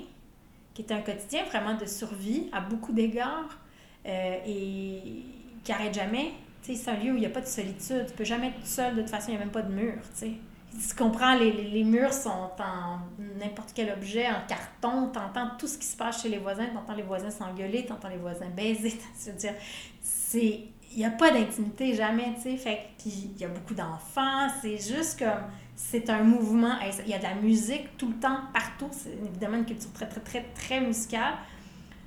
qui 0.76 0.82
était 0.82 0.92
un 0.92 1.00
quotidien 1.00 1.42
vraiment 1.44 1.72
de 1.72 1.86
survie 1.86 2.50
à 2.52 2.60
beaucoup 2.60 2.92
d'égards 2.92 3.58
euh, 4.04 4.36
et 4.46 5.22
qui 5.64 5.72
n'arrête 5.72 5.94
jamais. 5.94 6.32
C'est 6.60 6.90
un 6.90 6.96
lieu 6.96 7.12
où 7.12 7.14
il 7.14 7.20
n'y 7.20 7.26
a 7.26 7.30
pas 7.30 7.40
de 7.40 7.46
solitude. 7.46 8.04
Tu 8.08 8.12
peux 8.14 8.24
jamais 8.24 8.48
être 8.48 8.66
seul, 8.66 8.94
de 8.94 9.00
toute 9.00 9.08
façon, 9.08 9.28
il 9.28 9.36
n'y 9.36 9.36
a 9.36 9.40
même 9.40 9.50
pas 9.52 9.62
de 9.62 9.72
mur, 9.72 9.94
tu 10.12 10.18
sais. 10.18 10.32
Tu 10.72 10.94
comprends, 10.94 11.34
les, 11.34 11.50
les, 11.50 11.82
murs 11.82 12.12
sont 12.12 12.50
en 12.58 12.98
n'importe 13.38 13.70
quel 13.74 13.90
objet, 13.90 14.26
en 14.26 14.46
carton, 14.46 15.10
tu 15.10 15.18
entends 15.18 15.48
tout 15.58 15.66
ce 15.66 15.78
qui 15.78 15.86
se 15.86 15.96
passe 15.96 16.20
chez 16.22 16.28
les 16.28 16.36
voisins, 16.36 16.66
tu 16.66 16.76
entends 16.76 16.94
les 16.94 17.02
voisins 17.02 17.30
s'engueuler, 17.30 17.86
tu 17.86 17.92
entends 17.92 18.10
les 18.10 18.18
voisins 18.18 18.50
baiser, 18.54 18.90
tu 19.24 19.30
veux 19.30 19.36
dire, 19.36 19.54
c'est 20.02 20.60
il 20.92 20.98
n'y 20.98 21.06
a 21.06 21.10
pas 21.10 21.30
d'intimité 21.30 21.94
jamais, 21.94 22.34
tu 22.34 22.42
sais. 22.42 22.56
Fait 22.58 22.80
puis 22.98 23.30
il 23.34 23.40
y 23.40 23.44
a 23.44 23.48
beaucoup 23.48 23.74
d'enfants, 23.74 24.48
c'est 24.60 24.76
juste 24.76 25.20
comme 25.20 25.44
c'est 25.76 26.10
un 26.10 26.22
mouvement, 26.22 26.74
il 27.04 27.10
y 27.10 27.14
a 27.14 27.18
de 27.18 27.22
la 27.22 27.34
musique 27.34 27.96
tout 27.96 28.08
le 28.08 28.14
temps 28.14 28.40
partout, 28.52 28.88
c'est 28.90 29.12
évidemment 29.28 29.58
une 29.58 29.66
culture 29.66 29.92
très 29.92 30.08
très 30.08 30.20
très 30.20 30.42
très 30.54 30.80
musicale. 30.80 31.34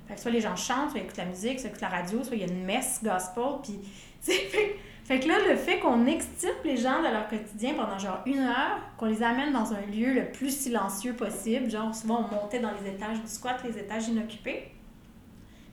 Fait 0.08 0.16
que 0.16 0.20
soit 0.20 0.30
les 0.30 0.40
gens 0.40 0.56
chantent, 0.56 0.90
soit 0.90 1.00
ils 1.00 1.04
écoutent 1.04 1.16
la 1.16 1.24
musique, 1.24 1.60
soit 1.60 1.68
ils 1.68 1.70
écoutent 1.70 1.80
la 1.80 1.88
radio, 1.88 2.24
soit 2.24 2.36
il 2.36 2.40
y 2.40 2.44
a 2.44 2.52
une 2.52 2.64
messe 2.64 3.00
gospel, 3.02 3.44
puis 3.62 3.78
fait, 4.20 4.76
fait 5.04 5.20
que 5.20 5.28
là 5.28 5.36
le 5.48 5.56
fait 5.56 5.78
qu'on 5.78 6.04
extirpe 6.06 6.64
les 6.64 6.76
gens 6.76 6.98
de 6.98 7.08
leur 7.08 7.28
quotidien 7.28 7.74
pendant 7.74 7.98
genre 7.98 8.20
une 8.26 8.40
heure, 8.40 8.80
qu'on 8.98 9.06
les 9.06 9.22
amène 9.22 9.52
dans 9.52 9.72
un 9.72 9.82
lieu 9.82 10.12
le 10.12 10.30
plus 10.30 10.54
silencieux 10.54 11.14
possible, 11.14 11.70
genre 11.70 11.94
souvent 11.94 12.28
on 12.28 12.34
montait 12.34 12.60
dans 12.60 12.72
les 12.82 12.90
étages 12.90 13.20
du 13.20 13.28
squat, 13.28 13.62
les 13.64 13.78
étages 13.78 14.08
inoccupés 14.08 14.72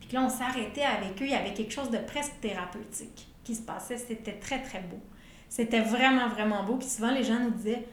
puis 0.08 0.16
là, 0.16 0.24
on 0.24 0.30
s'arrêtait 0.30 0.84
avec 0.84 1.22
eux. 1.22 1.26
Il 1.26 1.32
y 1.32 1.36
avait 1.36 1.54
quelque 1.54 1.74
chose 1.74 1.92
de 1.92 1.98
presque 1.98 2.40
thérapeutique 2.40 3.28
qui 3.44 3.56
se 3.56 3.62
passait. 3.62 3.98
C'était 3.98 4.34
très, 4.40 4.62
très 4.62 4.80
beau. 4.80 5.00
C'était 5.50 5.82
vraiment, 5.82 6.28
vraiment 6.30 6.64
beau. 6.64 6.76
Puis 6.76 6.88
souvent, 6.88 7.12
les 7.12 7.24
gens 7.24 7.40
nous 7.40 7.52
disaient 7.52 7.88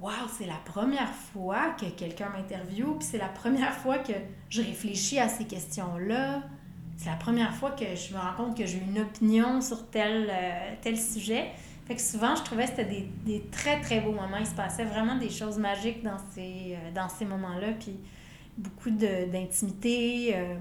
Waouh, 0.00 0.12
c'est 0.36 0.46
la 0.46 0.60
première 0.64 1.14
fois 1.14 1.70
que 1.80 1.86
quelqu'un 1.86 2.28
m'interviewe, 2.28 2.98
puis 2.98 3.08
c'est 3.10 3.18
la 3.18 3.28
première 3.28 3.72
fois 3.72 3.98
que 3.98 4.12
je 4.50 4.60
réfléchis 4.60 5.18
à 5.18 5.28
ces 5.28 5.44
questions-là. 5.44 6.42
C'est 6.96 7.08
la 7.08 7.16
première 7.16 7.54
fois 7.54 7.70
que 7.70 7.84
je 7.84 8.12
me 8.14 8.18
rends 8.18 8.34
compte 8.36 8.56
que 8.56 8.66
j'ai 8.66 8.78
une 8.78 9.00
opinion 9.00 9.60
sur 9.60 9.88
tel, 9.90 10.28
euh, 10.30 10.74
tel 10.82 10.98
sujet. 10.98 11.52
Fait 11.86 11.96
que 11.96 12.00
souvent, 12.00 12.34
je 12.34 12.42
trouvais 12.42 12.64
que 12.64 12.70
c'était 12.70 12.84
des, 12.84 13.08
des, 13.24 13.46
très, 13.50 13.80
très 13.80 14.00
beaux 14.00 14.12
moments. 14.12 14.38
Il 14.38 14.46
se 14.46 14.54
passait 14.54 14.84
vraiment 14.84 15.16
des 15.16 15.30
choses 15.30 15.58
magiques 15.58 16.02
dans 16.02 16.18
ces, 16.34 16.76
euh, 16.76 17.00
ces 17.18 17.24
moments-là. 17.24 17.68
Puis 17.78 17.98
beaucoup 18.56 18.90
d'intimité. 18.90 20.34
euh, 20.34 20.54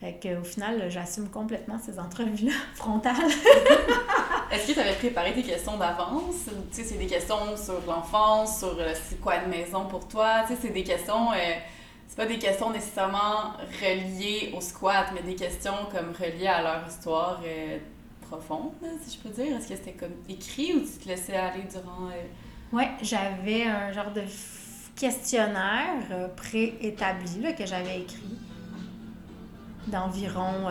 fait 0.00 0.20
qu'au 0.22 0.44
final, 0.44 0.90
j'assume 0.90 1.28
complètement 1.28 1.78
ces 1.78 1.98
entrevues-là 1.98 2.52
frontales. 2.74 3.14
Est-ce 4.50 4.68
que 4.68 4.72
tu 4.72 4.80
avais 4.80 4.94
préparé 4.94 5.34
tes 5.34 5.42
questions 5.42 5.76
d'avance? 5.76 6.46
Tu 6.70 6.76
sais, 6.76 6.84
c'est 6.84 6.96
des 6.96 7.06
questions 7.06 7.54
sur 7.56 7.82
l'enfance, 7.86 8.60
sur 8.60 8.78
euh, 8.78 8.94
c'est 8.94 9.20
quoi 9.20 9.36
une 9.36 9.50
maison 9.50 9.84
pour 9.86 10.08
toi? 10.08 10.44
Tu 10.46 10.54
sais, 10.54 10.60
c'est 10.62 10.72
des 10.72 10.84
questions, 10.84 11.32
euh, 11.32 11.36
c'est 12.06 12.16
pas 12.16 12.24
des 12.24 12.38
questions 12.38 12.70
nécessairement 12.70 13.52
reliées 13.78 14.54
au 14.56 14.62
squat, 14.62 15.08
mais 15.14 15.20
des 15.20 15.34
questions 15.34 15.74
comme 15.92 16.12
reliées 16.18 16.46
à 16.46 16.62
leur 16.62 16.88
histoire 16.88 17.42
euh, 17.44 17.78
profonde, 18.22 18.72
si 19.02 19.18
je 19.18 19.22
peux 19.22 19.34
dire. 19.34 19.54
Est-ce 19.54 19.68
que 19.68 19.76
c'était 19.76 19.92
comme 19.92 20.14
écrit 20.30 20.72
ou 20.72 20.80
tu 20.80 20.98
te 20.98 21.08
laissais 21.08 21.36
aller 21.36 21.64
durant. 21.70 22.08
Ouais, 22.72 22.90
j'avais 23.02 23.64
un 23.64 23.92
genre 23.92 24.12
de 24.12 24.22
questionnaire 24.96 26.30
préétabli 26.36 27.54
que 27.54 27.66
j'avais 27.66 28.00
écrit 28.00 28.38
d'environ, 29.86 30.68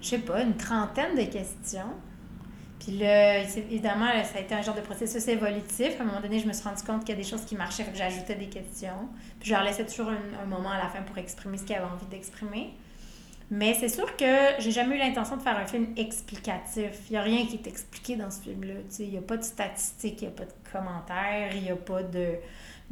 je 0.00 0.06
sais 0.06 0.18
pas, 0.18 0.42
une 0.42 0.56
trentaine 0.56 1.16
de 1.16 1.24
questions. 1.24 1.92
Puis 2.86 2.98
là, 2.98 3.40
évidemment, 3.40 4.06
ça 4.22 4.38
a 4.38 4.40
été 4.42 4.54
un 4.54 4.62
genre 4.62 4.76
de 4.76 4.80
processus 4.80 5.26
évolutif. 5.26 5.98
À 5.98 6.04
un 6.04 6.06
moment 6.06 6.20
donné, 6.20 6.38
je 6.38 6.46
me 6.46 6.52
suis 6.52 6.62
rendu 6.62 6.84
compte 6.84 7.00
qu'il 7.00 7.16
y 7.16 7.18
a 7.18 7.20
des 7.20 7.28
choses 7.28 7.44
qui 7.44 7.56
marchaient, 7.56 7.82
que 7.82 7.96
j'ajoutais 7.96 8.36
des 8.36 8.46
questions. 8.46 9.08
Puis 9.40 9.48
je 9.48 9.54
leur 9.54 9.64
laissais 9.64 9.84
toujours 9.84 10.10
un, 10.10 10.46
moment 10.46 10.70
à 10.70 10.78
la 10.78 10.88
fin 10.88 11.02
pour 11.02 11.18
exprimer 11.18 11.58
ce 11.58 11.64
qu'ils 11.64 11.74
avaient 11.74 11.92
envie 11.92 12.06
d'exprimer. 12.06 12.74
Mais 13.50 13.74
c'est 13.74 13.88
sûr 13.88 14.16
que 14.16 14.60
j'ai 14.60 14.70
jamais 14.70 14.94
eu 14.94 14.98
l'intention 15.00 15.36
de 15.36 15.42
faire 15.42 15.58
un 15.58 15.66
film 15.66 15.94
explicatif. 15.96 16.92
Il 17.10 17.14
n'y 17.14 17.16
a 17.16 17.22
rien 17.22 17.46
qui 17.46 17.56
est 17.56 17.66
expliqué 17.66 18.14
dans 18.14 18.30
ce 18.30 18.42
film-là. 18.42 18.74
Il 19.00 19.10
n'y 19.10 19.18
a 19.18 19.22
pas 19.22 19.36
de 19.36 19.42
statistiques, 19.42 20.22
il 20.22 20.28
n'y 20.28 20.34
a 20.34 20.36
pas 20.36 20.44
de 20.44 20.54
commentaires, 20.72 21.56
il 21.56 21.62
n'y 21.62 21.70
a 21.70 21.76
pas 21.76 22.04
de. 22.04 22.34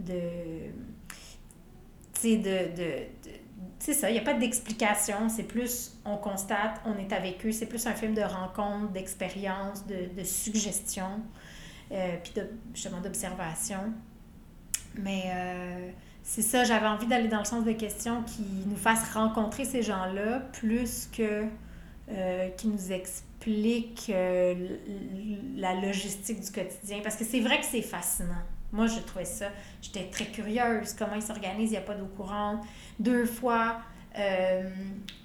de 0.01 0.21
de. 2.21 2.37
de, 2.37 2.77
de- 2.77 3.44
c'est 3.79 3.92
ça, 3.92 4.11
il 4.11 4.14
n'y 4.14 4.18
a 4.18 4.22
pas 4.22 4.35
d'explication. 4.35 5.29
C'est 5.29 5.44
plus, 5.44 5.92
on 6.05 6.16
constate, 6.16 6.81
on 6.85 6.96
est 6.98 7.12
avec 7.12 7.44
eux. 7.46 7.53
C'est 7.53 7.66
plus 7.66 7.87
un 7.87 7.94
film 7.94 8.14
de 8.14 8.22
rencontre, 8.22 8.92
d'expérience, 8.92 9.87
de, 9.87 10.14
de 10.18 10.24
suggestion, 10.24 11.20
euh, 11.92 12.16
puis 12.22 12.33
de, 12.35 12.48
justement 12.74 13.00
d'observation. 13.00 13.92
Mais 14.96 15.24
euh, 15.27 15.90
c'est 16.22 16.42
ça, 16.42 16.64
j'avais 16.64 16.87
envie 16.87 17.07
d'aller 17.07 17.29
dans 17.29 17.40
le 17.40 17.44
sens 17.44 17.64
des 17.64 17.77
questions 17.77 18.22
qui 18.22 18.44
nous 18.66 18.77
fassent 18.77 19.12
rencontrer 19.12 19.64
ces 19.64 19.83
gens-là 19.83 20.40
plus 20.53 21.09
que 21.12 21.44
euh, 22.11 22.48
qui 22.50 22.68
nous 22.68 22.92
expliquent 22.92 24.12
la 25.57 25.74
logistique 25.74 26.40
du 26.40 26.50
quotidien. 26.50 27.00
Parce 27.03 27.16
que 27.16 27.24
c'est 27.24 27.40
vrai 27.40 27.61
que 27.61 27.66
c'est 27.66 27.83
fascinant. 27.83 28.42
Moi, 28.75 28.89
je 28.89 28.99
trouvais 28.99 29.25
ça. 29.25 29.47
J'étais 29.81 30.11
très 30.11 30.27
curieuse. 30.27 30.95
Comment 30.99 31.15
ils 31.15 31.23
s'organisent, 31.23 31.71
il 31.71 31.75
n'y 31.75 31.79
a 31.79 31.83
pas 31.83 31.95
d'eau 31.95 32.09
courante. 32.17 32.61
Deux 32.99 33.25
fois, 33.25 33.77
euh, 34.19 34.69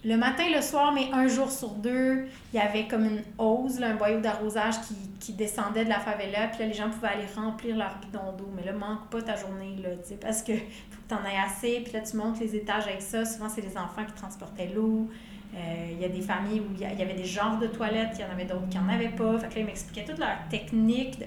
le 0.06 0.18
matin, 0.18 0.44
le 0.54 0.62
soir, 0.62 0.92
mais 0.92 1.10
un 1.12 1.28
jour 1.28 1.50
sur 1.50 1.70
deux, 1.70 2.28
il 2.54 2.58
y 2.58 2.60
avait 2.60 2.88
comme 2.88 3.06
une 3.06 3.24
hose, 3.40 3.82
un 3.82 3.96
boyau 3.96 4.20
d'arrosage 4.20 4.76
qui, 4.82 4.96
qui 5.20 5.34
descendait 5.34 5.84
de 5.84 5.90
la 5.90 6.00
favela. 6.00 6.48
Puis 6.50 6.60
là, 6.60 6.68
les 6.68 6.74
gens 6.76 6.92
pouvaient 6.92 7.08
aller 7.08 7.28
remplir 7.36 7.76
leur 7.76 7.98
bidon 8.00 8.34
d'eau. 8.38 8.52
Mais 8.56 8.64
là, 8.64 8.74
manque 8.74 9.10
pas 9.10 9.24
ta 9.24 9.36
journée, 9.36 9.76
là, 9.82 9.90
parce 10.22 10.44
que 10.44 10.54
faut 10.92 11.02
que 11.02 11.10
tu 11.10 11.16
en 11.16 11.26
aies 11.26 11.44
assez. 11.44 11.82
Puis 11.82 11.94
là, 11.94 12.02
tu 12.02 12.18
montes 12.18 12.40
les 12.40 12.56
étages 12.56 12.86
avec 12.86 13.02
ça. 13.02 13.26
Souvent, 13.26 13.50
c'est 13.50 13.62
les 13.62 13.76
enfants 13.78 14.06
qui 14.06 14.14
transportaient 14.14 14.70
l'eau. 14.76 15.10
Euh, 15.56 15.88
Il 15.92 16.00
y 16.00 16.06
a 16.06 16.10
des 16.10 16.22
familles 16.22 16.60
où 16.60 16.68
il 16.76 16.82
y 16.82 16.86
avait 16.86 17.16
des 17.16 17.26
genres 17.26 17.58
de 17.58 17.66
toilettes, 17.66 18.12
il 18.14 18.22
y 18.22 18.24
en 18.24 18.32
avait 18.32 18.46
d'autres 18.46 18.70
qui 18.70 18.78
n'en 18.78 18.90
avaient 18.90 19.10
pas. 19.10 19.40
Fait 19.40 19.48
que 19.48 19.56
là, 19.56 19.62
ils 19.62 19.66
m'expliquaient 19.66 20.06
toute 20.06 20.20
leur 20.20 20.38
technique. 20.52 21.18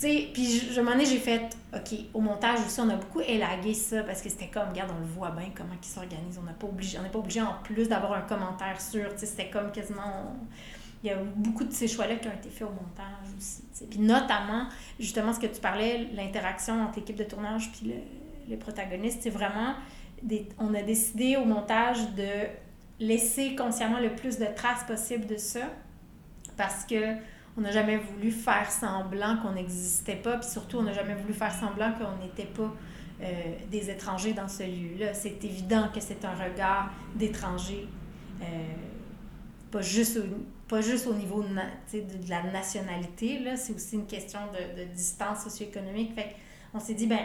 Sais, 0.00 0.28
puis 0.32 0.60
je, 0.74 0.80
moment 0.80 0.92
donné, 0.92 1.06
j'ai 1.06 1.18
fait, 1.18 1.56
OK, 1.74 1.98
au 2.14 2.20
montage 2.20 2.60
aussi, 2.66 2.80
on 2.80 2.88
a 2.90 2.96
beaucoup 2.96 3.20
élagué 3.20 3.72
ça 3.74 4.02
parce 4.02 4.20
que 4.22 4.28
c'était 4.28 4.48
comme, 4.48 4.68
regarde, 4.70 4.90
on 4.96 5.00
le 5.00 5.06
voit 5.06 5.30
bien 5.30 5.48
comment 5.54 5.74
ils 5.82 5.86
s'organisent. 5.86 6.38
On 6.38 6.44
n'a 6.44 6.52
pas 6.52 6.66
obligé, 6.66 6.98
on 6.98 7.02
n'est 7.02 7.08
pas 7.08 7.18
obligé 7.18 7.40
en 7.40 7.54
plus 7.62 7.88
d'avoir 7.88 8.12
un 8.14 8.22
commentaire 8.22 8.80
sur, 8.80 9.10
c'était 9.16 9.48
comme 9.50 9.72
quasiment. 9.72 10.36
il 11.02 11.10
y 11.10 11.12
a 11.12 11.16
beaucoup 11.16 11.64
de 11.64 11.72
ces 11.72 11.88
choix-là 11.88 12.16
qui 12.16 12.28
ont 12.28 12.32
été 12.32 12.48
faits 12.50 12.66
au 12.68 12.72
montage 12.72 13.28
aussi. 13.38 13.62
tu 13.62 13.78
sais. 13.78 13.86
Puis 13.86 14.00
notamment, 14.00 14.66
justement, 14.98 15.32
ce 15.32 15.40
que 15.40 15.46
tu 15.46 15.60
parlais, 15.60 16.08
l'interaction 16.14 16.82
entre 16.82 16.98
l'équipe 16.98 17.16
de 17.16 17.24
tournage 17.24 17.70
puis 17.72 17.88
le- 17.88 18.48
les 18.48 18.56
protagonistes, 18.56 19.20
c'est 19.22 19.30
vraiment. 19.30 19.74
Des, 20.22 20.48
on 20.58 20.72
a 20.74 20.82
décidé 20.82 21.36
au 21.36 21.44
montage 21.44 21.98
de 22.14 22.46
laisser 22.98 23.54
consciemment 23.54 23.98
le 24.00 24.14
plus 24.14 24.38
de 24.38 24.46
traces 24.54 24.84
possible 24.84 25.26
de 25.26 25.36
ça 25.36 25.60
parce 26.56 26.84
que 26.86 27.16
on 27.56 27.62
n'a 27.62 27.70
jamais 27.70 27.96
voulu 27.96 28.30
faire 28.30 28.70
semblant 28.70 29.38
qu'on 29.38 29.52
n'existait 29.52 30.16
pas, 30.16 30.36
puis 30.38 30.48
surtout, 30.48 30.78
on 30.78 30.82
n'a 30.82 30.92
jamais 30.92 31.14
voulu 31.14 31.32
faire 31.32 31.52
semblant 31.52 31.92
qu'on 31.92 32.22
n'était 32.22 32.44
pas 32.44 32.72
euh, 33.22 33.54
des 33.70 33.90
étrangers 33.90 34.34
dans 34.34 34.48
ce 34.48 34.62
lieu-là. 34.62 35.14
C'est 35.14 35.42
évident 35.42 35.88
que 35.92 36.00
c'est 36.00 36.24
un 36.24 36.34
regard 36.34 36.90
d'étrangers, 37.14 37.88
euh, 38.42 38.44
pas, 39.70 39.80
juste 39.80 40.18
au, 40.18 40.22
pas 40.68 40.82
juste 40.82 41.06
au 41.06 41.14
niveau 41.14 41.42
de, 41.42 42.28
la 42.28 42.42
nationalité, 42.42 43.42
c'est 43.56 43.74
aussi 43.74 43.96
une 43.96 44.06
question 44.06 44.40
de, 44.52 44.82
de 44.82 44.92
distance 44.92 45.44
socio-économique. 45.44 46.14
Fait 46.14 46.36
on 46.74 46.80
s'est 46.80 46.94
dit, 46.94 47.06
ben 47.06 47.24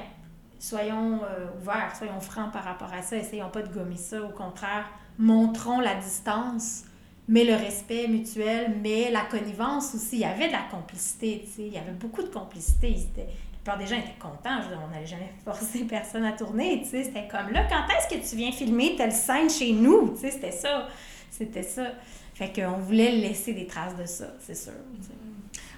soyons 0.60 1.22
euh, 1.24 1.48
ouverts, 1.60 1.96
soyons 1.98 2.22
francs 2.22 2.54
par 2.54 2.64
rapport 2.64 2.94
à 2.94 3.02
ça, 3.02 3.18
essayons 3.18 3.50
pas 3.50 3.64
de 3.64 3.74
gommer 3.74 3.98
ça, 3.98 4.22
au 4.22 4.30
contraire, 4.30 4.86
montrons 5.18 5.80
la 5.80 5.96
distance 5.96 6.84
mais 7.28 7.44
le 7.44 7.56
respect 7.56 8.08
mutuel, 8.08 8.76
mais 8.82 9.10
la 9.12 9.22
connivence 9.22 9.96
aussi. 9.96 10.18
Il 10.18 10.22
y 10.22 10.26
avait 10.26 10.48
de 10.48 10.54
la 10.54 10.64
complicité, 10.70 11.44
tu 11.46 11.52
sais. 11.52 11.68
Il 11.68 11.74
y 11.74 11.78
avait 11.78 11.92
beaucoup 11.92 12.24
de 12.24 12.30
complicité. 12.30 12.90
La 13.18 13.26
plupart 13.54 13.78
des 13.78 13.88
gens 13.88 13.98
étaient 13.98 14.20
contents. 14.20 14.62
Je 14.62 14.70
veux 14.70 14.76
dire, 14.76 14.82
on 14.86 14.94
n'allait 14.94 15.06
jamais 15.06 15.32
forcer 15.46 15.84
personne 15.86 16.26
à 16.26 16.32
tourner, 16.34 16.82
tu 16.84 16.90
sais. 16.90 17.04
C'était 17.04 17.28
comme, 17.28 17.52
là, 17.52 17.68
quand 17.70 17.84
est-ce 17.96 18.16
que 18.16 18.30
tu 18.30 18.36
viens 18.36 18.52
filmer 18.52 18.96
telle 18.96 19.12
scène 19.12 19.50
chez 19.50 19.72
nous? 19.72 20.14
Tu 20.16 20.22
sais, 20.22 20.32
c'était 20.32 20.52
ça. 20.52 20.88
C'était 21.30 21.64
ça. 21.64 21.88
Fait 22.34 22.52
qu'on 22.54 22.78
voulait 22.78 23.12
laisser 23.12 23.54
des 23.54 23.68
traces 23.68 23.96
de 23.96 24.06
ça, 24.06 24.26
c'est 24.40 24.56
sûr. 24.56 24.74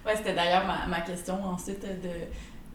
Ouais, 0.05 0.15
c'était 0.15 0.33
d'ailleurs 0.33 0.65
ma, 0.65 0.85
ma 0.87 1.01
question 1.01 1.35
ensuite 1.43 1.81
de 1.81 2.09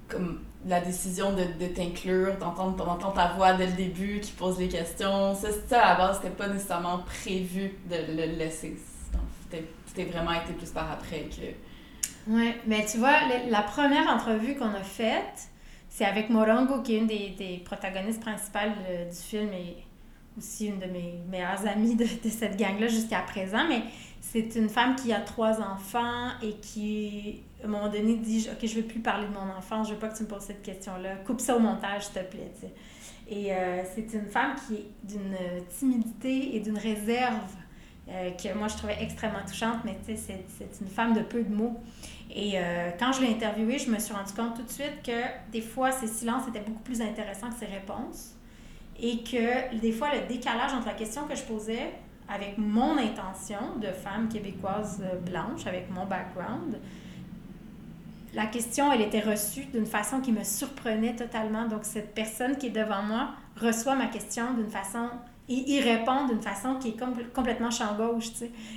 comme 0.08 0.40
la 0.66 0.80
décision 0.80 1.32
de, 1.32 1.44
de 1.60 1.72
t'inclure, 1.72 2.36
d'entendre 2.38 3.12
ta 3.14 3.28
voix 3.34 3.52
dès 3.54 3.66
le 3.66 3.72
début 3.72 4.20
qui 4.20 4.32
pose 4.32 4.58
les 4.58 4.68
questions. 4.68 5.34
Ça, 5.34 5.48
ça 5.68 5.82
à 5.82 5.92
la 5.92 6.06
base, 6.06 6.16
c'était 6.16 6.34
pas 6.34 6.48
nécessairement 6.48 6.98
prévu 6.98 7.74
de 7.88 7.96
le 8.16 8.36
laisser. 8.36 8.76
C'était 9.86 10.10
vraiment 10.10 10.32
été 10.32 10.52
plus 10.52 10.70
par 10.70 10.90
après 10.92 11.22
que. 11.22 12.30
Ouais, 12.30 12.56
mais 12.66 12.84
tu 12.84 12.98
vois, 12.98 13.16
la 13.48 13.62
première 13.62 14.06
entrevue 14.08 14.54
qu'on 14.54 14.74
a 14.74 14.82
faite, 14.82 15.48
c'est 15.88 16.04
avec 16.04 16.28
Morongo, 16.28 16.82
qui 16.82 16.94
est 16.96 16.98
une 16.98 17.06
des, 17.06 17.30
des 17.30 17.62
protagonistes 17.64 18.20
principales 18.20 18.74
euh, 18.88 19.08
du 19.08 19.16
film 19.16 19.48
et 19.52 19.76
aussi 20.36 20.66
une 20.66 20.78
de 20.78 20.86
mes 20.86 21.14
meilleures 21.28 21.66
amies 21.66 21.96
de, 21.96 22.04
de 22.04 22.28
cette 22.28 22.56
gang-là 22.56 22.86
jusqu'à 22.86 23.20
présent. 23.20 23.66
Mais 23.68 23.82
c'est 24.20 24.54
une 24.56 24.68
femme 24.68 24.94
qui 24.94 25.12
a 25.12 25.20
trois 25.20 25.60
enfants 25.60 26.28
et 26.42 26.52
qui, 26.56 27.40
à 27.62 27.66
un 27.66 27.68
moment 27.68 27.88
donné, 27.88 28.16
dit 28.16 28.48
Ok, 28.50 28.66
je 28.68 28.76
veux 28.76 28.86
plus 28.86 29.00
parler 29.00 29.26
de 29.26 29.32
mon 29.32 29.50
enfant, 29.56 29.82
je 29.84 29.92
veux 29.92 29.98
pas 29.98 30.08
que 30.08 30.16
tu 30.16 30.22
me 30.22 30.28
poses 30.28 30.42
cette 30.42 30.62
question-là. 30.62 31.16
Coupe 31.26 31.40
ça 31.40 31.56
au 31.56 31.58
montage, 31.58 32.04
s'il 32.06 32.14
te 32.22 32.28
plaît. 32.30 32.50
Et 33.30 33.52
euh, 33.52 33.82
c'est 33.94 34.12
une 34.14 34.26
femme 34.26 34.54
qui 34.66 34.74
est 34.76 34.86
d'une 35.04 35.36
timidité 35.68 36.56
et 36.56 36.60
d'une 36.60 36.78
réserve 36.78 37.50
euh, 38.08 38.30
que 38.30 38.56
moi 38.56 38.68
je 38.68 38.76
trouvais 38.76 38.96
extrêmement 39.02 39.44
touchante, 39.46 39.78
mais 39.84 39.98
tu 40.06 40.16
c'est- 40.16 40.80
une 40.80 40.86
femme 40.88 41.12
de 41.14 41.20
peu 41.20 41.42
de 41.42 41.54
mots. 41.54 41.78
Et 42.34 42.52
euh, 42.58 42.90
quand 42.98 43.12
je 43.12 43.20
l'ai 43.22 43.28
interviewée, 43.32 43.78
je 43.78 43.90
me 43.90 43.98
suis 43.98 44.14
rendu 44.14 44.32
compte 44.32 44.54
tout 44.56 44.62
de 44.62 44.70
suite 44.70 45.02
que 45.04 45.50
des 45.52 45.60
fois, 45.60 45.92
ses 45.92 46.06
silences 46.06 46.48
étaient 46.48 46.60
beaucoup 46.60 46.82
plus 46.82 47.02
intéressants 47.02 47.48
que 47.50 47.56
ses 47.58 47.66
réponses. 47.66 48.34
Et 49.00 49.18
que 49.22 49.78
des 49.78 49.92
fois, 49.92 50.08
le 50.14 50.26
décalage 50.26 50.72
entre 50.72 50.86
la 50.86 50.94
question 50.94 51.26
que 51.26 51.34
je 51.34 51.42
posais 51.42 51.90
avec 52.28 52.58
mon 52.58 52.96
intention 52.98 53.76
de 53.80 53.88
femme 53.88 54.28
québécoise 54.28 55.02
blanche, 55.24 55.66
avec 55.66 55.88
mon 55.90 56.04
background, 56.06 56.78
la 58.38 58.46
question, 58.46 58.92
elle 58.92 59.00
était 59.00 59.18
reçue 59.18 59.64
d'une 59.64 59.84
façon 59.84 60.20
qui 60.20 60.30
me 60.30 60.44
surprenait 60.44 61.16
totalement. 61.16 61.66
Donc, 61.66 61.80
cette 61.82 62.14
personne 62.14 62.56
qui 62.56 62.68
est 62.68 62.70
devant 62.70 63.02
moi 63.02 63.30
reçoit 63.60 63.96
ma 63.96 64.06
question 64.06 64.54
d'une 64.54 64.70
façon 64.70 65.08
et 65.48 65.72
y 65.72 65.80
répond 65.80 66.28
d'une 66.28 66.40
façon 66.40 66.76
qui 66.76 66.90
est 66.90 67.00
compl- 67.00 67.28
complètement 67.34 67.72
champ. 67.72 67.96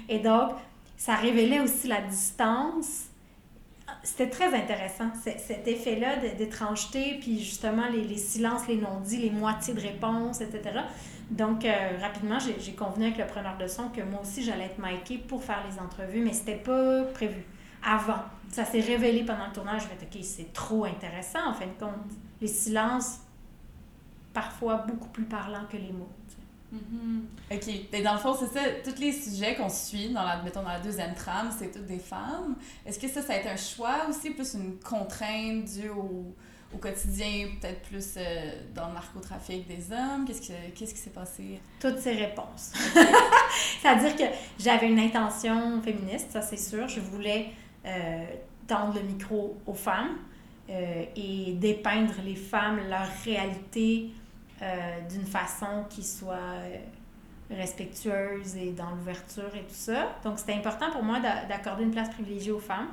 Et 0.09 0.17
donc, 0.17 0.53
ça 0.97 1.13
révélait 1.13 1.59
aussi 1.59 1.87
la 1.87 2.01
distance. 2.01 3.03
C'était 4.01 4.31
très 4.31 4.51
intéressant, 4.51 5.11
cet 5.23 5.67
effet-là 5.67 6.15
d'étrangeté, 6.39 7.19
puis 7.21 7.37
justement 7.37 7.85
les, 7.87 8.17
silences, 8.17 8.67
les 8.67 8.77
non-dits, 8.77 9.17
les 9.17 9.29
moitiés 9.29 9.75
de 9.75 9.81
réponses, 9.81 10.41
etc. 10.41 10.79
Donc, 11.29 11.65
euh, 11.65 11.97
rapidement, 12.01 12.39
j'ai 12.39 12.73
convenu 12.73 13.05
avec 13.05 13.19
le 13.19 13.27
preneur 13.27 13.57
de 13.59 13.67
son 13.67 13.89
que 13.89 14.01
moi 14.01 14.21
aussi, 14.23 14.41
j'allais 14.41 14.65
être 14.65 14.79
micée 14.79 15.19
pour 15.19 15.43
faire 15.43 15.63
les 15.69 15.79
entrevues, 15.79 16.23
mais 16.23 16.33
c'était 16.33 16.55
pas 16.55 17.03
prévu 17.13 17.45
avant. 17.83 18.23
Ça 18.49 18.65
s'est 18.65 18.81
révélé 18.81 19.23
pendant 19.23 19.47
le 19.47 19.53
tournage. 19.53 19.83
Je 19.83 19.87
me 19.87 19.93
OK, 19.93 20.23
c'est 20.23 20.51
trop 20.53 20.85
intéressant, 20.85 21.47
en 21.47 21.53
fin 21.53 21.67
de 21.67 21.79
compte. 21.79 22.11
Les 22.41 22.47
silences, 22.47 23.19
parfois 24.33 24.77
beaucoup 24.87 25.09
plus 25.09 25.25
parlants 25.25 25.65
que 25.69 25.77
les 25.77 25.91
mots. 25.91 26.09
sais. 26.27 27.55
Ok. 27.55 27.85
Mais 27.91 28.01
dans 28.01 28.13
le 28.13 28.19
fond, 28.19 28.35
c'est 28.37 28.47
ça. 28.47 28.61
Tous 28.83 28.99
les 28.99 29.11
sujets 29.11 29.55
qu'on 29.55 29.69
suit 29.69 30.09
dans 30.09 30.23
la, 30.23 30.41
mettons, 30.41 30.63
dans 30.63 30.69
la 30.69 30.79
deuxième 30.79 31.13
trame, 31.15 31.49
c'est 31.57 31.71
toutes 31.71 31.85
des 31.85 31.99
femmes. 31.99 32.55
Est-ce 32.85 32.99
que 32.99 33.07
ça, 33.07 33.21
ça 33.21 33.33
a 33.33 33.37
été 33.37 33.49
un 33.49 33.57
choix 33.57 34.07
aussi, 34.09 34.31
plus 34.31 34.53
une 34.53 34.77
contrainte 34.79 35.65
due 35.65 35.89
au, 35.89 36.33
au 36.73 36.77
quotidien, 36.77 37.49
peut-être 37.59 37.81
plus 37.81 38.13
euh, 38.17 38.53
dans 38.73 38.87
le 38.87 38.93
narcotrafic 38.93 39.67
des 39.67 39.91
hommes? 39.91 40.25
Qu'est-ce, 40.25 40.47
que, 40.47 40.69
qu'est-ce 40.75 40.93
qui 40.93 40.99
s'est 40.99 41.09
passé? 41.09 41.59
Toutes 41.79 41.99
ces 41.99 42.13
réponses. 42.13 42.71
C'est-à-dire 43.81 44.15
que 44.15 44.23
j'avais 44.57 44.89
une 44.89 44.99
intention 44.99 45.81
féministe, 45.81 46.31
ça 46.31 46.41
c'est 46.41 46.57
sûr. 46.57 46.87
Je 46.87 47.01
voulais 47.01 47.51
euh, 47.85 48.25
tendre 48.67 48.95
le 48.95 49.01
micro 49.01 49.57
aux 49.65 49.73
femmes 49.73 50.17
euh, 50.69 51.03
et 51.15 51.53
dépeindre 51.53 52.13
les 52.23 52.35
femmes, 52.35 52.79
leur 52.89 53.07
réalité 53.25 54.11
d'une 55.09 55.25
façon 55.25 55.85
qui 55.89 56.03
soit 56.03 56.37
respectueuse 57.49 58.55
et 58.55 58.71
dans 58.71 58.91
l'ouverture 58.91 59.49
et 59.55 59.63
tout 59.63 59.73
ça. 59.73 60.15
Donc 60.23 60.37
c'était 60.37 60.53
important 60.53 60.91
pour 60.91 61.01
moi 61.01 61.19
d'accorder 61.19 61.83
une 61.83 61.89
place 61.89 62.09
privilégiée 62.09 62.51
aux 62.51 62.59
femmes. 62.59 62.89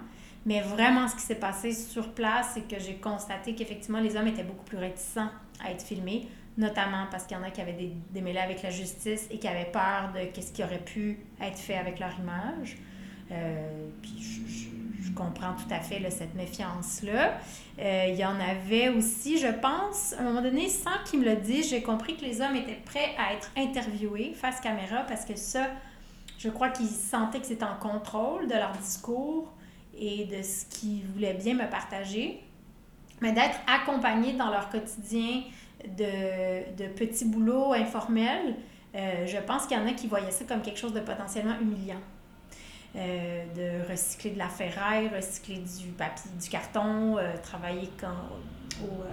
Mais 0.47 0.61
vraiment, 0.61 1.09
ce 1.09 1.17
qui 1.17 1.23
s'est 1.23 1.35
passé 1.35 1.73
sur 1.73 2.13
place, 2.13 2.53
c'est 2.55 2.67
que 2.67 2.81
j'ai 2.81 2.95
constaté 2.95 3.55
qu'effectivement, 3.55 4.01
les 4.01 4.17
hommes 4.17 4.29
étaient 4.29 4.45
beaucoup 4.45 4.65
plus 4.65 4.79
réticents 4.79 5.29
à 5.63 5.71
être 5.73 5.83
filmés, 5.83 6.27
notamment 6.57 7.07
parce 7.11 7.25
qu'il 7.25 7.37
y 7.37 7.41
en 7.41 7.43
a 7.43 7.51
qui 7.51 7.61
avaient 7.61 7.73
des 7.73 7.93
démêlés 8.11 8.39
avec 8.39 8.63
la 8.63 8.71
justice 8.71 9.27
et 9.31 9.39
qui 9.39 9.47
avaient 9.49 9.71
peur 9.71 10.13
de 10.15 10.41
ce 10.41 10.53
qui 10.53 10.63
aurait 10.63 10.79
pu 10.79 11.19
être 11.43 11.59
fait 11.59 11.77
avec 11.77 11.99
leur 11.99 12.19
image. 12.19 12.77
Euh, 13.31 13.89
puis 14.03 14.17
je, 14.21 15.13
comprends 15.15 15.55
tout 15.55 15.75
à 15.75 15.81
fait 15.81 16.09
cette 16.11 16.37
méfiance-là. 16.37 17.39
Euh, 17.81 18.07
il 18.09 18.15
y 18.15 18.25
en 18.25 18.39
avait 18.39 18.89
aussi, 18.91 19.37
je 19.37 19.49
pense, 19.49 20.13
à 20.13 20.21
un 20.21 20.23
moment 20.23 20.43
donné, 20.43 20.69
sans 20.69 21.03
qu'ils 21.05 21.19
me 21.19 21.25
le 21.25 21.35
disent, 21.35 21.71
j'ai 21.71 21.83
compris 21.83 22.17
que 22.17 22.25
les 22.25 22.41
hommes 22.41 22.55
étaient 22.55 22.81
prêts 22.85 23.17
à 23.19 23.33
être 23.35 23.51
interviewés 23.57 24.33
face 24.33 24.61
caméra 24.61 25.03
parce 25.09 25.25
que 25.25 25.35
ça, 25.35 25.67
je 26.39 26.49
crois 26.49 26.69
qu'ils 26.69 26.87
sentaient 26.87 27.41
que 27.41 27.47
c'était 27.47 27.65
en 27.65 27.77
contrôle 27.81 28.47
de 28.47 28.55
leur 28.55 28.71
discours 28.73 29.53
et 29.99 30.27
de 30.27 30.41
ce 30.41 30.67
qu'ils 30.67 31.05
voulaient 31.07 31.35
bien 31.35 31.55
me 31.55 31.69
partager, 31.69 32.41
mais 33.21 33.33
d'être 33.33 33.59
accompagnés 33.67 34.35
dans 34.35 34.51
leur 34.51 34.69
quotidien 34.69 35.43
de, 35.85 36.77
de 36.77 36.89
petits 36.93 37.25
boulots 37.25 37.73
informels, 37.73 38.55
euh, 38.95 39.27
je 39.27 39.37
pense 39.39 39.67
qu'il 39.67 39.77
y 39.77 39.81
en 39.81 39.87
a 39.87 39.93
qui 39.93 40.07
voyaient 40.07 40.31
ça 40.31 40.45
comme 40.45 40.63
quelque 40.63 40.79
chose 40.79 40.95
de 40.95 41.01
potentiellement 41.01 41.59
humiliant. 41.61 42.01
Euh, 42.97 43.45
de 43.55 43.91
recycler 43.91 44.31
de 44.31 44.39
la 44.39 44.49
ferraille, 44.49 45.11
recycler 45.15 45.59
du 45.59 45.89
papier, 45.89 46.31
du 46.41 46.49
carton, 46.49 47.19
euh, 47.19 47.37
travailler 47.43 47.91
quand, 48.01 48.09
au, 48.83 49.05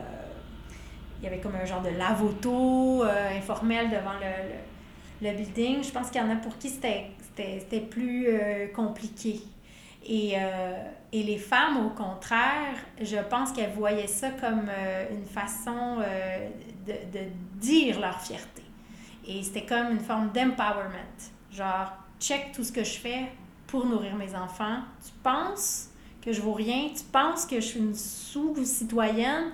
il 1.20 1.26
y 1.26 1.28
avait 1.28 1.40
comme 1.40 1.56
un 1.56 1.66
genre 1.66 1.82
de 1.82 1.90
lave-auto 1.90 3.04
informel 3.04 3.90
devant 3.90 4.14
le, 4.14 5.28
le, 5.28 5.36
building. 5.36 5.84
Je 5.84 5.92
pense 5.92 6.10
qu'il 6.10 6.22
y 6.22 6.24
en 6.24 6.30
a 6.30 6.36
pour 6.38 6.58
qui 6.58 6.70
c'était 6.70 7.82
plus 7.82 8.28
compliqué 8.74 9.42
et, 10.06 10.34
euh, 10.38 10.84
et, 11.12 11.24
les 11.24 11.40
femmes, 11.40 11.84
au 11.84 11.90
contraire, 11.90 12.76
je 13.02 13.18
pense 13.28 13.52
qu'elles 13.52 13.74
voyaient 13.74 14.08
ça 14.08 14.30
comme 14.30 14.70
euh, 14.70 15.08
une 15.12 15.26
façon 15.26 15.98
euh, 16.00 16.48
de, 16.86 16.94
de, 17.18 17.26
dire 17.56 18.00
leur 18.00 18.22
fierté. 18.22 18.62
Et 19.28 19.42
c'était 19.42 19.66
comme 19.66 19.92
une 19.92 20.00
forme 20.00 20.32
d'empowerment. 20.32 21.32
Genre, 21.52 21.92
check 22.20 22.52
tout 22.54 22.64
ce 22.64 22.72
que 22.72 22.84
je 22.84 23.00
fais 23.00 23.26
pour 23.76 23.86
nourrir 23.86 24.16
mes 24.16 24.34
enfants. 24.36 24.80
Tu 25.04 25.12
penses 25.22 25.90
que 26.22 26.32
je 26.32 26.40
vaux 26.40 26.54
rien, 26.54 26.88
tu 26.96 27.04
penses 27.04 27.46
que 27.46 27.58
je 27.58 27.66
suis 27.66 27.80
une 27.80 27.94
sous-citoyenne, 27.94 29.52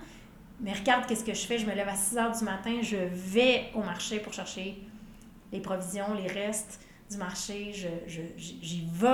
mais 0.59 0.73
regarde 0.73 1.07
qu'est-ce 1.07 1.23
que 1.23 1.33
je 1.33 1.47
fais. 1.47 1.57
Je 1.57 1.65
me 1.65 1.73
lève 1.73 1.87
à 1.87 1.95
6 1.95 2.17
heures 2.19 2.37
du 2.37 2.43
matin, 2.43 2.81
je 2.83 2.97
vais 3.11 3.71
au 3.73 3.81
marché 3.81 4.19
pour 4.19 4.31
chercher 4.31 4.77
les 5.51 5.59
provisions, 5.59 6.13
les 6.13 6.27
restes 6.27 6.79
du 7.09 7.17
marché, 7.17 7.73
je, 7.73 8.21
j'y 8.37 8.87
vais 8.93 9.07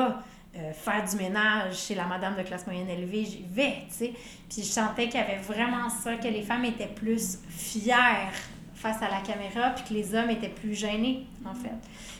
euh, 0.58 0.74
faire 0.74 1.06
du 1.10 1.16
ménage 1.16 1.78
chez 1.78 1.96
la 1.96 2.04
madame 2.04 2.36
de 2.36 2.44
classe 2.44 2.68
moyenne 2.68 2.90
élevée, 2.90 3.24
j'y 3.24 3.46
vais, 3.50 3.86
tu 3.88 3.96
sais. 3.96 4.14
Puis 4.50 4.62
je 4.62 4.68
sentais 4.68 5.08
qu'il 5.08 5.22
y 5.22 5.24
avait 5.24 5.42
vraiment 5.42 5.90
ça, 5.90 6.18
que 6.18 6.28
les 6.28 6.42
femmes 6.42 6.66
étaient 6.66 6.94
plus 6.94 7.40
fières 7.48 8.34
face 8.76 9.02
à 9.02 9.10
la 9.10 9.22
caméra, 9.22 9.70
puis 9.70 9.86
que 9.86 9.94
les 9.94 10.14
hommes 10.14 10.32
étaient 10.32 10.50
plus 10.50 10.76
gênés, 10.76 11.26
en 11.46 11.56
fait. 11.56 11.70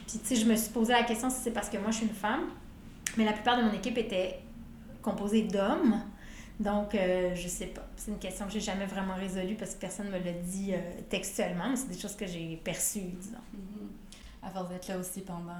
Puis, 0.06 0.18
tu 0.20 0.26
sais, 0.26 0.36
je 0.36 0.46
me 0.46 0.56
suis 0.56 0.70
posé 0.70 0.94
la 0.94 1.02
question 1.02 1.28
si 1.28 1.36
c'est 1.42 1.50
parce 1.50 1.68
que 1.68 1.76
moi, 1.76 1.90
je 1.90 1.98
suis 1.98 2.06
une 2.06 2.14
femme, 2.14 2.46
mais 3.18 3.24
la 3.24 3.32
plupart 3.32 3.58
de 3.58 3.64
mon 3.64 3.72
équipe 3.72 3.98
était 3.98 4.40
composée 5.02 5.42
d'hommes. 5.42 6.00
Donc, 6.58 6.94
euh, 6.94 7.34
je 7.34 7.46
sais 7.46 7.66
pas. 7.66 7.86
C'est 7.96 8.10
une 8.10 8.18
question 8.18 8.46
que 8.46 8.52
j'ai 8.52 8.60
jamais 8.60 8.86
vraiment 8.86 9.14
résolue 9.14 9.54
parce 9.54 9.74
que 9.74 9.80
personne 9.80 10.06
me 10.08 10.18
l'a 10.18 10.32
dit 10.32 10.72
euh, 10.72 10.78
textuellement, 11.08 11.68
mais 11.68 11.76
c'est 11.76 11.88
des 11.88 11.98
choses 11.98 12.16
que 12.16 12.26
j'ai 12.26 12.56
perçues, 12.64 13.00
disons. 13.00 13.36
Mm-hmm. 13.54 14.46
À 14.46 14.50
force 14.50 14.70
d'être 14.70 14.88
là 14.88 14.98
aussi 14.98 15.20
pendant 15.20 15.52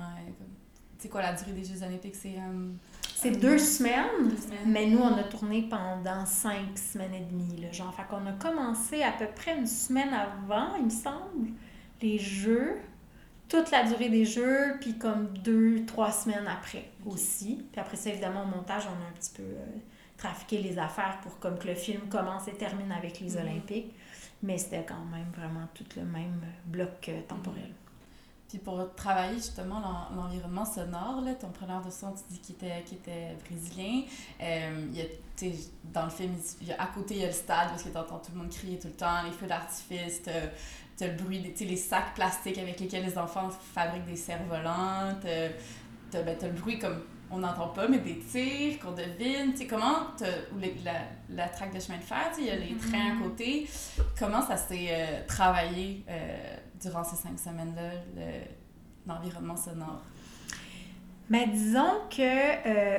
c'est 0.99 1.09
quoi 1.09 1.23
la 1.23 1.33
durée 1.33 1.53
des 1.53 1.65
Jeux 1.65 1.83
Olympiques? 1.83 2.17
C'est 2.17 2.37
euh, 2.39 2.71
c'est 3.15 3.33
deux, 3.33 3.59
semaines, 3.59 4.33
mais 4.65 4.87
nous, 4.87 4.99
on 4.99 5.17
a 5.17 5.25
tourné 5.25 5.63
pendant 5.69 6.25
cinq 6.25 6.79
semaines 6.79 7.15
et 7.15 7.21
demie. 7.21 7.61
Là, 7.61 7.73
genre, 7.73 7.93
fait 7.93 8.05
qu'on 8.09 8.25
a 8.27 8.33
commencé 8.33 9.03
à 9.03 9.11
peu 9.11 9.27
près 9.27 9.59
une 9.59 9.67
semaine 9.67 10.11
avant, 10.15 10.77
il 10.77 10.85
me 10.85 10.91
semble, 10.91 11.49
les 12.01 12.17
Jeux, 12.19 12.77
toute 13.49 13.71
la 13.71 13.85
durée 13.85 14.09
des 14.09 14.25
Jeux, 14.25 14.77
puis 14.81 14.99
comme 14.99 15.29
deux, 15.39 15.85
trois 15.87 16.13
semaines 16.13 16.47
après 16.47 16.91
aussi. 17.07 17.65
Puis 17.73 17.81
après 17.81 17.97
ça, 17.97 18.11
évidemment, 18.11 18.43
au 18.43 18.47
montage, 18.47 18.85
on 18.87 19.05
a 19.05 19.09
un 19.09 19.13
petit 19.13 19.33
peu 19.35 19.43
euh, 19.43 19.65
trafiqué 20.17 20.59
les 20.59 20.79
affaires 20.79 21.19
pour 21.23 21.39
comme 21.39 21.59
que 21.59 21.67
le 21.67 21.75
film 21.75 22.09
commence 22.09 22.49
et 22.49 22.53
termine 22.53 22.93
avec 22.93 23.21
les 23.21 23.35
mm-hmm. 23.35 23.41
Olympiques. 23.41 23.95
Mais 24.43 24.59
c'était 24.59 24.85
quand 24.85 25.05
même 25.11 25.31
vraiment 25.37 25.67
tout 25.75 25.85
le 25.97 26.05
même 26.05 26.41
bloc 26.67 27.09
euh, 27.09 27.21
temporel. 27.27 27.73
Puis 28.49 28.59
pour 28.59 28.95
travailler 28.95 29.35
justement 29.35 30.09
l'environnement 30.15 30.65
sonore, 30.65 31.21
là, 31.23 31.35
ton 31.35 31.51
preneur 31.51 31.85
de 31.85 31.91
son, 31.91 32.13
tu 32.13 32.23
dis 32.31 32.39
qu'il 32.39 32.55
était, 32.55 32.81
était 32.81 33.37
brésilien. 33.45 34.05
Euh, 34.41 34.87
il 34.91 34.99
y 34.99 35.03
a, 35.03 35.53
dans 35.93 36.05
le 36.05 36.11
film, 36.11 36.33
il 36.63 36.69
y 36.69 36.73
a, 36.73 36.83
à 36.83 36.87
côté, 36.87 37.15
il 37.17 37.21
y 37.21 37.25
a 37.25 37.27
le 37.27 37.33
stade 37.35 37.69
parce 37.69 37.83
que 37.83 37.91
tu 37.91 37.97
entends 37.99 38.19
tout 38.19 38.33
le 38.33 38.39
monde 38.39 38.49
crier 38.49 38.79
tout 38.79 38.89
le 38.89 38.95
temps, 38.95 39.23
les 39.23 39.33
feux 39.33 39.47
d'artifice, 39.47 40.23
tu 40.99 41.05
as 41.05 41.07
le 41.09 41.15
bruit, 41.15 41.39
des, 41.39 41.65
les 41.65 41.77
sacs 41.77 42.15
plastiques 42.15 42.59
avec 42.59 42.81
lesquels 42.81 43.05
les 43.05 43.17
enfants 43.17 43.49
fabriquent 43.51 44.07
des 44.07 44.17
cerfs-volants, 44.17 45.15
tu 45.21 46.17
as, 46.17 46.23
ben, 46.23 46.37
le 46.43 46.49
bruit 46.51 46.79
comme 46.79 47.01
on 47.31 47.39
n'entend 47.39 47.69
pas, 47.69 47.87
mais 47.87 47.99
des 47.99 48.19
tirs 48.19 48.79
qu'on 48.81 48.93
devine. 48.93 49.53
Tu 49.53 49.59
sais, 49.59 49.67
comment, 49.67 50.07
ou 50.53 50.59
la, 50.85 50.93
la 51.29 51.49
traque 51.49 51.75
de 51.75 51.81
chemin 51.81 51.99
de 51.99 52.03
fer, 52.03 52.31
il 52.39 52.47
y 52.47 52.51
a 52.51 52.57
les 52.57 52.73
mm-hmm. 52.73 52.91
trains 52.91 53.17
à 53.17 53.23
côté. 53.23 53.69
Comment 54.19 54.43
ça 54.43 54.57
s'est 54.57 54.89
euh, 54.91 55.21
travaillé 55.27 56.05
euh, 56.09 56.57
durant 56.81 57.05
ces 57.05 57.17
cinq 57.17 57.39
semaines-là, 57.39 57.91
l'environnement 59.07 59.57
sonore? 59.57 60.03
Mais 61.29 61.47
disons 61.49 62.01
que 62.09 62.23
euh, 62.23 62.99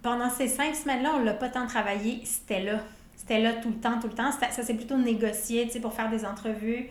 pendant 0.00 0.30
ces 0.30 0.48
cinq 0.48 0.74
semaines-là, 0.74 1.12
on 1.16 1.20
ne 1.20 1.24
l'a 1.26 1.34
pas 1.34 1.50
tant 1.50 1.66
travaillé, 1.66 2.22
c'était 2.24 2.62
là. 2.62 2.80
C'était 3.14 3.40
là 3.40 3.52
tout 3.54 3.68
le 3.68 3.76
temps, 3.76 4.00
tout 4.00 4.08
le 4.08 4.14
temps. 4.14 4.30
Ça 4.32 4.50
s'est 4.50 4.74
plutôt 4.74 4.96
négocié, 4.96 5.66
tu 5.66 5.72
sais, 5.72 5.80
pour 5.80 5.92
faire 5.92 6.08
des 6.08 6.24
entrevues. 6.24 6.88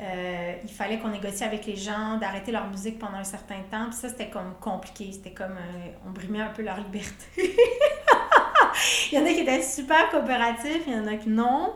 Euh, 0.00 0.54
il 0.64 0.70
fallait 0.70 0.98
qu'on 0.98 1.08
négocie 1.08 1.44
avec 1.44 1.66
les 1.66 1.76
gens, 1.76 2.16
d'arrêter 2.18 2.50
leur 2.50 2.66
musique 2.68 2.98
pendant 2.98 3.18
un 3.18 3.24
certain 3.24 3.60
temps. 3.70 3.86
Puis 3.86 3.98
ça, 4.00 4.08
c'était 4.08 4.28
comme 4.28 4.54
compliqué. 4.60 5.10
C'était 5.12 5.30
comme... 5.30 5.52
Euh, 5.52 6.06
on 6.06 6.10
brimait 6.10 6.40
un 6.40 6.50
peu 6.50 6.62
leur 6.62 6.78
liberté. 6.78 7.26
il 9.12 9.18
y 9.18 9.22
en 9.22 9.24
a 9.24 9.28
qui 9.28 9.40
étaient 9.40 9.62
super 9.62 10.10
coopératifs, 10.10 10.82
il 10.86 10.94
y 10.94 10.96
en 10.96 11.06
a 11.06 11.16
qui 11.16 11.28
non. 11.28 11.74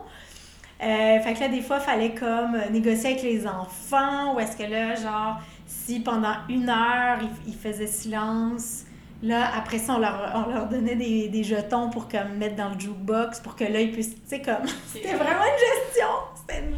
Euh, 0.81 1.19
fait 1.19 1.33
que 1.33 1.39
là, 1.41 1.47
des 1.49 1.61
fois, 1.61 1.77
il 1.77 1.83
fallait 1.83 2.15
comme 2.15 2.57
négocier 2.71 3.11
avec 3.11 3.23
les 3.23 3.45
enfants, 3.45 4.35
ou 4.35 4.39
est-ce 4.39 4.55
que 4.55 4.63
là, 4.63 4.95
genre, 4.95 5.39
si 5.65 5.99
pendant 5.99 6.35
une 6.47 6.69
heure, 6.69 7.19
ils, 7.45 7.55
faisaient 7.55 7.87
silence, 7.87 8.85
là, 9.21 9.51
après 9.57 9.77
ça, 9.77 9.95
on 9.95 9.99
leur, 9.99 10.45
on 10.47 10.53
leur 10.53 10.67
donnait 10.67 10.95
des, 10.95 11.27
des, 11.27 11.43
jetons 11.43 11.89
pour 11.89 12.07
comme 12.07 12.37
mettre 12.37 12.55
dans 12.55 12.69
le 12.69 12.79
jukebox, 12.79 13.41
pour 13.41 13.57
que 13.57 13.65
là, 13.65 13.81
ils 13.81 13.91
puissent, 13.91 14.15
tu 14.15 14.21
sais, 14.25 14.41
comme, 14.41 14.65
c'était 14.87 15.15
vraiment 15.15 15.43
une 15.43 15.59
gestion, 15.59 16.07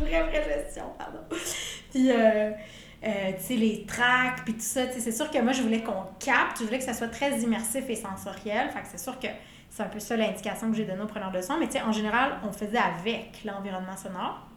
vraie, 0.02 0.24
vraie 0.24 0.44
gestion, 0.44 0.84
pardon. 0.98 1.20
Puis, 1.92 2.12
euh, 2.12 2.52
euh, 3.04 3.32
tu 3.38 3.44
sais, 3.44 3.56
les 3.56 3.86
tracks, 3.86 4.44
puis 4.44 4.54
tout 4.54 4.60
ça, 4.62 4.88
tu 4.88 4.94
sais, 4.94 5.00
c'est 5.00 5.12
sûr 5.12 5.30
que 5.32 5.40
moi, 5.40 5.54
je 5.54 5.62
voulais 5.62 5.82
qu'on 5.82 6.04
capte, 6.20 6.60
je 6.60 6.66
voulais 6.66 6.80
que 6.80 6.84
ça 6.84 6.94
soit 6.94 7.08
très 7.08 7.40
immersif 7.40 7.90
et 7.90 7.96
sensoriel, 7.96 8.70
fait 8.70 8.82
que 8.82 8.88
c'est 8.92 9.00
sûr 9.00 9.20
que 9.20 9.28
c'est 9.70 9.84
un 9.84 9.88
peu 9.88 10.00
ça 10.00 10.18
l'indication 10.18 10.70
que 10.70 10.78
j'ai 10.78 10.86
donnée 10.86 11.02
aux 11.02 11.08
preneurs 11.08 11.32
de 11.32 11.42
son. 11.42 11.58
Mais 11.58 11.68
tu 11.68 11.74
sais, 11.74 11.82
en 11.82 11.94
général, 11.94 12.38
on 12.48 12.52
faisait 12.52 12.78
avec 12.78 13.44
l'environnement 13.46 13.96
sonore. 13.96 14.51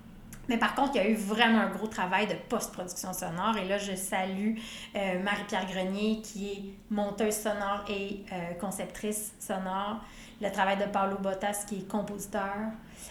Mais 0.48 0.58
par 0.58 0.74
contre, 0.74 0.92
il 0.94 1.02
y 1.02 1.04
a 1.04 1.08
eu 1.08 1.14
vraiment 1.14 1.60
un 1.60 1.70
gros 1.70 1.86
travail 1.86 2.26
de 2.26 2.34
post-production 2.48 3.12
sonore. 3.12 3.56
Et 3.56 3.66
là, 3.66 3.78
je 3.78 3.94
salue 3.94 4.56
euh, 4.96 5.22
Marie-Pierre 5.22 5.66
Grenier, 5.66 6.20
qui 6.22 6.48
est 6.48 6.62
monteuse 6.90 7.34
sonore 7.34 7.84
et 7.88 8.24
euh, 8.32 8.54
conceptrice 8.54 9.34
sonore. 9.38 10.00
Le 10.40 10.50
travail 10.50 10.76
de 10.76 10.84
Paulo 10.84 11.16
Bottas, 11.18 11.64
qui 11.66 11.76
est 11.76 11.88
compositeur 11.88 12.54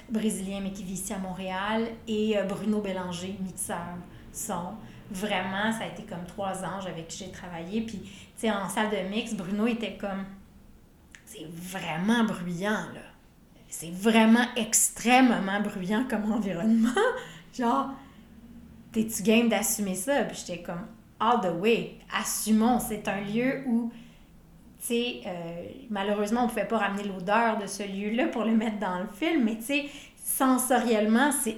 brésilien, 0.09 0.59
mais 0.61 0.71
qui 0.71 0.83
vit 0.83 0.93
ici 0.93 1.13
à 1.13 1.17
Montréal. 1.17 1.87
Et 2.07 2.37
euh, 2.37 2.43
Bruno 2.43 2.81
Bélanger, 2.81 3.37
mixeur 3.39 3.97
son. 4.31 4.73
Vraiment, 5.11 5.71
ça 5.71 5.83
a 5.83 5.87
été 5.87 6.03
comme 6.03 6.25
trois 6.25 6.63
ans 6.63 6.79
avec 6.85 7.07
qui 7.07 7.25
j'ai 7.25 7.31
travaillé. 7.31 7.81
Puis, 7.81 7.99
tu 7.99 8.09
sais, 8.35 8.51
en 8.51 8.67
salle 8.67 8.89
de 8.89 9.09
mix, 9.09 9.33
Bruno 9.33 9.67
était 9.67 9.95
comme 9.95 10.25
c'est 11.25 11.47
vraiment 11.47 12.23
bruyant, 12.23 12.85
là. 12.93 13.12
C'est 13.73 13.91
vraiment 13.91 14.45
extrêmement 14.55 15.59
bruyant 15.59 16.05
comme 16.07 16.31
environnement. 16.31 16.93
Genre, 17.55 17.89
t'es-tu 18.91 19.23
game 19.23 19.49
d'assumer 19.49 19.95
ça? 19.95 20.25
Puis 20.25 20.43
j'étais 20.45 20.61
comme, 20.61 20.85
all 21.19 21.41
the 21.41 21.59
way, 21.59 21.95
assumons. 22.15 22.77
C'est 22.79 23.07
un 23.07 23.21
lieu 23.21 23.63
où, 23.65 23.91
tu 24.79 24.85
sais, 24.85 25.21
euh, 25.25 25.63
malheureusement, 25.89 26.43
on 26.43 26.47
pouvait 26.47 26.67
pas 26.67 26.77
ramener 26.77 27.03
l'odeur 27.05 27.57
de 27.57 27.65
ce 27.65 27.81
lieu-là 27.81 28.27
pour 28.27 28.43
le 28.43 28.51
mettre 28.51 28.77
dans 28.77 28.99
le 28.99 29.07
film, 29.11 29.43
mais 29.43 29.55
tu 29.55 29.63
sais, 29.63 29.85
sensoriellement, 30.23 31.31
c'est 31.31 31.57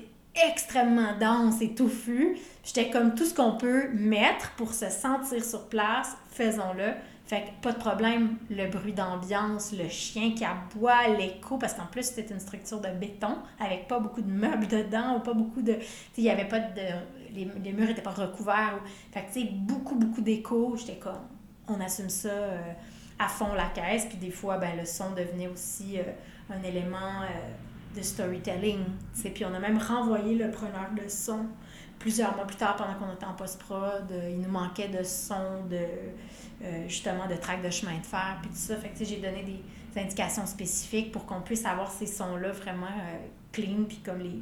extrêmement 0.49 1.17
dense 1.19 1.61
et 1.61 1.75
touffu. 1.75 2.37
J'étais 2.63 2.89
comme 2.91 3.13
tout 3.15 3.25
ce 3.25 3.33
qu'on 3.33 3.57
peut 3.57 3.89
mettre 3.89 4.51
pour 4.51 4.73
se 4.73 4.89
sentir 4.89 5.43
sur 5.43 5.67
place, 5.67 6.15
faisons-le. 6.31 6.93
Fait 7.25 7.41
que 7.41 7.63
pas 7.63 7.71
de 7.71 7.79
problème, 7.79 8.37
le 8.51 8.69
bruit 8.69 8.93
d'ambiance, 8.93 9.73
le 9.73 9.89
chien 9.89 10.35
qui 10.35 10.45
aboie, 10.45 11.07
l'écho, 11.07 11.57
parce 11.57 11.73
qu'en 11.73 11.87
plus 11.87 12.03
c'était 12.03 12.31
une 12.31 12.39
structure 12.39 12.79
de 12.79 12.89
béton 12.89 13.37
avec 13.59 13.87
pas 13.87 13.99
beaucoup 13.99 14.21
de 14.21 14.31
meubles 14.31 14.67
dedans 14.69 15.17
ou 15.17 15.19
pas 15.21 15.33
beaucoup 15.33 15.63
de. 15.63 15.77
Il 16.17 16.23
y 16.23 16.29
avait 16.29 16.47
pas 16.47 16.59
de. 16.59 16.81
Les, 17.33 17.49
les 17.63 17.73
murs 17.73 17.89
étaient 17.89 18.03
pas 18.03 18.11
recouverts. 18.11 18.79
Fait 19.11 19.21
que 19.21 19.33
tu 19.33 19.41
sais, 19.41 19.49
beaucoup, 19.51 19.95
beaucoup 19.95 20.21
d'écho. 20.21 20.75
J'étais 20.77 20.97
comme, 20.97 21.19
on 21.67 21.81
assume 21.81 22.09
ça 22.09 22.29
euh, 22.29 22.73
à 23.17 23.27
fond 23.27 23.53
la 23.55 23.69
caisse. 23.69 24.05
Puis 24.05 24.17
des 24.17 24.31
fois, 24.31 24.57
ben, 24.57 24.77
le 24.77 24.85
son 24.85 25.11
devenait 25.11 25.47
aussi 25.47 25.97
euh, 25.97 26.03
un 26.53 26.61
élément 26.63 27.23
euh, 27.23 27.97
de 27.97 28.03
storytelling. 28.03 28.83
Puis 29.33 29.45
on 29.45 29.53
a 29.53 29.59
même 29.59 29.79
renvoyé 29.79 30.35
le 30.35 30.51
preneur 30.51 30.91
de 30.95 31.09
son 31.09 31.47
plusieurs 31.99 32.35
mois 32.35 32.45
plus 32.45 32.57
tard 32.57 32.75
pendant 32.75 32.93
qu'on 32.95 33.13
était 33.13 33.25
en 33.25 33.33
post-prod. 33.33 34.11
il 34.29 34.39
nous 34.39 34.49
manquait 34.49 34.89
de 34.89 35.03
son, 35.03 35.65
de 35.69 35.77
justement 36.87 37.27
de 37.27 37.35
track 37.35 37.61
de 37.63 37.69
chemin 37.69 37.97
de 37.97 38.05
fer, 38.05 38.37
puis 38.41 38.49
tout 38.49 38.57
ça. 38.57 38.75
Fait 38.77 38.89
que 38.89 39.03
j'ai 39.03 39.17
donné 39.17 39.43
des, 39.43 39.61
indications 39.99 40.45
spécifiques 40.45 41.13
pour 41.13 41.25
qu'on 41.25 41.39
puisse 41.39 41.65
avoir 41.65 41.89
ces 41.89 42.05
sons-là 42.05 42.51
vraiment 42.51 42.91
clean, 43.53 43.85
puis 43.87 43.99
comme 44.03 44.19
les, 44.19 44.41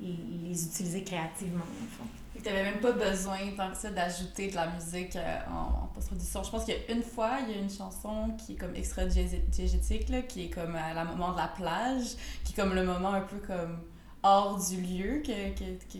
les, 0.00 0.16
les, 0.48 0.64
utiliser 0.66 1.02
créativement, 1.02 1.64
en. 1.64 2.20
Tu 2.42 2.48
n'avais 2.48 2.62
même 2.62 2.80
pas 2.80 2.92
besoin, 2.92 3.38
tant 3.54 3.70
que 3.70 3.76
ça, 3.76 3.90
d'ajouter 3.90 4.48
de 4.48 4.54
la 4.54 4.68
musique 4.68 5.14
euh, 5.16 5.38
en, 5.52 5.88
post-production. 5.88 6.42
Je 6.42 6.50
pense 6.50 6.64
qu'il 6.64 6.74
y 6.74 6.76
a 6.78 6.94
une 6.94 7.02
fois, 7.02 7.38
il 7.42 7.54
y 7.54 7.58
a 7.58 7.60
une 7.60 7.70
chanson 7.70 8.30
qui 8.38 8.52
est 8.52 8.56
comme 8.56 8.74
extra 8.74 9.04
diégétique, 9.04 10.28
qui 10.28 10.44
est 10.44 10.50
comme 10.50 10.74
à 10.74 10.94
la 10.94 11.04
moment 11.04 11.32
de 11.32 11.36
la 11.36 11.48
plage, 11.48 12.16
qui 12.44 12.52
est 12.52 12.56
comme 12.56 12.74
le 12.74 12.84
moment 12.84 13.12
un 13.12 13.20
peu 13.20 13.36
comme 13.38 13.80
hors 14.22 14.58
du 14.58 14.80
lieu, 14.80 15.22
que, 15.22 15.54
que, 15.54 15.98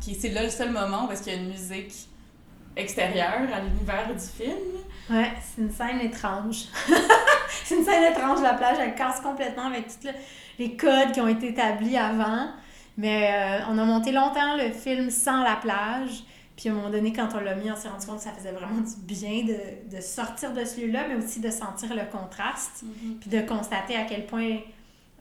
qui 0.00 0.14
c'est 0.14 0.30
là 0.30 0.42
le 0.42 0.50
seul 0.50 0.70
moment 0.70 1.06
où 1.06 1.12
est-ce 1.12 1.22
qu'il 1.22 1.32
y 1.32 1.36
a 1.36 1.40
une 1.40 1.48
musique 1.48 2.08
extérieure 2.76 3.48
à 3.52 3.60
l'univers 3.60 4.08
du 4.14 4.44
film. 4.44 4.56
Ouais, 5.10 5.32
c'est 5.42 5.62
une 5.62 5.70
scène 5.70 6.00
étrange. 6.00 6.66
c'est 7.64 7.76
une 7.76 7.84
scène 7.84 8.12
étrange, 8.12 8.40
la 8.40 8.54
plage, 8.54 8.76
elle 8.80 8.94
casse 8.94 9.20
complètement 9.20 9.66
avec 9.66 9.86
tous 9.88 10.08
les 10.58 10.76
codes 10.76 11.12
qui 11.12 11.20
ont 11.20 11.28
été 11.28 11.48
établis 11.48 11.96
avant. 11.96 12.48
Mais 12.96 13.30
euh, 13.32 13.64
on 13.70 13.78
a 13.78 13.84
monté 13.84 14.12
longtemps 14.12 14.56
le 14.56 14.70
film 14.72 15.10
sans 15.10 15.42
la 15.42 15.56
plage. 15.56 16.24
Puis 16.56 16.68
à 16.68 16.72
un 16.72 16.74
moment 16.74 16.90
donné, 16.90 17.12
quand 17.12 17.28
on 17.34 17.40
l'a 17.40 17.54
mis, 17.54 17.70
on 17.70 17.76
s'est 17.76 17.88
rendu 17.88 18.06
compte 18.06 18.18
que 18.18 18.24
ça 18.24 18.32
faisait 18.32 18.52
vraiment 18.52 18.80
du 18.80 18.96
bien 19.02 19.44
de, 19.44 19.96
de 19.96 20.00
sortir 20.00 20.52
de 20.52 20.64
ce 20.64 20.80
lieu-là, 20.80 21.06
mais 21.08 21.14
aussi 21.14 21.40
de 21.40 21.50
sentir 21.50 21.94
le 21.94 22.02
contraste. 22.10 22.84
Mm-hmm. 22.84 23.18
Puis 23.20 23.30
de 23.30 23.40
constater 23.42 23.96
à 23.96 24.04
quel 24.04 24.26
point 24.26 24.58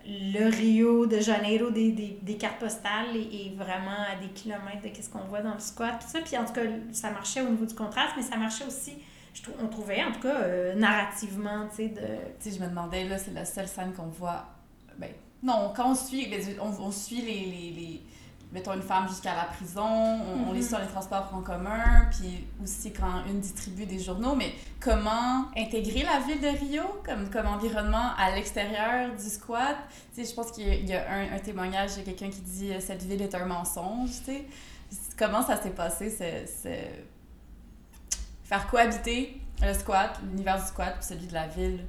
le 0.07 0.49
Rio 0.49 1.05
de 1.05 1.19
Janeiro 1.19 1.69
des, 1.69 1.91
des, 1.91 2.17
des 2.21 2.37
cartes 2.37 2.59
postales 2.59 3.15
est, 3.15 3.55
vraiment 3.55 4.05
à 4.09 4.15
des 4.21 4.29
kilomètres 4.29 4.81
de 4.81 5.01
ce 5.01 5.09
qu'on 5.09 5.25
voit 5.27 5.41
dans 5.41 5.53
le 5.53 5.59
squat. 5.59 5.97
Puis 5.99 6.09
ça, 6.09 6.19
puis 6.21 6.37
en 6.37 6.45
tout 6.45 6.53
cas, 6.53 6.61
ça 6.93 7.11
marchait 7.11 7.41
au 7.41 7.49
niveau 7.49 7.65
du 7.65 7.75
contraste, 7.75 8.13
mais 8.15 8.23
ça 8.23 8.37
marchait 8.37 8.65
aussi, 8.65 8.93
je 9.33 9.41
on 9.61 9.67
trouvait 9.67 10.03
en 10.03 10.11
tout 10.13 10.21
cas, 10.21 10.41
euh, 10.41 10.75
narrativement, 10.75 11.67
tu 11.69 11.75
sais, 11.75 11.87
de... 11.89 12.01
Tu 12.39 12.49
sais, 12.49 12.57
je 12.57 12.63
me 12.63 12.69
demandais, 12.69 13.03
là, 13.03 13.17
c'est 13.17 13.33
la 13.33 13.43
seule 13.43 13.67
scène 13.67 13.93
qu'on 13.93 14.07
voit, 14.07 14.45
ben, 14.97 15.09
non, 15.43 15.73
quand 15.75 15.91
on 15.91 15.95
suit, 15.95 16.27
ben, 16.27 16.41
on, 16.61 16.91
suit 16.91 17.21
les, 17.21 17.73
les, 17.75 18.01
Mettons 18.53 18.73
une 18.73 18.81
femme 18.81 19.09
jusqu'à 19.09 19.35
la 19.35 19.43
prison, 19.43 19.83
on, 19.83 20.53
suit 20.53 20.71
dans 20.71 20.79
les 20.79 20.87
transports 20.87 21.29
en 21.33 21.41
commun, 21.41 22.05
puis 22.11 22.47
aussi 22.63 22.93
quand 22.93 23.25
une 23.27 23.41
distribue 23.41 23.85
des 23.85 23.99
journaux, 23.99 24.35
mais 24.35 24.53
comment 24.79 25.45
intégrer 25.57 26.03
la 26.03 26.21
ville 26.25 26.39
de 26.39 26.47
Rio 26.47 26.83
comme, 27.05 27.29
comme 27.29 27.45
environnement 27.45 28.13
à 28.17 28.33
l'extérieur 28.33 29.11
du 29.13 29.29
squat? 29.29 29.75
Tu 30.15 30.23
sais, 30.23 30.29
je 30.29 30.33
pense 30.33 30.51
qu'il 30.51 30.85
y 30.85 30.93
a, 30.93 31.11
un, 31.11 31.35
un, 31.35 31.39
témoignage 31.39 31.97
de 31.97 32.03
quelqu'un 32.03 32.29
qui 32.29 32.39
dit 32.39 32.71
«cette 32.79 33.03
ville 33.03 33.21
est 33.21 33.35
un 33.35 33.45
mensonge», 33.45 34.11
tu 34.25 34.31
sais. 34.31 34.45
Comment 35.17 35.45
ça 35.45 35.61
s'est 35.61 35.71
passé, 35.71 36.09
ce, 36.09 36.69
faire 38.45 38.67
cohabiter 38.67 39.41
le 39.61 39.73
squat, 39.73 40.19
l'univers 40.23 40.57
du 40.57 40.67
squat, 40.67 40.95
puis 40.95 41.05
celui 41.05 41.27
de 41.27 41.33
la 41.33 41.47
ville? 41.47 41.85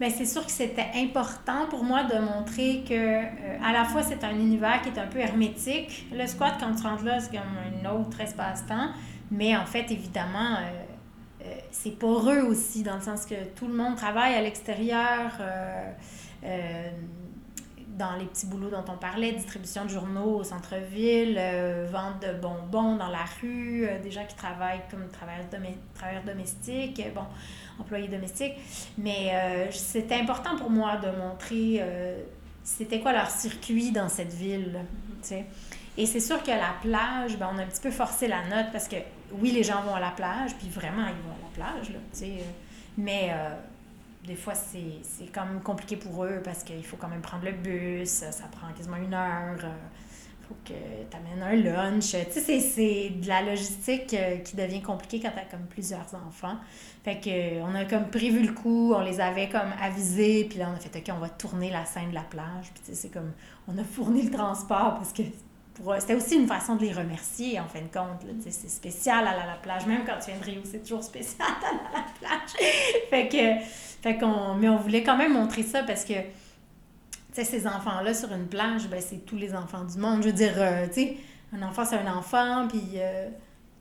Bien, 0.00 0.08
c'est 0.08 0.24
sûr 0.24 0.46
que 0.46 0.50
c'était 0.50 0.88
important 0.94 1.66
pour 1.68 1.84
moi 1.84 2.04
de 2.04 2.18
montrer 2.18 2.82
que 2.88 2.94
euh, 2.94 3.58
à 3.62 3.70
la 3.70 3.84
fois 3.84 4.02
c'est 4.02 4.24
un 4.24 4.30
univers 4.30 4.80
qui 4.80 4.88
est 4.88 4.98
un 4.98 5.06
peu 5.06 5.18
hermétique. 5.18 6.06
Le 6.10 6.26
squat, 6.26 6.54
quand 6.58 6.74
tu 6.74 6.82
rentres 6.84 7.04
là, 7.04 7.20
c'est 7.20 7.30
comme 7.30 7.84
un 7.84 7.90
autre 7.90 8.18
espace-temps. 8.18 8.92
Mais 9.30 9.54
en 9.54 9.66
fait, 9.66 9.90
évidemment, 9.90 10.56
euh, 10.56 11.44
euh, 11.44 11.54
c'est 11.70 11.98
poreux 11.98 12.40
aussi, 12.40 12.82
dans 12.82 12.94
le 12.94 13.02
sens 13.02 13.26
que 13.26 13.34
tout 13.54 13.66
le 13.66 13.74
monde 13.74 13.96
travaille 13.96 14.32
à 14.32 14.40
l'extérieur, 14.40 15.32
dans 17.96 18.16
les 18.16 18.24
petits 18.24 18.46
boulots 18.46 18.70
dont 18.70 18.84
on 18.88 18.96
parlait, 18.96 19.32
distribution 19.32 19.84
de 19.84 19.90
journaux 19.90 20.36
au 20.36 20.44
centre-ville, 20.44 21.40
vente 21.90 22.22
de 22.22 22.32
bonbons 22.32 22.96
dans 22.96 23.08
la 23.08 23.24
rue, 23.40 23.88
des 24.02 24.10
gens 24.10 24.24
qui 24.26 24.36
travaillent 24.36 24.82
comme 24.90 25.08
travailleurs, 25.08 26.22
domestiques. 26.24 27.02
Bon, 27.14 27.24
employés 27.80 28.08
domestiques. 28.08 28.54
Mais 28.98 29.30
euh, 29.32 29.70
c'était 29.70 30.16
important 30.16 30.56
pour 30.56 30.70
moi 30.70 30.96
de 30.96 31.10
montrer 31.16 31.78
euh, 31.80 32.22
c'était 32.62 33.00
quoi 33.00 33.12
leur 33.12 33.30
circuit 33.30 33.90
dans 33.90 34.08
cette 34.08 34.32
ville. 34.32 34.78
sais. 35.22 35.46
Et 35.96 36.06
c'est 36.06 36.20
sûr 36.20 36.42
que 36.42 36.50
la 36.50 36.74
plage, 36.80 37.36
ben, 37.38 37.50
on 37.52 37.58
a 37.58 37.62
un 37.62 37.66
petit 37.66 37.80
peu 37.80 37.90
forcé 37.90 38.28
la 38.28 38.44
note 38.44 38.72
parce 38.72 38.88
que 38.88 38.96
oui, 39.32 39.50
les 39.50 39.62
gens 39.62 39.82
vont 39.82 39.94
à 39.94 40.00
la 40.00 40.10
plage, 40.10 40.54
puis 40.56 40.68
vraiment, 40.68 41.06
ils 41.06 41.22
vont 41.22 41.34
à 41.34 41.62
la 41.64 41.72
plage. 41.72 41.90
Là. 41.90 41.98
Euh, 42.22 42.38
mais 42.96 43.30
des 44.24 44.36
fois, 44.36 44.54
c'est 44.54 45.26
quand 45.32 45.46
même 45.46 45.62
compliqué 45.62 45.96
pour 45.96 46.24
eux 46.24 46.40
parce 46.44 46.62
qu'il 46.62 46.84
faut 46.84 46.96
quand 46.96 47.08
même 47.08 47.22
prendre 47.22 47.44
le 47.44 47.52
bus, 47.52 48.08
ça 48.08 48.46
prend 48.52 48.72
quasiment 48.72 48.96
une 48.96 49.14
heure 49.14 49.58
faut 50.50 50.56
que 50.64 50.78
tu 51.08 51.16
amènes 51.16 51.42
un 51.42 51.54
lunch. 51.54 52.10
Tu 52.32 52.40
sais, 52.40 52.60
c'est 52.60 53.10
de 53.10 53.28
la 53.28 53.42
logistique 53.42 54.12
euh, 54.14 54.38
qui 54.38 54.56
devient 54.56 54.82
compliquée 54.82 55.20
quand 55.20 55.30
tu 55.30 55.38
as 55.38 55.44
comme 55.44 55.66
plusieurs 55.66 56.12
enfants. 56.26 56.56
Fait 57.04 57.20
que 57.20 57.30
euh, 57.30 57.64
on 57.64 57.74
a 57.74 57.84
comme 57.84 58.10
prévu 58.10 58.44
le 58.44 58.52
coup, 58.52 58.92
on 58.92 59.00
les 59.00 59.20
avait 59.20 59.48
comme 59.48 59.72
avisés, 59.80 60.46
puis 60.48 60.58
là 60.58 60.68
on 60.70 60.76
a 60.76 60.80
fait 60.80 60.96
OK, 60.98 61.14
on 61.16 61.20
va 61.20 61.28
tourner 61.28 61.70
la 61.70 61.84
scène 61.84 62.10
de 62.10 62.14
la 62.14 62.22
plage. 62.22 62.72
Puis 62.74 62.82
tu 62.84 62.90
sais, 62.90 62.94
c'est 62.94 63.10
comme 63.10 63.32
on 63.68 63.78
a 63.78 63.84
fourni 63.84 64.22
le 64.22 64.30
transport 64.30 64.96
parce 64.96 65.12
que 65.12 65.22
c'était 65.98 66.14
aussi 66.14 66.36
une 66.36 66.46
façon 66.46 66.76
de 66.76 66.82
les 66.82 66.92
remercier 66.92 67.58
en 67.58 67.66
fin 67.66 67.80
de 67.80 67.92
compte. 67.92 68.26
C'est 68.40 68.70
spécial 68.70 69.26
à 69.26 69.34
la 69.34 69.54
plage, 69.62 69.86
même 69.86 70.04
quand 70.04 70.18
tu 70.18 70.30
viens 70.30 70.40
de 70.40 70.44
Rio, 70.44 70.60
c'est 70.64 70.82
toujours 70.82 71.02
spécial 71.02 71.48
à 71.62 71.98
la 71.98 72.04
plage. 72.18 72.50
fait 73.08 73.28
que, 73.28 73.64
fait 74.02 74.18
qu'on, 74.18 74.54
mais 74.54 74.68
on 74.68 74.76
voulait 74.76 75.02
quand 75.02 75.16
même 75.16 75.32
montrer 75.32 75.62
ça 75.62 75.82
parce 75.82 76.04
que 76.04 76.14
ces 77.32 77.66
enfants-là 77.66 78.14
sur 78.14 78.32
une 78.32 78.46
plage, 78.46 78.88
ben, 78.88 79.00
c'est 79.00 79.24
tous 79.24 79.36
les 79.36 79.54
enfants 79.54 79.84
du 79.84 79.98
monde. 79.98 80.22
Je 80.22 80.28
veux 80.28 80.34
dire, 80.34 80.54
euh, 80.56 80.86
tu 80.92 81.16
un 81.52 81.62
enfant, 81.62 81.84
c'est 81.84 81.96
un 81.96 82.12
enfant, 82.12 82.68
puis 82.68 82.92
euh, 82.96 83.28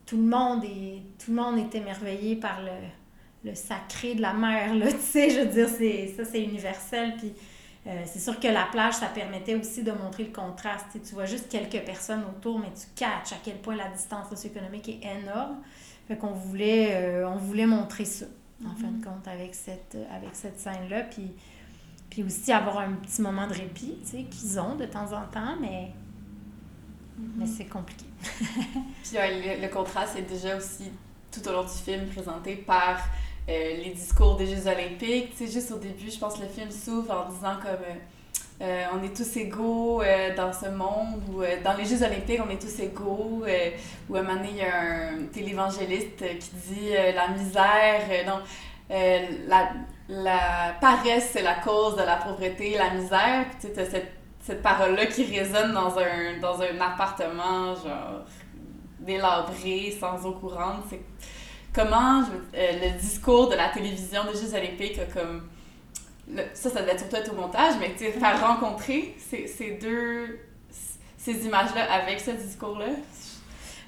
tout, 0.06 0.18
le 0.18 0.24
monde 0.24 0.64
est, 0.64 1.04
tout 1.24 1.32
le 1.32 1.36
monde 1.36 1.60
émerveillé 1.72 2.36
par 2.36 2.62
le, 2.62 3.50
le 3.50 3.56
sacré 3.56 4.16
de 4.16 4.22
la 4.22 4.34
mer, 4.34 4.74
là, 4.74 4.92
tu 4.92 4.98
sais, 5.00 5.30
je 5.30 5.42
veux 5.42 5.46
dire, 5.46 5.70
c'est, 5.70 6.14
ça, 6.18 6.26
c'est 6.26 6.42
universel, 6.42 7.14
puis 7.18 7.34
euh, 7.88 8.04
c'est 8.06 8.20
sûr 8.20 8.40
que 8.40 8.48
la 8.48 8.66
plage, 8.66 8.96
ça 8.96 9.08
permettait 9.08 9.56
aussi 9.56 9.84
de 9.84 9.92
montrer 9.92 10.26
le 10.26 10.32
contraste. 10.32 10.98
Tu 11.04 11.14
vois 11.14 11.26
juste 11.26 11.50
quelques 11.50 11.84
personnes 11.86 12.24
autour, 12.24 12.60
mais 12.60 12.72
tu 12.74 12.88
catches 12.96 13.34
à 13.34 13.38
quel 13.44 13.58
point 13.58 13.76
la 13.76 13.90
distance 13.90 14.30
socio-économique 14.30 14.90
est 14.90 15.02
énorme. 15.22 15.58
Fait 16.08 16.18
qu'on 16.18 16.32
voulait, 16.32 17.24
on 17.24 17.38
voulait 17.38 17.68
montrer 17.68 18.06
ça, 18.06 18.26
en 18.66 18.76
fin 18.76 18.88
de 18.88 18.98
mm-hmm. 18.98 19.04
compte, 19.04 19.28
avec 19.28 19.56
cette, 19.56 19.98
avec 20.12 20.32
cette 20.34 20.60
scène-là, 20.60 21.04
puis 21.04 21.32
puis 22.10 22.24
aussi 22.24 22.52
avoir 22.52 22.80
un 22.80 22.94
petit 22.94 23.22
moment 23.22 23.48
de 23.48 23.54
répit, 23.54 23.98
tu 24.02 24.10
sais, 24.10 24.24
qu'ils 24.24 24.60
ont 24.60 24.76
de 24.76 24.86
temps 24.86 25.14
en 25.14 25.26
temps, 25.28 25.56
mais, 25.62 25.92
mais 27.36 27.46
c'est 27.46 27.66
compliqué. 27.66 28.06
Puis 29.04 29.14
le, 29.14 29.68
contraste 29.68 30.18
est 30.18 30.24
déjà 30.24 30.58
aussi 30.58 30.92
tout 31.32 31.48
au 31.48 31.52
long 31.52 31.64
du 31.64 31.70
film 31.70 32.08
présenté 32.08 32.56
par 32.56 33.00
euh, 33.50 33.84
les 33.84 33.90
discours 33.90 34.36
des 34.36 34.46
Jeux 34.46 34.68
olympiques. 34.68 35.32
Tu 35.36 35.48
sais, 35.48 35.52
juste 35.52 35.72
au 35.72 35.78
début, 35.78 36.10
je 36.12 36.20
pense 36.20 36.36
que 36.36 36.44
le 36.44 36.50
film 36.50 36.72
s'ouvre 36.72 37.12
en 37.12 37.30
disant 37.32 37.56
comme... 37.62 37.72
Euh, 37.72 37.96
euh, 38.62 38.84
on 38.94 39.02
est 39.02 39.16
tous 39.16 39.38
égaux 39.38 40.04
dans 40.36 40.52
ce 40.52 40.68
monde, 40.68 41.22
ou 41.30 41.42
dans 41.64 41.74
les 41.78 41.86
Jeux 41.86 42.04
olympiques, 42.04 42.42
on 42.46 42.50
est 42.50 42.62
tous 42.62 42.78
égaux, 42.82 43.46
ou 44.10 44.16
à 44.16 44.20
un 44.20 44.22
moment 44.22 44.36
donné, 44.36 44.50
il 44.52 44.58
y 44.58 44.62
a 44.64 44.82
un 44.82 45.26
télévangéliste 45.32 46.18
qui 46.18 46.50
dit 46.68 46.90
la 46.92 47.30
misère, 47.30 48.02
non, 48.28 48.42
la, 48.90 49.70
la 50.10 50.76
paresse, 50.82 51.30
c'est 51.32 51.42
la 51.42 51.56
cause 51.56 51.96
de 51.96 52.02
la 52.02 52.18
pauvreté, 52.18 52.76
la 52.78 52.90
misère. 52.90 53.46
Puis 53.62 53.72
tu 53.74 53.80
as 53.80 53.86
cette, 53.86 54.12
cette 54.42 54.62
parole-là 54.62 55.06
qui 55.06 55.24
résonne 55.24 55.74
dans 55.74 55.98
un, 55.98 56.40
dans 56.42 56.60
un 56.62 56.82
appartement, 56.82 57.76
genre, 57.76 58.26
délabré, 59.00 59.96
sans 59.98 60.26
eau 60.26 60.34
courante. 60.34 60.84
C'est 60.90 61.00
comment 61.74 62.22
euh, 62.22 62.24
le 62.54 63.00
discours 63.00 63.50
de 63.50 63.56
la 63.56 63.70
télévision 63.70 64.24
des 64.26 64.40
Jeux 64.40 64.54
olympiques 64.54 65.00
a 65.00 65.06
comme... 65.06 65.48
ça, 66.54 66.70
ça 66.70 66.82
devait 66.82 66.94
être 66.94 67.00
surtout 67.00 67.16
être 67.16 67.34
au 67.34 67.36
montage, 67.36 67.76
mais 67.80 67.92
tu 67.92 68.06
sais, 68.06 68.12
faire 68.12 68.40
rencontrer 68.46 69.16
ces, 69.18 69.48
ces 69.48 69.72
deux... 69.72 70.40
ces 71.18 71.46
images-là 71.46 71.92
avec 71.92 72.20
ce 72.20 72.32
discours-là, 72.32 72.88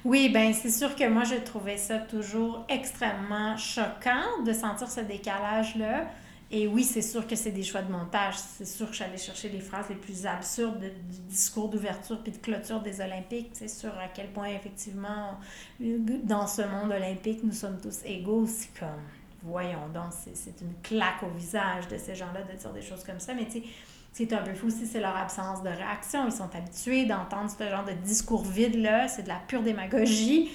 oui, 0.04 0.28
ben 0.30 0.52
c'est 0.52 0.70
sûr 0.70 0.96
que 0.96 1.08
moi, 1.08 1.22
je 1.22 1.36
trouvais 1.36 1.76
ça 1.76 1.98
toujours 1.98 2.64
extrêmement 2.68 3.56
choquant 3.56 4.42
de 4.44 4.52
sentir 4.52 4.90
ce 4.90 5.00
décalage-là. 5.00 6.06
Et 6.52 6.66
oui, 6.68 6.84
c'est 6.84 7.02
sûr 7.02 7.26
que 7.26 7.34
c'est 7.34 7.50
des 7.50 7.62
choix 7.62 7.80
de 7.82 7.90
montage. 7.90 8.34
C'est 8.36 8.66
sûr 8.66 8.88
que 8.90 8.94
j'allais 8.94 9.16
chercher 9.16 9.48
les 9.48 9.60
phrases 9.60 9.88
les 9.88 9.94
plus 9.96 10.26
absurdes 10.26 10.78
de- 10.80 10.88
du 10.88 11.18
discours 11.28 11.68
d'ouverture 11.70 12.22
puis 12.22 12.30
de 12.32 12.36
clôture 12.36 12.80
des 12.82 13.00
Olympiques. 13.00 13.50
C'est 13.54 13.68
sûr 13.68 13.90
à 13.98 14.08
quel 14.08 14.28
point, 14.32 14.48
effectivement, 14.48 15.38
dans 15.80 16.46
ce 16.46 16.62
monde 16.62 16.92
olympique, 16.92 17.42
nous 17.42 17.52
sommes 17.52 17.80
tous 17.80 18.00
égaux. 18.04 18.46
C'est 18.46 18.78
comme, 18.78 18.88
voyons 19.42 19.88
donc, 19.94 20.12
c'est 20.12 20.36
c'est 20.36 20.60
une 20.60 20.74
claque 20.82 21.22
au 21.22 21.30
visage 21.30 21.88
de 21.88 21.96
ces 21.96 22.14
gens-là 22.14 22.42
de 22.42 22.56
dire 22.56 22.72
des 22.72 22.82
choses 22.82 23.02
comme 23.02 23.18
ça. 23.20 23.32
Mais 23.34 23.46
tu 23.46 23.52
sais, 23.52 23.62
c'est 24.12 24.30
un 24.34 24.42
peu 24.42 24.52
fou 24.52 24.66
aussi, 24.66 24.86
c'est 24.86 25.00
leur 25.00 25.16
absence 25.16 25.62
de 25.62 25.70
réaction. 25.70 26.26
Ils 26.26 26.32
sont 26.32 26.54
habitués 26.54 27.06
d'entendre 27.06 27.50
ce 27.50 27.66
genre 27.68 27.84
de 27.84 27.92
discours 27.92 28.44
vide-là. 28.44 29.08
C'est 29.08 29.22
de 29.22 29.28
la 29.28 29.40
pure 29.48 29.62
démagogie. 29.62 30.50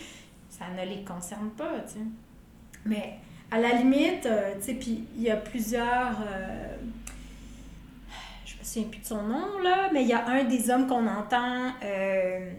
Ça 0.50 0.66
ne 0.70 0.88
les 0.88 1.04
concerne 1.04 1.50
pas, 1.50 1.80
tu 1.88 1.94
sais. 1.94 2.00
Mais 2.86 3.18
à 3.52 3.60
la 3.60 3.74
limite, 3.74 4.26
euh, 4.26 4.56
tu 4.60 4.66
sais, 4.66 4.74
puis 4.74 5.04
il 5.16 5.24
y 5.24 5.30
a 5.30 5.38
plusieurs. 5.38 6.22
euh, 6.22 6.76
je 8.46 8.56
me 8.58 8.64
souviens 8.64 8.90
plus 8.90 9.00
de 9.02 9.06
son 9.06 9.24
nom, 9.24 9.60
là, 9.64 9.90
mais 9.94 10.02
il 10.04 10.08
y 10.10 10.14
a 10.14 10.28
un 10.28 10.44
des 10.44 10.70
hommes 10.70 10.88
qu'on 10.88 11.08
entend 11.08 11.72
euh, 11.84 12.52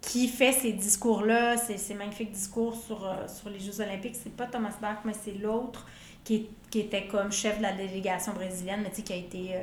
qui 0.00 0.28
fait 0.28 0.52
ces 0.52 0.72
discours-là, 0.72 1.56
ces, 1.56 1.78
ces 1.78 1.94
magnifiques 1.94 2.32
discours 2.32 2.74
sur, 2.74 3.06
euh, 3.06 3.28
sur 3.28 3.50
les 3.50 3.58
Jeux 3.60 3.80
Olympiques. 3.80 4.16
C'est 4.20 4.34
pas 4.36 4.46
Thomas 4.46 4.74
Bach, 4.80 4.98
mais 5.04 5.14
c'est 5.14 5.38
l'autre 5.38 5.86
qui, 6.24 6.48
qui 6.70 6.80
était 6.80 7.06
comme 7.06 7.30
chef 7.30 7.58
de 7.58 7.62
la 7.62 7.72
délégation 7.72 8.32
brésilienne, 8.32 8.80
mais 8.82 8.90
tu 8.90 8.96
sais, 8.96 9.02
qui 9.02 9.12
a 9.12 9.16
été. 9.16 9.54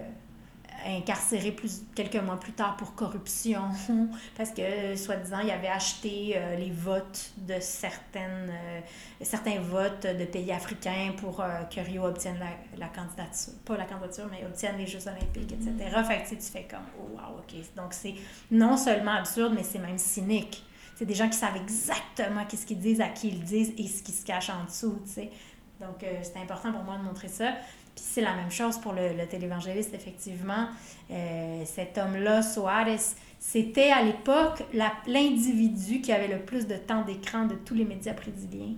Incarcéré 0.85 1.51
plus, 1.51 1.83
quelques 1.95 2.15
mois 2.15 2.39
plus 2.39 2.51
tard 2.51 2.75
pour 2.77 2.95
corruption, 2.95 3.61
parce 4.37 4.51
que, 4.51 4.95
soi-disant, 4.95 5.39
il 5.39 5.51
avait 5.51 5.67
acheté 5.67 6.33
euh, 6.35 6.55
les 6.55 6.71
votes 6.71 7.31
de 7.37 7.55
certaines, 7.59 8.49
euh, 8.51 8.79
certains 9.21 9.59
votes 9.59 10.05
de 10.05 10.25
pays 10.25 10.51
africains 10.51 11.13
pour 11.17 11.41
euh, 11.41 11.63
que 11.63 11.79
Rio 11.79 12.05
obtienne 12.05 12.37
la, 12.39 12.77
la 12.77 12.87
candidature, 12.87 13.53
pas 13.65 13.77
la 13.77 13.85
candidature, 13.85 14.27
mais 14.29 14.45
obtienne 14.45 14.77
les 14.77 14.87
Jeux 14.87 15.07
olympiques, 15.07 15.53
etc. 15.53 15.73
Fait 16.07 16.23
que 16.23 16.41
tu 16.41 16.51
fais 16.51 16.67
comme, 16.69 16.85
oh, 16.99 17.15
wow, 17.15 17.39
OK. 17.39 17.55
Donc, 17.75 17.93
c'est 17.93 18.15
non 18.51 18.77
seulement 18.77 19.13
absurde, 19.13 19.53
mais 19.55 19.63
c'est 19.63 19.79
même 19.79 19.97
cynique. 19.97 20.63
C'est 20.95 21.05
des 21.05 21.15
gens 21.15 21.29
qui 21.29 21.37
savent 21.37 21.57
exactement 21.57 22.45
qu'est-ce 22.45 22.65
qu'ils 22.65 22.79
disent, 22.79 23.01
à 23.01 23.09
qui 23.09 23.29
ils 23.29 23.39
le 23.39 23.45
disent 23.45 23.73
et 23.77 23.87
ce 23.87 24.03
qui 24.03 24.11
se 24.11 24.25
cache 24.25 24.49
en 24.49 24.65
dessous, 24.65 25.01
tu 25.05 25.11
sais. 25.11 25.31
Donc, 25.79 26.05
c'est 26.21 26.37
important 26.37 26.71
pour 26.71 26.83
moi 26.83 26.97
de 26.97 27.03
montrer 27.03 27.27
ça. 27.27 27.55
Puis 27.95 28.03
c'est 28.05 28.21
la 28.21 28.33
même 28.33 28.51
chose 28.51 28.77
pour 28.77 28.93
le, 28.93 29.13
le 29.13 29.27
télévangéliste, 29.27 29.93
effectivement. 29.93 30.67
Euh, 31.11 31.63
cet 31.65 31.97
homme-là, 31.97 32.41
Soares, 32.41 33.15
c'était 33.39 33.91
à 33.91 34.01
l'époque 34.01 34.63
l'individu 35.05 36.01
qui 36.01 36.11
avait 36.11 36.27
le 36.27 36.39
plus 36.39 36.67
de 36.67 36.75
temps 36.75 37.03
d'écran 37.03 37.45
de 37.45 37.55
tous 37.55 37.75
les 37.75 37.85
médias 37.85 38.13
brésiliens 38.13 38.75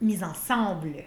mis 0.00 0.22
ensemble. 0.24 1.04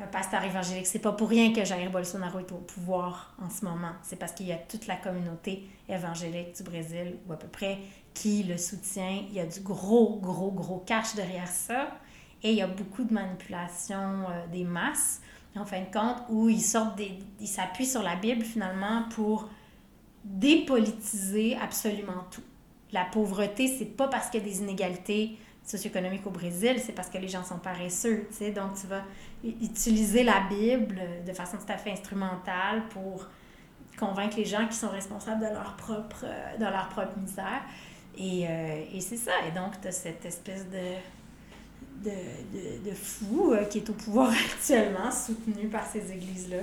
Un 0.00 0.06
pasteur 0.06 0.44
évangélique, 0.44 0.86
c'est 0.86 1.00
pas 1.00 1.10
pour 1.10 1.28
rien 1.28 1.52
que 1.52 1.64
Jair 1.64 1.90
Bolsonaro 1.90 2.38
est 2.38 2.52
au 2.52 2.58
pouvoir 2.58 3.34
en 3.42 3.50
ce 3.50 3.64
moment. 3.64 3.92
C'est 4.02 4.16
parce 4.16 4.30
qu'il 4.30 4.46
y 4.46 4.52
a 4.52 4.56
toute 4.56 4.86
la 4.86 4.94
communauté 4.94 5.68
évangélique 5.88 6.56
du 6.56 6.62
Brésil, 6.62 7.16
ou 7.26 7.32
à 7.32 7.36
peu 7.36 7.48
près, 7.48 7.78
qui 8.14 8.44
le 8.44 8.56
soutient. 8.58 9.24
Il 9.28 9.34
y 9.34 9.40
a 9.40 9.46
du 9.46 9.58
gros, 9.60 10.20
gros, 10.20 10.52
gros 10.52 10.84
cash 10.86 11.16
derrière 11.16 11.48
ça. 11.48 11.88
Et 12.44 12.52
il 12.52 12.56
y 12.56 12.62
a 12.62 12.68
beaucoup 12.68 13.02
de 13.02 13.12
manipulation 13.12 14.26
euh, 14.30 14.46
des 14.52 14.62
masses, 14.62 15.20
en 15.60 15.64
fin 15.64 15.80
de 15.80 15.92
compte, 15.92 16.22
où 16.28 16.48
ils 16.48 16.62
sortent 16.62 16.96
des. 16.96 17.18
Ils 17.40 17.48
s'appuient 17.48 17.86
sur 17.86 18.02
la 18.02 18.16
Bible 18.16 18.44
finalement 18.44 19.04
pour 19.10 19.48
dépolitiser 20.24 21.56
absolument 21.56 22.24
tout. 22.30 22.42
La 22.92 23.04
pauvreté, 23.04 23.68
c'est 23.68 23.84
pas 23.84 24.08
parce 24.08 24.30
qu'il 24.30 24.40
y 24.40 24.42
a 24.44 24.46
des 24.46 24.58
inégalités 24.58 25.36
socio-économiques 25.64 26.26
au 26.26 26.30
Brésil, 26.30 26.80
c'est 26.82 26.92
parce 26.92 27.10
que 27.10 27.18
les 27.18 27.28
gens 27.28 27.44
sont 27.44 27.58
paresseux, 27.58 28.26
tu 28.30 28.36
sais. 28.36 28.50
Donc, 28.52 28.74
tu 28.80 28.86
vas 28.86 29.02
utiliser 29.44 30.22
la 30.22 30.40
Bible 30.48 31.00
de 31.26 31.32
façon 31.32 31.58
tout 31.58 31.70
à 31.70 31.76
fait 31.76 31.92
instrumentale 31.92 32.82
pour 32.88 33.26
convaincre 33.98 34.36
les 34.36 34.44
gens 34.44 34.66
qui 34.66 34.76
sont 34.76 34.88
responsables 34.88 35.40
de 35.40 35.52
leur 35.52 35.76
propre, 35.76 36.24
de 36.58 36.64
leur 36.64 36.88
propre 36.88 37.18
misère. 37.18 37.62
Et, 38.16 38.46
euh, 38.48 38.84
et 38.94 39.00
c'est 39.00 39.16
ça. 39.16 39.32
Et 39.46 39.50
donc, 39.52 39.80
tu 39.80 39.88
as 39.88 39.92
cette 39.92 40.24
espèce 40.24 40.68
de, 40.70 40.96
de, 42.04 42.10
de, 42.10 42.90
de 42.90 42.94
fou 42.94 43.52
euh, 43.52 43.64
qui 43.64 43.78
est 43.78 43.90
au 43.90 43.94
pouvoir 43.94 44.30
actuellement, 44.54 45.10
soutenu 45.10 45.68
par 45.68 45.86
ces 45.86 46.12
églises-là. 46.12 46.62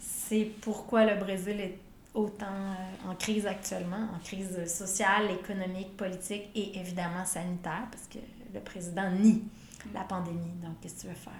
C'est 0.00 0.50
pourquoi 0.60 1.04
le 1.04 1.18
Brésil 1.20 1.60
est 1.60 1.78
autant 2.14 2.46
euh, 2.46 3.10
en 3.10 3.14
crise 3.14 3.46
actuellement, 3.46 4.08
en 4.14 4.18
crise 4.24 4.66
sociale, 4.66 5.30
économique, 5.30 5.96
politique 5.96 6.48
et 6.54 6.78
évidemment 6.78 7.24
sanitaire, 7.24 7.86
parce 7.90 8.06
que 8.08 8.18
le 8.54 8.60
président 8.60 9.10
nie 9.10 9.42
la 9.94 10.02
pandémie. 10.02 10.52
Donc, 10.62 10.80
qu'est-ce 10.80 10.94
que 10.96 11.00
tu 11.02 11.06
veux 11.08 11.14
faire? 11.14 11.32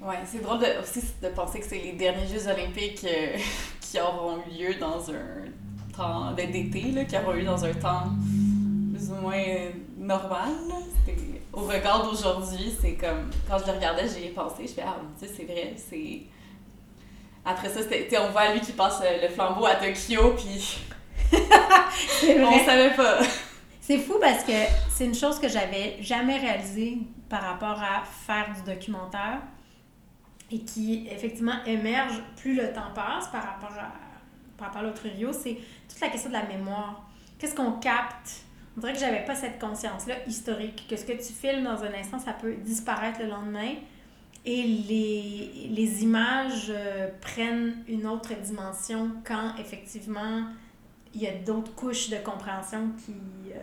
Ouais, 0.00 0.16
c'est 0.26 0.42
drôle 0.42 0.64
aussi 0.80 1.00
de 1.22 1.28
penser 1.28 1.60
que 1.60 1.66
c'est 1.66 1.78
les 1.78 1.92
derniers 1.92 2.26
Jeux 2.26 2.46
olympiques 2.46 3.04
euh, 3.04 3.36
qui 3.80 4.00
auront 4.00 4.38
eu 4.46 4.58
lieu 4.58 4.74
dans 4.78 5.10
un 5.10 5.94
temps 5.96 6.32
d'été, 6.32 7.06
qui 7.06 7.16
auront 7.16 7.34
eu 7.34 7.44
dans 7.44 7.64
un 7.64 7.74
temps 7.74 8.12
plus 8.98 9.10
ou 9.10 9.14
moins 9.14 9.44
normal. 9.96 10.50
Au 11.52 11.60
regard 11.60 12.04
d'aujourd'hui, 12.04 12.72
c'est 12.80 12.94
comme, 12.94 13.30
quand 13.48 13.58
je 13.58 13.66
le 13.66 13.72
regardais, 13.72 14.08
j'y 14.08 14.26
ai 14.26 14.30
pensé, 14.30 14.66
je 14.66 14.72
fais, 14.72 14.82
ah, 14.84 14.96
tu 15.18 15.26
sais, 15.26 15.32
c'est 15.36 15.44
vrai, 15.44 15.74
c'est... 15.76 16.22
Après 17.44 17.68
ça, 17.68 17.80
on 18.22 18.30
voit 18.30 18.52
lui 18.52 18.60
qui 18.60 18.72
passe 18.72 19.00
euh, 19.02 19.22
le 19.22 19.28
flambeau 19.28 19.64
à 19.64 19.76
Tokyo, 19.76 20.34
puis 20.36 20.80
on 21.32 22.64
savait 22.64 22.94
pas. 22.94 23.20
C'est 23.80 23.98
fou 23.98 24.18
parce 24.20 24.44
que 24.44 24.52
c'est 24.90 25.06
une 25.06 25.14
chose 25.14 25.38
que 25.38 25.48
j'avais 25.48 25.96
jamais 26.02 26.38
réalisée 26.38 26.98
par 27.28 27.42
rapport 27.42 27.80
à 27.80 28.02
faire 28.04 28.52
du 28.54 28.70
documentaire 28.70 29.40
et 30.50 30.60
qui 30.60 31.08
effectivement 31.10 31.64
émerge 31.64 32.20
plus 32.36 32.54
le 32.54 32.72
temps 32.72 32.92
passe 32.94 33.28
par 33.28 33.44
rapport 33.44 33.72
à, 33.78 33.92
par 34.58 34.68
rapport 34.68 34.82
à 34.82 34.84
l'autre 34.84 35.02
Rio, 35.04 35.32
c'est 35.32 35.56
toute 35.88 36.00
la 36.00 36.08
question 36.08 36.28
de 36.28 36.34
la 36.34 36.44
mémoire. 36.44 37.08
Qu'est-ce 37.38 37.54
qu'on 37.54 37.72
capte? 37.72 38.47
On 38.78 38.80
dirait 38.80 38.92
que 38.92 39.00
j'avais 39.00 39.24
pas 39.24 39.34
cette 39.34 39.58
conscience-là 39.58 40.14
historique, 40.28 40.86
que 40.88 40.94
ce 40.94 41.04
que 41.04 41.10
tu 41.10 41.32
filmes 41.32 41.64
dans 41.64 41.82
un 41.82 41.92
instant, 41.94 42.20
ça 42.20 42.32
peut 42.32 42.54
disparaître 42.54 43.20
le 43.20 43.26
lendemain 43.26 43.72
et 44.44 44.62
les, 44.62 45.68
les 45.68 46.02
images 46.04 46.68
euh, 46.70 47.08
prennent 47.20 47.82
une 47.88 48.06
autre 48.06 48.32
dimension 48.40 49.10
quand 49.26 49.56
effectivement 49.58 50.44
il 51.12 51.22
y 51.22 51.26
a 51.26 51.32
d'autres 51.32 51.74
couches 51.74 52.08
de 52.08 52.18
compréhension 52.18 52.90
qui, 53.04 53.16
euh, 53.52 53.56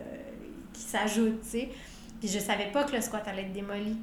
qui 0.73 0.81
s'ajoutent, 0.81 1.43
tu 1.43 1.49
sais. 1.49 1.69
Puis 2.19 2.27
je 2.27 2.39
savais 2.39 2.69
pas 2.73 2.83
que 2.83 2.93
le 2.93 2.99
squat 2.99 3.25
allait 3.25 3.43
être 3.43 3.53
démoli. 3.53 3.95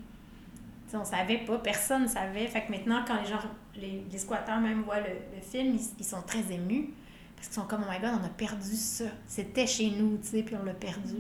Tu 0.87 0.93
sais, 0.93 0.97
on 0.97 1.05
savait 1.05 1.45
pas, 1.45 1.59
personne 1.59 2.05
ne 2.05 2.09
savait. 2.09 2.47
Fait 2.47 2.63
que 2.63 2.71
maintenant, 2.71 3.05
quand 3.07 3.21
les 3.21 3.29
gens, 3.29 3.41
les, 3.77 4.03
les 4.11 4.19
squatteurs 4.19 4.61
même 4.61 4.81
voient 4.81 5.01
le, 5.01 5.13
le 5.37 5.43
film, 5.43 5.75
ils, 5.75 5.87
ils 5.99 6.07
sont 6.07 6.23
très 6.23 6.51
émus. 6.51 6.95
Parce 7.43 7.49
qu'ils 7.57 7.61
sont 7.61 7.67
comme, 7.67 7.85
oh 7.85 7.91
my 7.91 7.99
god, 7.99 8.21
on 8.23 8.25
a 8.25 8.29
perdu 8.29 8.77
ça. 8.77 9.07
C'était 9.27 9.67
chez 9.67 9.91
nous, 9.91 10.17
tu 10.19 10.29
sais, 10.29 10.43
puis 10.45 10.55
on 10.55 10.65
l'a 10.65 10.75
perdu. 10.75 11.17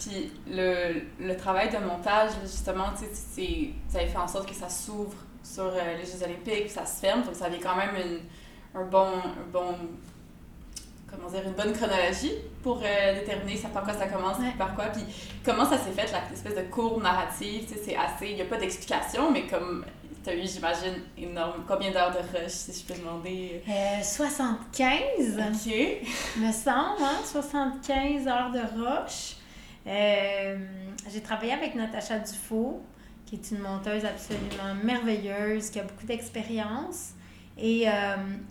Puis 0.00 0.32
le, 0.48 1.02
le 1.20 1.36
travail 1.36 1.70
de 1.70 1.78
montage, 1.78 2.32
justement, 2.42 2.86
tu 2.98 3.04
sais, 3.14 3.70
ça 3.88 4.00
fait 4.00 4.16
en 4.18 4.26
sorte 4.26 4.48
que 4.48 4.54
ça 4.54 4.68
s'ouvre 4.68 5.14
sur 5.44 5.66
euh, 5.66 5.96
les 5.96 6.04
Jeux 6.04 6.24
Olympiques, 6.24 6.64
puis 6.64 6.70
ça 6.70 6.84
se 6.84 7.00
ferme, 7.00 7.22
donc 7.22 7.36
ça 7.36 7.44
avait 7.44 7.60
quand 7.60 7.76
même 7.76 7.90
une, 7.94 8.80
un 8.80 8.84
bon, 8.84 9.06
un 9.06 9.50
bon, 9.52 9.76
comment 11.08 11.28
dire, 11.28 11.42
une 11.46 11.52
bonne 11.52 11.72
chronologie 11.72 12.32
pour 12.60 12.80
euh, 12.82 13.14
déterminer 13.20 13.56
ça 13.56 13.68
par 13.68 13.84
quoi 13.84 13.92
ça 13.92 14.06
commence, 14.08 14.38
Ouais. 14.40 14.54
par 14.58 14.74
quoi, 14.74 14.86
puis 14.86 15.02
comment 15.44 15.64
ça 15.64 15.78
s'est 15.78 15.92
fait, 15.92 16.10
la 16.10 16.32
espèce 16.32 16.56
de 16.56 16.62
courbe 16.68 17.00
narrative, 17.00 17.62
tu 17.68 17.74
sais, 17.74 17.80
c'est 17.84 17.96
assez, 17.96 18.30
il 18.30 18.34
n'y 18.34 18.42
a 18.42 18.46
pas 18.46 18.56
d'explication, 18.56 19.30
mais 19.30 19.46
comme 19.46 19.84
tu 20.24 20.30
as 20.30 20.34
eu, 20.34 20.46
j'imagine, 20.46 20.94
énorme, 21.18 21.64
combien 21.68 21.90
d'heures 21.92 22.10
de 22.12 22.18
rush, 22.18 22.50
si 22.50 22.72
je 22.72 22.92
peux 22.92 22.98
demander? 22.98 23.62
Euh, 23.68 24.02
75, 24.02 25.38
Ok. 25.38 25.74
me 26.38 26.50
semble, 26.52 27.02
hein? 27.02 27.20
75 27.24 28.26
heures 28.26 28.50
de 28.50 28.60
roche. 28.60 29.36
Euh, 29.86 30.56
j'ai 31.12 31.20
travaillé 31.20 31.52
avec 31.52 31.74
Natacha 31.74 32.18
Dufault, 32.18 32.82
qui 33.26 33.36
est 33.36 33.50
une 33.50 33.58
monteuse 33.58 34.04
absolument 34.04 34.74
merveilleuse, 34.82 35.70
qui 35.70 35.78
a 35.78 35.82
beaucoup 35.82 36.06
d'expérience. 36.06 37.10
Et 37.56 37.88
euh, 37.88 37.92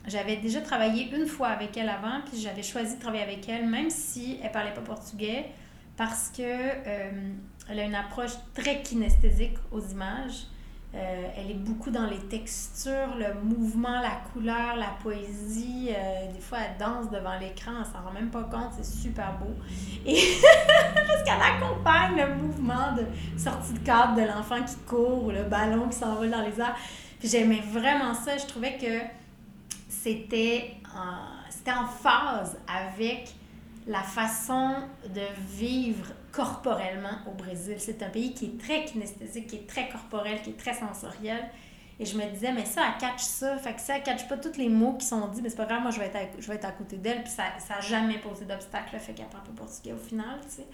j'avais 0.08 0.38
déjà 0.38 0.62
travaillé 0.62 1.10
une 1.14 1.26
fois 1.26 1.50
avec 1.50 1.76
elle 1.76 1.90
avant, 1.90 2.22
puis 2.30 2.40
j'avais 2.40 2.64
choisi 2.64 2.96
de 2.96 3.02
travailler 3.02 3.24
avec 3.24 3.50
elle, 3.50 3.68
même 3.68 3.90
si 3.90 4.40
elle 4.42 4.52
parlait 4.52 4.74
pas 4.74 4.82
portugais, 4.82 5.46
parce 5.98 6.30
que 6.30 6.42
euh, 6.42 7.12
elle 7.70 7.80
a 7.80 7.84
une 7.84 7.96
approche 7.96 8.32
très 8.54 8.82
kinesthésique 8.82 9.58
aux 9.72 9.82
images. 9.82 10.46
Euh, 10.96 11.28
elle 11.36 11.50
est 11.50 11.56
beaucoup 11.56 11.90
dans 11.90 12.06
les 12.06 12.20
textures, 12.20 13.16
le 13.18 13.34
mouvement, 13.42 14.00
la 14.00 14.22
couleur, 14.32 14.76
la 14.78 14.92
poésie. 15.02 15.90
Euh, 15.90 16.32
des 16.32 16.40
fois, 16.40 16.60
elle 16.62 16.78
danse 16.78 17.10
devant 17.10 17.40
l'écran, 17.40 17.72
elle 17.80 17.86
s'en 17.86 18.06
rend 18.06 18.14
même 18.14 18.30
pas 18.30 18.44
compte, 18.44 18.74
c'est 18.80 18.86
super 18.86 19.34
beau. 19.40 19.56
Et 20.06 20.16
parce 20.96 21.24
qu'elle 21.24 21.42
accompagne 21.42 22.16
le 22.16 22.36
mouvement 22.36 22.94
de 22.96 23.06
sortie 23.40 23.74
de 23.74 23.80
cadre 23.80 24.16
de 24.16 24.22
l'enfant 24.22 24.62
qui 24.62 24.76
court 24.88 25.26
ou 25.26 25.32
le 25.32 25.44
ballon 25.44 25.88
qui 25.90 25.98
s'envole 25.98 26.30
dans 26.30 26.42
les 26.42 26.60
airs. 26.60 26.76
Puis 27.20 27.28
j'aimais 27.28 27.64
vraiment 27.72 28.14
ça. 28.14 28.38
Je 28.38 28.46
trouvais 28.46 28.78
que 28.78 29.00
c'était 29.90 30.76
c'était 31.50 31.72
en 31.72 31.88
phase 31.88 32.58
avec 32.68 33.34
la 33.88 34.02
façon 34.02 34.76
de 35.14 35.22
vivre 35.56 36.08
corporellement 36.32 37.18
au 37.28 37.32
Brésil. 37.32 37.76
C'est 37.80 38.02
un 38.04 38.10
pays 38.10 38.34
qui 38.34 38.46
est 38.46 38.60
très 38.60 38.86
kinesthésique, 38.86 39.48
qui 39.48 39.56
est 39.58 39.68
très 39.68 39.90
corporel, 39.90 40.42
qui 40.42 40.52
est 40.52 40.58
très 40.58 40.74
sensoriel. 40.74 41.50
Et 42.00 42.06
je 42.06 42.18
me 42.18 42.26
disais, 42.26 42.52
mais 42.52 42.66
ça, 42.66 42.82
elle 42.88 43.00
catch 43.00 43.22
ça. 43.22 43.58
Fait 43.58 43.74
que 43.74 43.82
ça, 43.82 43.98
elle 43.98 44.04
catch 44.04 44.28
pas 44.28 44.38
tous 44.38 44.58
les 44.58 44.70
mots 44.70 44.94
qui 44.94 45.06
sont 45.06 45.28
dits, 45.28 45.42
mais 45.42 45.50
c'est 45.50 45.56
pas 45.56 45.66
grave, 45.66 45.82
moi, 45.82 45.92
je 45.92 46.00
vais 46.00 46.08
être 46.08 46.16
à, 46.16 46.22
je 46.40 46.48
vais 46.48 46.56
être 46.56 46.66
à 46.66 46.72
côté 46.72 46.98
d'elle. 46.98 47.24
Puis 47.24 47.32
ça 47.32 47.44
n'a 47.70 47.82
jamais 47.82 48.18
posé 48.18 48.46
d'obstacle, 48.46 48.90
le 48.94 49.00
fait 49.00 49.14
qu'elle 49.14 49.28
parle 49.28 49.44
pas 49.44 49.64
portugais 49.64 49.94
au 49.94 49.98
final, 49.98 50.40
tu 50.44 50.50
sais. 50.50 50.68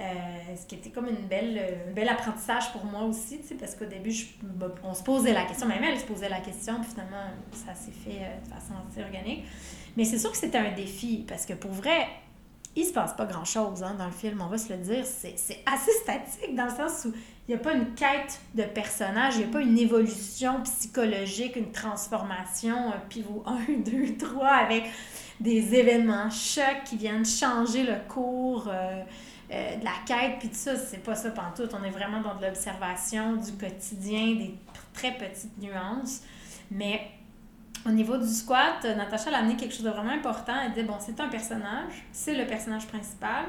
Euh, 0.00 0.56
ce 0.56 0.66
qui 0.66 0.76
était 0.76 0.90
comme 0.90 1.06
une 1.06 1.26
belle, 1.28 1.84
un 1.88 1.92
bel 1.92 2.08
apprentissage 2.08 2.72
pour 2.72 2.84
moi 2.84 3.02
aussi, 3.02 3.40
tu 3.40 3.48
sais, 3.48 3.54
parce 3.56 3.74
qu'au 3.74 3.84
début, 3.84 4.14
on 4.82 4.94
se 4.94 5.02
posait 5.02 5.34
la 5.34 5.44
question, 5.44 5.66
même 5.66 5.84
elle 5.84 6.00
se 6.00 6.06
posait 6.06 6.30
la 6.30 6.40
question, 6.40 6.80
puis 6.80 6.90
finalement, 6.90 7.26
ça 7.52 7.74
s'est 7.74 7.92
fait 7.92 8.22
euh, 8.22 8.40
de 8.40 8.48
façon 8.48 8.72
assez 8.88 9.02
organique. 9.02 9.44
Mais 9.96 10.04
c'est 10.04 10.18
sûr 10.18 10.30
que 10.30 10.38
c'était 10.38 10.58
un 10.58 10.72
défi, 10.72 11.24
parce 11.28 11.44
que 11.44 11.52
pour 11.52 11.72
vrai, 11.72 12.06
il 12.74 12.84
se 12.84 12.92
passe 12.92 13.14
pas 13.14 13.26
grand-chose 13.26 13.82
hein, 13.82 13.94
dans 13.98 14.06
le 14.06 14.12
film, 14.12 14.40
on 14.40 14.46
va 14.46 14.58
se 14.58 14.72
le 14.72 14.78
dire. 14.78 15.04
C'est 15.04 15.62
assez 15.66 15.92
statique 16.02 16.54
dans 16.54 16.64
le 16.64 16.70
sens 16.70 17.04
où 17.04 17.12
il 17.48 17.54
n'y 17.54 17.60
a 17.60 17.62
pas 17.62 17.74
une 17.74 17.94
quête 17.94 18.40
de 18.54 18.62
personnage, 18.62 19.34
il 19.36 19.40
n'y 19.40 19.44
a 19.44 19.52
pas 19.52 19.60
une 19.60 19.78
évolution 19.78 20.62
psychologique, 20.62 21.56
une 21.56 21.72
transformation, 21.72 22.92
un 22.92 23.00
pivot 23.08 23.42
1, 23.46 23.80
2, 23.84 24.16
3 24.16 24.46
avec 24.48 24.84
des 25.40 25.74
événements 25.74 26.30
chocs 26.30 26.84
qui 26.84 26.96
viennent 26.96 27.26
changer 27.26 27.82
le 27.82 27.96
cours 28.08 28.68
euh, 28.68 29.02
euh, 29.50 29.76
de 29.76 29.84
la 29.84 29.90
quête, 30.06 30.38
puis 30.38 30.48
tout 30.48 30.54
ça, 30.54 30.76
c'est 30.76 31.02
pas 31.02 31.14
ça 31.14 31.30
tout. 31.30 31.68
On 31.78 31.84
est 31.84 31.90
vraiment 31.90 32.20
dans 32.20 32.36
de 32.36 32.46
l'observation 32.46 33.36
du 33.36 33.52
quotidien, 33.52 34.34
des 34.36 34.54
très 34.94 35.12
petites 35.12 35.58
nuances. 35.58 36.22
Mais 36.70 37.10
au 37.84 37.90
niveau 37.90 38.16
du 38.16 38.28
squat, 38.28 38.84
Natacha 38.84 39.30
a 39.30 39.38
amené 39.38 39.56
quelque 39.56 39.74
chose 39.74 39.84
de 39.84 39.90
vraiment 39.90 40.12
important. 40.12 40.52
Elle 40.64 40.70
disait, 40.70 40.84
bon, 40.84 40.96
c'est 41.00 41.18
un 41.20 41.28
personnage, 41.28 42.04
c'est 42.12 42.34
le 42.34 42.46
personnage 42.46 42.86
principal. 42.86 43.46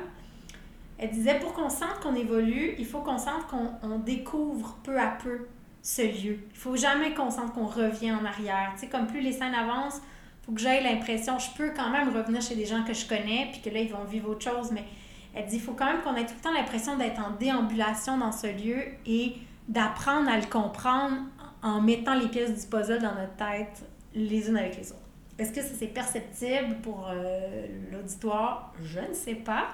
Elle 0.98 1.12
disait, 1.12 1.40
pour 1.40 1.54
qu'on 1.54 1.70
sente 1.70 2.00
qu'on 2.02 2.16
évolue, 2.16 2.76
il 2.78 2.86
faut 2.86 3.00
qu'on 3.00 3.18
sente 3.18 3.46
qu'on 3.48 4.00
découvre 4.00 4.78
peu 4.84 5.00
à 5.00 5.18
peu 5.22 5.48
ce 5.82 6.02
lieu. 6.02 6.40
Il 6.52 6.58
faut 6.58 6.76
jamais 6.76 7.14
qu'on 7.14 7.30
sente 7.30 7.54
qu'on 7.54 7.66
revient 7.66 8.14
en 8.14 8.26
arrière. 8.26 8.72
Tu 8.76 8.82
sais, 8.82 8.88
comme 8.88 9.06
plus 9.06 9.22
les 9.22 9.34
scènes 9.34 9.54
avancent, 9.54 10.02
faut 10.46 10.52
que 10.52 10.60
j'aie 10.60 10.82
l'impression, 10.82 11.38
je 11.40 11.50
peux 11.56 11.72
quand 11.76 11.90
même 11.90 12.10
revenir 12.10 12.42
chez 12.42 12.56
des 12.56 12.66
gens 12.66 12.84
que 12.84 12.94
je 12.94 13.08
connais, 13.08 13.50
puis 13.52 13.62
que 13.62 13.70
là, 13.70 13.82
ils 13.82 13.92
vont 13.92 14.04
vivre 14.04 14.30
autre 14.30 14.44
chose, 14.44 14.72
mais 14.72 14.84
elle 15.34 15.46
dit, 15.46 15.56
il 15.56 15.62
faut 15.62 15.74
quand 15.74 15.86
même 15.86 16.02
qu'on 16.02 16.16
ait 16.16 16.26
tout 16.26 16.34
le 16.36 16.42
temps 16.42 16.54
l'impression 16.54 16.98
d'être 16.98 17.20
en 17.20 17.32
déambulation 17.32 18.18
dans 18.18 18.32
ce 18.32 18.48
lieu 18.48 18.78
et 19.06 19.36
d'apprendre 19.68 20.30
à 20.30 20.38
le 20.38 20.46
comprendre 20.46 21.18
en 21.62 21.82
mettant 21.82 22.16
les 22.16 22.28
pièces 22.28 22.62
du 22.62 22.68
puzzle 22.68 23.02
dans 23.02 23.16
notre 23.16 23.36
tête 23.36 23.86
les 24.16 24.50
unes 24.50 24.58
avec 24.58 24.78
les 24.78 24.92
autres. 24.92 25.00
Est-ce 25.38 25.52
que 25.52 25.62
c'est 25.62 25.88
perceptible 25.88 26.78
pour 26.82 27.10
euh, 27.10 27.66
l'auditoire? 27.92 28.74
Je 28.84 29.00
ne 29.00 29.14
sais 29.14 29.36
pas. 29.36 29.70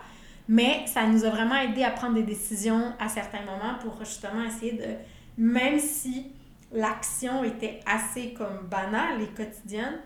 Mais 0.47 0.85
ça 0.87 1.05
nous 1.05 1.25
a 1.25 1.29
vraiment 1.29 1.55
aidé 1.55 1.83
à 1.83 1.91
prendre 1.91 2.15
des 2.15 2.23
décisions 2.23 2.93
à 2.97 3.07
certains 3.07 3.41
moments 3.41 3.77
pour 3.81 3.99
justement 3.99 4.43
essayer 4.43 4.71
de, 4.71 4.95
même 5.37 5.77
si 5.77 6.31
l'action 6.71 7.43
était 7.43 7.81
assez 7.85 8.33
comme 8.33 8.67
banale 8.67 9.21
et 9.21 9.27
quotidienne, 9.27 9.99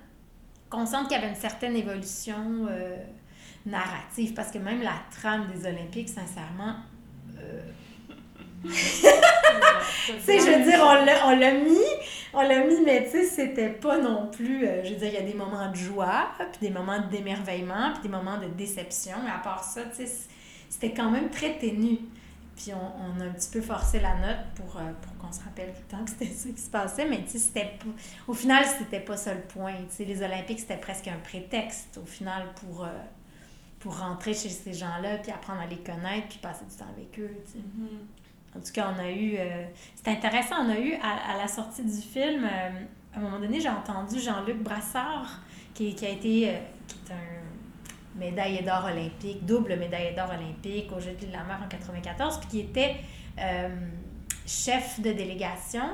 qu'on 0.70 0.86
sente 0.86 1.08
qu'il 1.08 1.18
y 1.18 1.22
avait 1.22 1.30
une 1.30 1.40
certaine 1.40 1.76
évolution 1.76 2.68
euh, 2.70 2.98
narrative. 3.66 4.34
Parce 4.34 4.52
que 4.52 4.58
même 4.58 4.82
la 4.82 4.96
trame 5.12 5.48
des 5.48 5.66
Olympiques, 5.66 6.10
sincèrement, 6.10 6.76
euh, 7.40 7.62
sais, 10.20 10.40
je 10.40 10.58
veux 10.58 10.64
dire, 10.64 10.80
on 11.26 11.36
l'a 11.36 11.54
mis, 11.54 11.78
on 12.34 12.42
l'a 12.42 12.64
mis, 12.66 12.82
mais 12.82 13.06
tu 13.06 13.12
sais, 13.12 13.26
c'était 13.26 13.70
pas 13.70 13.98
non 14.00 14.28
plus. 14.28 14.66
Euh, 14.66 14.84
je 14.84 14.94
veux 14.94 15.00
dire, 15.00 15.08
il 15.08 15.14
y 15.14 15.18
a 15.18 15.22
des 15.22 15.34
moments 15.34 15.70
de 15.70 15.76
joie, 15.76 16.30
puis 16.38 16.68
des 16.68 16.70
moments 16.70 17.00
d'émerveillement, 17.00 17.94
puis 17.94 18.04
des 18.04 18.10
moments 18.10 18.38
de 18.38 18.48
déception. 18.48 19.18
À 19.28 19.40
part 19.40 19.64
ça, 19.64 19.82
tu 19.84 20.06
sais, 20.06 20.12
c'était 20.70 20.94
quand 20.94 21.12
même 21.12 21.30
très 21.30 21.58
ténu. 21.58 22.00
Puis 22.56 22.72
on, 22.72 22.78
on, 22.78 23.20
a 23.20 23.26
un 23.26 23.32
petit 23.32 23.50
peu 23.50 23.62
forcé 23.62 24.00
la 24.00 24.14
note 24.16 24.46
pour, 24.56 24.78
euh, 24.78 24.82
pour 25.02 25.18
qu'on 25.18 25.34
se 25.34 25.44
rappelle 25.44 25.74
tout 25.74 25.82
le 25.90 25.98
temps 25.98 26.06
que 26.06 26.12
c'était 26.12 26.28
ça 26.28 26.50
qui 26.50 26.62
se 26.62 26.70
passait. 26.70 27.06
Mais 27.06 27.24
tu 27.24 27.40
sais, 27.40 27.72
au 28.28 28.34
final, 28.34 28.64
c'était 28.78 29.00
pas 29.00 29.18
ça 29.18 29.34
le 29.34 29.42
point. 29.42 29.74
Tu 29.90 29.96
sais, 29.96 30.06
les 30.06 30.22
Olympiques, 30.22 30.60
c'était 30.60 30.78
presque 30.78 31.08
un 31.08 31.18
prétexte, 31.24 32.00
au 32.02 32.06
final, 32.06 32.48
pour. 32.56 32.86
Euh, 32.86 32.90
pour 33.80 34.00
rentrer 34.00 34.34
chez 34.34 34.48
ces 34.48 34.72
gens-là, 34.72 35.18
puis 35.18 35.34
apprendre 35.34 35.60
à 35.60 35.66
les 35.66 35.76
connaître, 35.76 36.30
puis 36.30 36.38
passer 36.42 36.64
du 36.64 36.74
temps 36.74 36.88
avec 36.96 37.20
eux. 37.20 37.36
Mm-hmm. 37.54 38.23
En 38.56 38.60
tout 38.60 38.72
cas, 38.72 38.94
on 38.96 39.00
a 39.00 39.10
eu. 39.10 39.36
Euh, 39.38 39.66
c'est 39.96 40.12
intéressant, 40.12 40.56
on 40.66 40.70
a 40.70 40.80
eu 40.80 40.94
à, 40.96 41.38
la 41.38 41.48
sortie 41.48 41.84
du 41.84 42.02
film, 42.02 42.44
euh, 42.44 42.70
à 43.16 43.20
un 43.20 43.22
moment 43.22 43.40
donné, 43.40 43.60
j'ai 43.60 43.70
entendu 43.70 44.20
Jean-Luc 44.20 44.62
Brassard, 44.62 45.42
qui, 45.74 45.96
qui, 45.96 46.06
a 46.06 46.10
été. 46.10 46.50
Euh, 46.50 46.58
qui 46.88 46.98
est 47.08 47.14
un 47.14 48.20
médaillé 48.20 48.62
d'or 48.62 48.86
olympique, 48.86 49.44
double 49.44 49.76
médaillé 49.76 50.12
d'or 50.12 50.30
olympique 50.30 50.92
au 50.96 51.00
Jeux 51.00 51.16
de 51.20 51.32
la 51.32 51.44
mer 51.44 51.60
en 51.66 51.68
94, 51.68 52.40
puis 52.42 52.50
qui 52.50 52.60
était 52.60 52.98
chef 54.46 55.00
de 55.00 55.12
délégation 55.14 55.90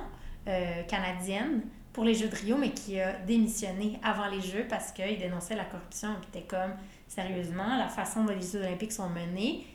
canadienne 0.89 1.62
pour 1.93 2.03
les 2.03 2.14
Jeux 2.14 2.28
de 2.28 2.36
Rio, 2.36 2.57
mais 2.57 2.72
qui 2.72 2.99
a 2.99 3.14
démissionné 3.14 4.01
avant 4.03 4.28
les 4.28 4.41
Jeux 4.41 4.66
parce 4.70 4.91
qu'il 4.91 5.18
dénonçait 5.18 5.55
la 5.55 5.64
corruption. 5.64 6.10
Puis 6.20 6.41
était 6.41 6.47
comme, 6.47 6.74
sérieusement, 7.07 7.78
la 7.78 7.88
façon 7.88 8.26
dont 8.26 8.34
les 8.34 8.41
Jeux 8.41 8.60
olympiques 8.60 8.91
sont 8.91 9.10
menés, 9.10 9.66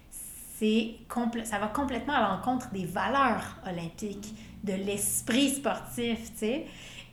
c'est 0.64 1.44
ça 1.44 1.58
va 1.58 1.68
complètement 1.68 2.14
à 2.14 2.36
l'encontre 2.36 2.70
des 2.70 2.84
valeurs 2.84 3.58
olympiques, 3.66 4.34
de 4.62 4.72
l'esprit 4.72 5.50
sportif, 5.50 6.32
tu 6.32 6.38
sais. 6.38 6.66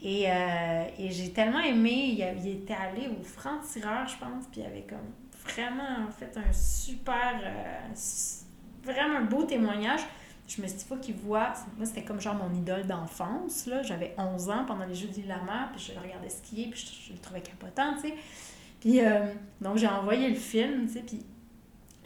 Et, 0.04 0.26
euh, 0.28 0.84
et 0.98 1.12
j'ai 1.12 1.32
tellement 1.32 1.60
aimé, 1.60 2.18
il, 2.18 2.48
était 2.48 2.74
allé 2.74 3.08
au 3.08 3.24
franc-tireur, 3.24 4.08
je 4.08 4.18
pense, 4.18 4.46
puis 4.52 4.62
il 4.62 4.66
avait 4.66 4.86
comme 4.90 5.12
vraiment 5.46 6.10
fait 6.18 6.36
un 6.38 6.54
super, 6.54 7.40
euh, 7.44 7.94
vraiment 8.84 9.20
un 9.20 9.26
beau 9.26 9.44
témoignage. 9.44 10.02
Je 10.48 10.62
me 10.62 10.68
suis 10.68 10.78
dit, 10.78 10.86
faut 10.86 10.98
qu'il 10.98 11.16
voit, 11.16 11.54
moi 11.78 11.86
c'était 11.86 12.04
comme 12.04 12.20
genre 12.20 12.36
mon 12.36 12.54
idole 12.54 12.88
d'enfance, 12.88 13.68
là. 13.68 13.84
J'avais 13.84 14.16
11 14.18 14.50
ans 14.50 14.66
pendant 14.66 14.86
les 14.86 14.96
Jeux 14.96 15.08
de 15.08 15.28
la 15.28 15.40
puis 15.72 15.94
je 15.94 16.00
regardais 16.00 16.30
skier, 16.30 16.68
puis 16.72 16.80
je, 16.80 17.10
je 17.10 17.14
le 17.14 17.20
trouvais 17.20 17.42
capotant, 17.42 17.94
tu 17.96 18.10
sais. 18.10 18.16
Puis 18.80 19.02
euh, 19.02 19.28
donc 19.62 19.78
j'ai 19.78 19.88
envoyé 19.88 20.30
le 20.30 20.36
film, 20.36 20.88
tu 20.88 20.94
sais, 20.94 21.02
puis 21.02 21.24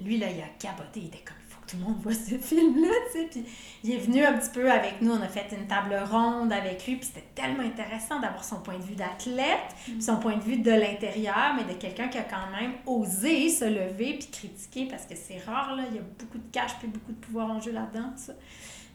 lui, 0.03 0.17
là, 0.17 0.27
il 0.29 0.41
a 0.41 0.47
capoté. 0.59 1.01
Il 1.01 1.07
était 1.07 1.23
comme, 1.25 1.37
il 1.47 1.53
faut 1.53 1.61
que 1.61 1.71
tout 1.71 1.77
le 1.77 1.83
monde 1.83 2.01
voit 2.01 2.13
ce 2.13 2.37
film-là, 2.37 2.89
tu 3.11 3.19
sais. 3.19 3.27
Puis 3.31 3.45
il 3.83 3.91
est 3.93 3.97
venu 3.97 4.23
un 4.23 4.33
petit 4.33 4.49
peu 4.49 4.71
avec 4.71 5.01
nous. 5.01 5.11
On 5.11 5.21
a 5.21 5.27
fait 5.27 5.55
une 5.55 5.67
table 5.67 5.95
ronde 6.09 6.51
avec 6.51 6.85
lui. 6.85 6.97
Puis 6.97 7.07
c'était 7.13 7.27
tellement 7.33 7.63
intéressant 7.63 8.19
d'avoir 8.19 8.43
son 8.43 8.61
point 8.61 8.77
de 8.77 8.83
vue 8.83 8.95
d'athlète, 8.95 9.73
puis 9.83 10.01
son 10.01 10.17
point 10.17 10.37
de 10.37 10.43
vue 10.43 10.57
de 10.57 10.71
l'intérieur, 10.71 11.55
mais 11.55 11.71
de 11.71 11.77
quelqu'un 11.79 12.07
qui 12.07 12.17
a 12.17 12.23
quand 12.23 12.51
même 12.59 12.73
osé 12.85 13.49
se 13.49 13.65
lever 13.65 14.17
puis 14.19 14.29
critiquer 14.31 14.87
parce 14.87 15.05
que 15.05 15.15
c'est 15.15 15.39
rare, 15.39 15.75
là. 15.75 15.83
Il 15.89 15.95
y 15.95 15.99
a 15.99 16.03
beaucoup 16.19 16.37
de 16.37 16.51
cash 16.51 16.71
puis 16.79 16.87
beaucoup 16.87 17.11
de 17.11 17.17
pouvoir 17.17 17.49
en 17.51 17.59
jeu 17.59 17.71
là-dedans, 17.71 18.11
ça. 18.15 18.33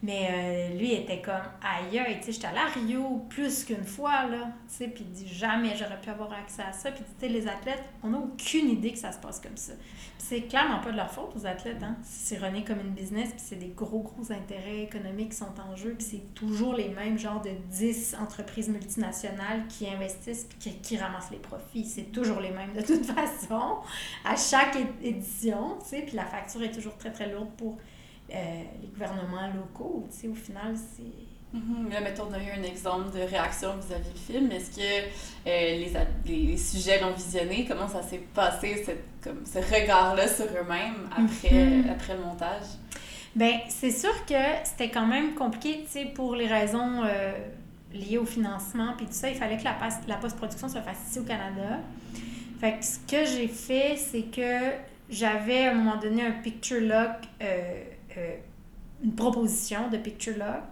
Mais 0.02 0.28
euh, 0.30 0.78
lui 0.78 0.94
était 0.94 1.20
comme 1.20 1.34
ailleurs, 1.62 2.06
tu 2.06 2.24
sais, 2.24 2.32
j'étais 2.32 2.46
allée 2.46 2.58
à 2.58 2.66
Rio 2.68 3.26
plus 3.28 3.64
qu'une 3.64 3.84
fois, 3.84 4.26
là, 4.26 4.50
tu 4.66 4.76
sais, 4.76 4.88
puis 4.88 5.04
il 5.06 5.12
dit 5.12 5.28
jamais 5.28 5.76
j'aurais 5.76 6.00
pu 6.00 6.08
avoir 6.08 6.32
accès 6.32 6.62
à 6.62 6.72
ça. 6.72 6.90
Puis 6.90 7.04
tu 7.04 7.26
sais, 7.26 7.28
les 7.28 7.46
athlètes, 7.46 7.84
on 8.02 8.08
n'a 8.08 8.18
aucune 8.18 8.70
idée 8.70 8.92
que 8.92 8.98
ça 8.98 9.12
se 9.12 9.18
passe 9.18 9.40
comme 9.40 9.58
ça. 9.58 9.74
C'est 10.16 10.42
clairement 10.42 10.78
pas 10.78 10.92
de 10.92 10.96
leur 10.96 11.10
faute 11.10 11.32
aux 11.36 11.46
athlètes, 11.46 11.82
hein. 11.82 11.96
C'est 12.02 12.38
rené 12.38 12.64
comme 12.64 12.80
une 12.80 12.92
business, 12.94 13.30
puis 13.30 13.40
c'est 13.44 13.56
des 13.56 13.72
gros, 13.76 14.00
gros 14.00 14.32
intérêts 14.32 14.82
économiques 14.84 15.30
qui 15.30 15.36
sont 15.36 15.52
en 15.60 15.76
jeu, 15.76 15.94
puis 15.98 16.06
c'est 16.06 16.34
toujours 16.34 16.72
les 16.74 16.88
mêmes 16.88 17.18
genres 17.18 17.42
de 17.42 17.50
10 17.70 18.16
entreprises 18.20 18.68
multinationales 18.70 19.66
qui 19.68 19.86
investissent 19.86 20.44
puis 20.44 20.58
qui, 20.58 20.76
qui 20.78 20.96
ramassent 20.96 21.30
les 21.30 21.38
profits. 21.38 21.84
C'est 21.84 22.12
toujours 22.12 22.40
les 22.40 22.50
mêmes 22.50 22.72
de 22.74 22.82
toute 22.82 23.04
façon, 23.14 23.78
à 24.24 24.36
chaque 24.36 24.78
édition, 25.02 25.76
tu 25.80 25.88
sais, 25.88 26.02
puis 26.02 26.16
la 26.16 26.24
facture 26.24 26.62
est 26.62 26.72
toujours 26.72 26.96
très, 26.96 27.12
très 27.12 27.30
lourde 27.30 27.50
pour 27.58 27.76
euh, 28.32 28.62
les 28.80 28.88
gouvernements 28.88 29.48
locaux. 29.54 30.06
Tu 30.10 30.18
sais, 30.18 30.28
au 30.28 30.34
final, 30.34 30.74
c'est... 30.76 31.58
Mm 31.58 31.90
Là, 31.90 32.00
mettons, 32.00 32.28
on 32.30 32.32
a 32.32 32.38
eu 32.38 32.60
un 32.60 32.62
exemple 32.62 33.10
de 33.12 33.22
réaction 33.22 33.70
vis-à-vis 33.76 34.10
du 34.10 34.20
film. 34.20 34.52
Est-ce 34.52 34.76
que 34.76 34.80
euh, 34.80 35.86
les, 36.26 36.46
les, 36.46 36.56
sujets 36.56 37.00
l'ont 37.00 37.12
visionné? 37.12 37.66
Comment 37.66 37.88
ça 37.88 38.02
s'est 38.02 38.22
passé, 38.32 38.82
cette, 38.86 39.04
comme, 39.22 39.44
ce 39.44 39.58
regard-là 39.58 40.28
sur 40.28 40.44
eux-mêmes 40.44 41.08
après, 41.10 41.48
mm-hmm. 41.48 41.90
après 41.90 42.14
le 42.14 42.20
montage? 42.20 42.66
Bien, 43.34 43.60
c'est 43.68 43.90
sûr 43.90 44.24
que 44.26 44.34
c'était 44.64 44.90
quand 44.90 45.06
même 45.06 45.34
compliqué, 45.34 45.82
tu 45.84 45.90
sais, 45.90 46.04
pour 46.04 46.34
les 46.36 46.46
raisons 46.46 47.02
euh, 47.04 47.32
liées 47.92 48.18
au 48.18 48.26
financement, 48.26 48.94
puis 48.96 49.06
tout 49.06 49.12
ça. 49.12 49.28
Il 49.28 49.36
fallait 49.36 49.56
que 49.56 49.64
la, 49.64 49.76
la 50.06 50.16
post-production 50.16 50.68
se 50.68 50.78
fasse 50.78 50.98
ici 51.08 51.18
au 51.18 51.24
Canada. 51.24 51.80
Fait 52.60 52.78
que 52.78 52.84
ce 52.84 52.98
que 52.98 53.24
j'ai 53.24 53.48
fait, 53.48 53.96
c'est 53.96 54.22
que 54.22 54.72
j'avais 55.08 55.66
à 55.66 55.70
un 55.70 55.74
moment 55.74 55.96
donné 55.96 56.22
un 56.24 56.32
picture 56.32 56.80
lock 56.80 57.16
euh, 57.42 57.84
une 59.02 59.14
proposition 59.14 59.88
de 59.88 59.96
Picture 59.96 60.36
Log. 60.36 60.62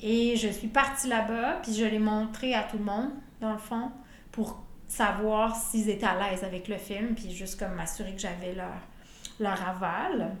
Et 0.00 0.36
je 0.36 0.48
suis 0.48 0.68
partie 0.68 1.08
là-bas, 1.08 1.58
puis 1.62 1.74
je 1.74 1.84
l'ai 1.84 1.98
montré 1.98 2.54
à 2.54 2.62
tout 2.62 2.78
le 2.78 2.84
monde, 2.84 3.10
dans 3.40 3.52
le 3.52 3.58
fond, 3.58 3.90
pour 4.30 4.62
savoir 4.86 5.56
s'ils 5.56 5.90
étaient 5.90 6.06
à 6.06 6.30
l'aise 6.30 6.44
avec 6.44 6.68
le 6.68 6.76
film, 6.76 7.14
puis 7.14 7.30
juste 7.32 7.58
comme 7.58 7.74
m'assurer 7.74 8.14
que 8.14 8.20
j'avais 8.20 8.54
leur, 8.54 8.80
leur 9.40 9.68
aval. 9.68 10.36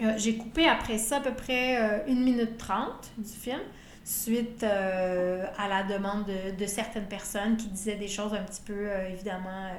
Euh, 0.00 0.14
j'ai 0.16 0.36
coupé 0.36 0.66
après 0.66 0.98
ça 0.98 1.16
à 1.16 1.20
peu 1.20 1.34
près 1.34 1.82
euh, 1.82 1.98
une 2.06 2.22
minute 2.22 2.56
trente 2.58 3.10
du 3.18 3.28
film, 3.28 3.60
suite 4.04 4.62
à 4.62 5.68
la 5.68 5.82
demande 5.82 6.24
de, 6.26 6.56
de, 6.56 6.66
certaines 6.66 7.06
personnes 7.06 7.56
qui 7.56 7.66
disaient 7.66 7.96
des 7.96 8.08
choses 8.08 8.32
un 8.32 8.42
petit 8.42 8.62
peu, 8.64 8.88
évidemment, 9.08 9.70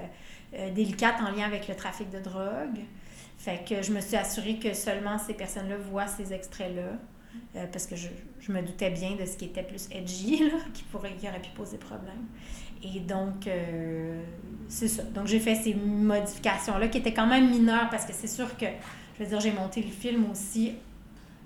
délicates 0.74 1.20
en 1.22 1.32
lien 1.32 1.46
avec 1.46 1.68
le 1.68 1.76
trafic 1.76 2.10
de 2.12 2.20
drogue. 2.20 2.80
Fait 3.44 3.68
que 3.68 3.82
je 3.82 3.92
me 3.92 4.02
suis 4.02 4.16
assurée 4.16 4.58
que 4.58 4.74
seulement 4.74 5.18
ces 5.18 5.34
personnes-là 5.34 5.78
voient 5.78 6.08
ces 6.08 6.32
extraits-là. 6.32 6.98
euh, 7.56 7.66
parce 7.72 7.88
que 7.88 7.96
je, 7.96 8.08
je, 8.39 8.52
me 8.52 8.62
doutais 8.62 8.92
bien 8.92 9.16
de 9.16 9.26
ce 9.26 9.36
qui 9.38 9.46
était 9.46 9.64
plus 9.64 9.88
edgy, 9.92 10.38
là, 10.52 10.60
qui, 10.74 10.84
pourrait, 10.84 11.16
qui 11.16 11.28
aurait 11.28 11.42
pu 11.42 11.50
poser 11.56 11.78
problème. 11.78 12.26
Et 12.84 13.00
donc, 13.00 13.48
euh, 13.48 14.22
c'est 14.68 14.88
ça. 14.88 15.04
Donc, 15.04 15.28
j'ai 15.28 15.39
fait 15.39 15.56
ces 15.56 15.74
modifications-là 15.74 16.88
qui 16.88 17.00
étaient 17.00 17.14
quand 17.14 17.28
même 17.28 17.50
mineures 17.50 17.89
parce 17.89 18.06
que 18.06 18.14
c'est 18.14 18.28
sûr 18.28 18.56
que, 18.58 18.68
je 19.18 19.24
veux 19.24 19.30
dire, 19.30 19.39
j'ai 19.39 19.52
monté 19.52 19.82
le 19.82 19.92
film 19.92 20.30
aussi 20.30 20.74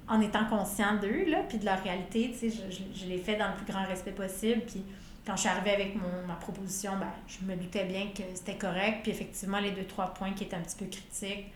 en 0.08 0.20
étant 0.22 0.46
conscient 0.46 0.98
d'eux, 0.98 1.26
là, 1.30 1.44
puis 1.48 1.58
de 1.58 1.66
leur 1.66 1.82
réalité, 1.82 2.32
tu 2.32 2.50
sais, 2.50 2.58
je, 2.70 2.76
je, 2.76 3.00
je 3.00 3.06
l'ai 3.08 3.18
fait 3.18 3.38
dans 3.38 3.48
le 3.48 3.56
plus 3.56 3.72
grand 3.72 3.86
respect 3.86 4.12
possible, 4.12 4.62
puis 4.68 4.84
quand 5.26 5.36
je 5.36 5.42
suis 5.42 5.50
arrivée 5.50 5.72
avec 5.72 5.96
mon, 5.96 6.28
ma 6.28 6.36
proposition, 6.36 6.92
ben, 7.00 7.12
je 7.28 7.44
me 7.46 7.56
doutais 7.56 7.86
bien 7.86 8.08
que 8.16 8.22
c'était 8.36 8.58
correct. 8.58 9.00
Puis 9.02 9.12
effectivement, 9.12 9.60
les 9.60 9.72
deux, 9.72 9.86
trois 9.86 10.14
points 10.14 10.32
qui 10.34 10.44
étaient 10.44 10.56
un 10.56 10.62
petit 10.62 10.76
peu 10.78 10.86
critiques, 10.86 11.52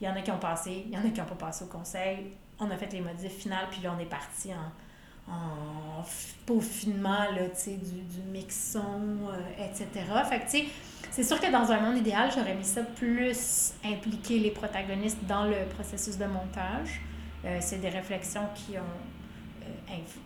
il 0.00 0.06
y 0.06 0.10
en 0.10 0.14
a 0.14 0.20
qui 0.20 0.30
ont 0.30 0.38
passé, 0.38 0.84
il 0.86 0.92
y 0.92 0.96
en 0.96 1.00
a 1.00 1.10
qui 1.10 1.20
n'ont 1.20 1.26
pas 1.26 1.46
passé 1.46 1.64
au 1.64 1.68
conseil. 1.68 2.32
On 2.60 2.70
a 2.70 2.76
fait 2.76 2.92
les 2.92 3.00
modifs 3.00 3.38
finales, 3.38 3.66
puis 3.70 3.80
là, 3.82 3.94
on 3.96 4.00
est 4.00 4.06
parti 4.06 4.50
en, 4.52 5.32
en 5.32 6.04
peaufinement 6.46 7.24
là, 7.34 7.48
du, 7.48 7.76
du 7.76 8.22
mixon, 8.30 9.28
euh, 9.30 9.64
etc. 9.64 9.86
Fait 10.28 10.40
que, 10.40 10.44
tu 10.44 10.50
sais, 10.50 10.64
c'est 11.10 11.22
sûr 11.22 11.40
que 11.40 11.50
dans 11.50 11.70
un 11.70 11.80
monde 11.80 11.96
idéal, 11.96 12.30
j'aurais 12.34 12.54
mis 12.54 12.64
ça 12.64 12.82
plus 12.82 13.72
impliquer 13.84 14.38
les 14.38 14.50
protagonistes 14.50 15.24
dans 15.26 15.44
le 15.44 15.66
processus 15.74 16.16
de 16.16 16.26
montage. 16.26 17.00
Euh, 17.44 17.58
c'est 17.60 17.80
des 17.80 17.88
réflexions 17.88 18.48
qui 18.54 18.76
ont 18.78 18.98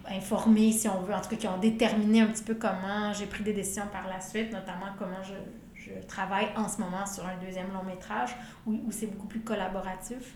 informés, 0.08 0.72
si 0.72 0.88
on 0.88 1.00
veut, 1.02 1.14
en 1.14 1.20
tout 1.20 1.30
cas 1.30 1.36
qui 1.36 1.46
ont 1.46 1.58
déterminé 1.58 2.20
un 2.20 2.26
petit 2.26 2.42
peu 2.42 2.54
comment 2.54 3.12
j'ai 3.12 3.26
pris 3.26 3.42
des 3.42 3.52
décisions 3.52 3.86
par 3.92 4.08
la 4.08 4.20
suite, 4.20 4.52
notamment 4.52 4.86
comment 4.98 5.22
je, 5.22 5.34
je 6.00 6.06
travaille 6.06 6.48
en 6.56 6.68
ce 6.68 6.80
moment 6.80 7.06
sur 7.06 7.26
un 7.26 7.36
deuxième 7.36 7.72
long 7.72 7.82
métrage 7.84 8.34
où, 8.66 8.72
où 8.72 8.90
c'est 8.90 9.06
beaucoup 9.06 9.26
plus 9.26 9.40
collaboratif. 9.40 10.34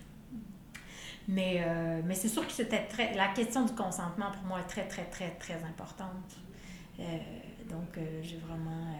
Mais, 1.27 1.61
euh, 1.65 2.01
mais 2.05 2.15
c'est 2.15 2.29
sûr 2.29 2.45
que 2.47 2.53
c'était 2.53 2.85
très. 2.85 3.13
La 3.13 3.27
question 3.27 3.65
du 3.65 3.73
consentement 3.73 4.31
pour 4.31 4.43
moi 4.43 4.61
est 4.61 4.67
très, 4.67 4.87
très, 4.87 5.03
très, 5.05 5.31
très 5.31 5.61
importante. 5.63 6.37
Euh, 6.99 7.03
donc, 7.69 7.97
euh, 7.97 8.21
j'ai 8.23 8.37
vraiment 8.37 8.95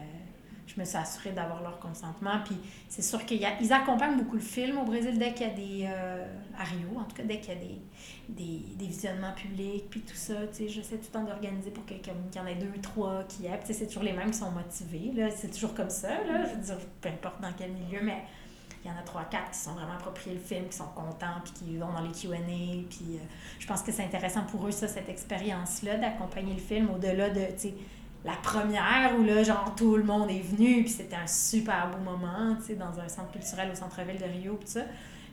je 0.67 0.79
me 0.79 0.85
suis 0.85 0.97
assurée 0.97 1.31
d'avoir 1.31 1.63
leur 1.63 1.79
consentement. 1.79 2.39
Puis 2.45 2.57
c'est 2.89 3.01
sûr 3.01 3.25
qu'ils 3.25 3.73
accompagnent 3.73 4.17
beaucoup 4.17 4.35
le 4.35 4.41
film 4.41 4.77
au 4.77 4.83
Brésil 4.83 5.17
dès 5.17 5.33
qu'il 5.33 5.47
y 5.47 5.49
a 5.49 5.53
des. 5.53 5.85
Euh, 5.87 6.25
à 6.59 6.63
Rio, 6.63 6.99
en 6.99 7.03
tout 7.05 7.15
cas, 7.15 7.23
dès 7.23 7.39
qu'il 7.39 7.53
y 7.53 7.57
a 7.57 7.59
des, 7.59 7.81
des, 8.29 8.75
des, 8.75 8.85
visionnements 8.87 9.33
publics, 9.33 9.89
puis 9.89 10.01
tout 10.01 10.15
ça. 10.15 10.35
Tu 10.47 10.53
sais, 10.53 10.69
j'essaie 10.69 10.97
tout 10.97 11.07
le 11.13 11.19
temps 11.19 11.23
d'organiser 11.23 11.71
pour 11.71 11.85
qu'il 11.85 11.97
y 11.97 12.39
en 12.39 12.45
ait 12.45 12.55
deux, 12.55 12.79
trois 12.81 13.23
qui 13.23 13.45
aient. 13.45 13.59
Puis 13.63 13.73
c'est 13.73 13.87
toujours 13.87 14.03
les 14.03 14.13
mêmes 14.13 14.31
qui 14.31 14.37
sont 14.37 14.51
motivés. 14.51 15.11
Là. 15.15 15.29
C'est 15.31 15.49
toujours 15.49 15.73
comme 15.73 15.89
ça. 15.89 16.09
Là. 16.09 16.45
Je 16.45 16.55
veux 16.55 16.61
dire, 16.61 16.77
peu 17.01 17.09
importe 17.09 17.41
dans 17.41 17.53
quel 17.57 17.71
milieu, 17.71 18.01
mais 18.03 18.23
il 18.83 18.91
y 18.91 18.93
en 18.93 18.97
a 18.97 19.03
trois, 19.03 19.25
quatre 19.25 19.51
qui 19.51 19.59
sont 19.59 19.73
vraiment 19.73 19.93
appropriés 19.93 20.35
le 20.35 20.41
film, 20.41 20.67
qui 20.67 20.77
sont 20.77 20.87
contents, 20.95 21.41
puis 21.43 21.53
qui 21.53 21.77
vont 21.77 21.91
dans 21.91 22.01
les 22.01 22.11
Q&A. 22.11 22.37
Puis 22.37 23.15
euh, 23.15 23.19
je 23.59 23.67
pense 23.67 23.81
que 23.81 23.91
c'est 23.91 24.03
intéressant 24.03 24.43
pour 24.43 24.67
eux, 24.67 24.71
ça, 24.71 24.87
cette 24.87 25.09
expérience-là, 25.09 25.97
d'accompagner 25.97 26.53
le 26.53 26.59
film 26.59 26.89
au-delà 26.89 27.29
de, 27.29 27.45
tu 27.53 27.57
sais, 27.57 27.73
la 28.27 28.35
première 28.35 29.17
où 29.17 29.23
là, 29.23 29.41
genre, 29.41 29.73
tout 29.75 29.95
le 29.95 30.03
monde 30.03 30.29
est 30.29 30.41
venu, 30.41 30.83
puis 30.83 30.91
c'était 30.91 31.15
un 31.15 31.27
super 31.27 31.89
beau 31.89 32.03
moment, 32.03 32.57
tu 32.57 32.67
sais, 32.67 32.75
dans 32.75 32.99
un 32.99 33.07
centre 33.07 33.31
culturel 33.31 33.71
au 33.71 33.75
centre-ville 33.75 34.19
de 34.19 34.25
Rio, 34.25 34.55
puis 34.55 34.67
ça. 34.67 34.81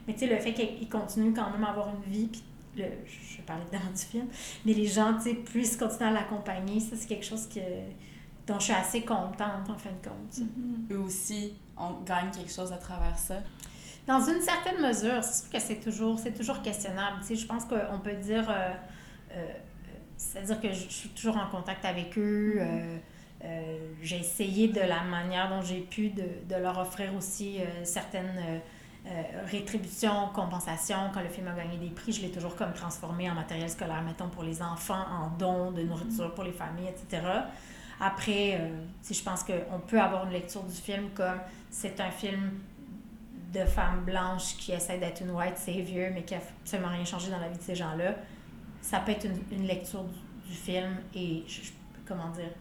Mais 0.07 0.13
tu 0.13 0.19
sais, 0.19 0.27
le 0.27 0.39
fait 0.39 0.53
qu'il 0.53 0.87
continue 0.87 1.33
quand 1.33 1.51
même 1.51 1.63
à 1.65 1.71
avoir 1.71 1.89
une 1.89 2.09
vie, 2.09 2.27
puis 2.27 2.41
le, 2.77 2.85
je 3.05 3.37
vais 3.37 3.43
parler 3.43 3.63
évidemment 3.63 3.91
du 3.91 4.01
film, 4.01 4.27
mais 4.65 4.71
les 4.71 4.87
gens, 4.87 5.13
tu 5.15 5.23
sais, 5.23 5.35
puissent 5.35 5.75
continuer 5.75 6.09
à 6.09 6.13
l'accompagner, 6.13 6.79
ça, 6.79 6.95
c'est 6.95 7.07
quelque 7.07 7.25
chose 7.25 7.49
que, 7.49 7.59
dont 8.47 8.59
je 8.59 8.65
suis 8.65 8.73
assez 8.73 9.01
contente, 9.01 9.69
en 9.69 9.77
fin 9.77 9.89
de 9.89 10.07
compte. 10.07 10.39
Mm-hmm. 10.39 10.93
Eux 10.93 10.99
aussi, 10.99 11.53
on 11.75 12.01
gagne 12.05 12.31
quelque 12.31 12.53
chose 12.53 12.71
à 12.71 12.77
travers 12.77 13.17
ça? 13.17 13.35
Dans 14.07 14.21
une 14.21 14.39
certaine 14.39 14.81
mesure, 14.81 15.21
c'est 15.21 15.41
sûr 15.41 15.51
que 15.51 15.59
c'est 15.59 15.81
toujours, 15.81 16.17
c'est 16.17 16.33
toujours 16.33 16.61
questionnable. 16.61 17.17
Tu 17.21 17.27
sais, 17.27 17.35
je 17.35 17.45
pense 17.45 17.65
qu'on 17.65 17.99
peut 17.99 18.15
dire... 18.15 18.49
Euh, 18.49 18.71
euh, 19.31 19.53
c'est-à-dire 20.17 20.61
que 20.61 20.71
je 20.71 20.89
suis 20.89 21.09
toujours 21.09 21.37
en 21.37 21.47
contact 21.47 21.85
avec 21.85 22.17
eux. 22.17 22.55
Mm-hmm. 22.57 22.61
Euh, 22.61 22.97
euh, 23.43 23.77
j'ai 24.01 24.19
essayé 24.19 24.69
de 24.69 24.79
la 24.79 25.03
manière 25.03 25.49
dont 25.49 25.61
j'ai 25.61 25.81
pu 25.81 26.09
de, 26.09 26.23
de, 26.49 26.55
leur 26.55 26.77
offrir 26.79 27.13
aussi 27.15 27.59
euh, 27.59 27.83
certaines 27.83 28.61
rétributions, 29.45 30.29
compensations. 30.33 31.11
Quand 31.13 31.21
le 31.21 31.29
film 31.29 31.47
a 31.47 31.53
gagné 31.53 31.77
des 31.77 31.93
prix, 31.93 32.11
je 32.11 32.23
l'ai 32.23 32.31
toujours 32.31 32.55
comme 32.55 32.73
transformé 32.73 33.29
en 33.29 33.35
matériel 33.35 33.69
scolaire, 33.69 34.01
mettons, 34.01 34.29
pour 34.29 34.41
les 34.41 34.63
enfants, 34.63 35.05
en 35.11 35.29
dons 35.37 35.71
de 35.71 35.83
nourriture 35.83 36.33
pour 36.33 36.43
les 36.43 36.51
familles, 36.51 36.87
etc. 36.87 37.21
Après, 37.99 38.59
si 39.03 39.13
je 39.13 39.23
pense 39.23 39.43
qu'on 39.43 39.79
peut 39.85 40.01
avoir 40.01 40.25
une 40.25 40.31
lecture 40.31 40.63
du 40.63 40.73
film 40.73 41.09
comme 41.13 41.37
c'est 41.69 41.99
un 41.99 42.09
film 42.09 42.53
de 43.53 43.63
femmes 43.65 44.03
blanches 44.03 44.57
qui 44.57 44.71
essaie 44.71 44.97
d'être 44.97 45.21
une 45.21 45.29
white 45.29 45.59
savior, 45.59 46.09
mais 46.11 46.23
qui 46.23 46.33
a 46.33 46.39
absolument 46.63 46.89
rien 46.89 47.05
changé 47.05 47.29
dans 47.29 47.39
la 47.39 47.49
vie 47.49 47.59
de 47.59 47.63
ces 47.63 47.75
gens-là 47.75 48.15
ça 48.85 48.99
peut 48.99 49.11
être 49.13 49.27
une, 49.51 49.65
lecture 49.65 50.03
du, 50.47 50.53
film 50.53 50.97
et, 51.15 51.43
je, 51.47 51.71
comment 52.07 52.29
dire, 52.29 52.51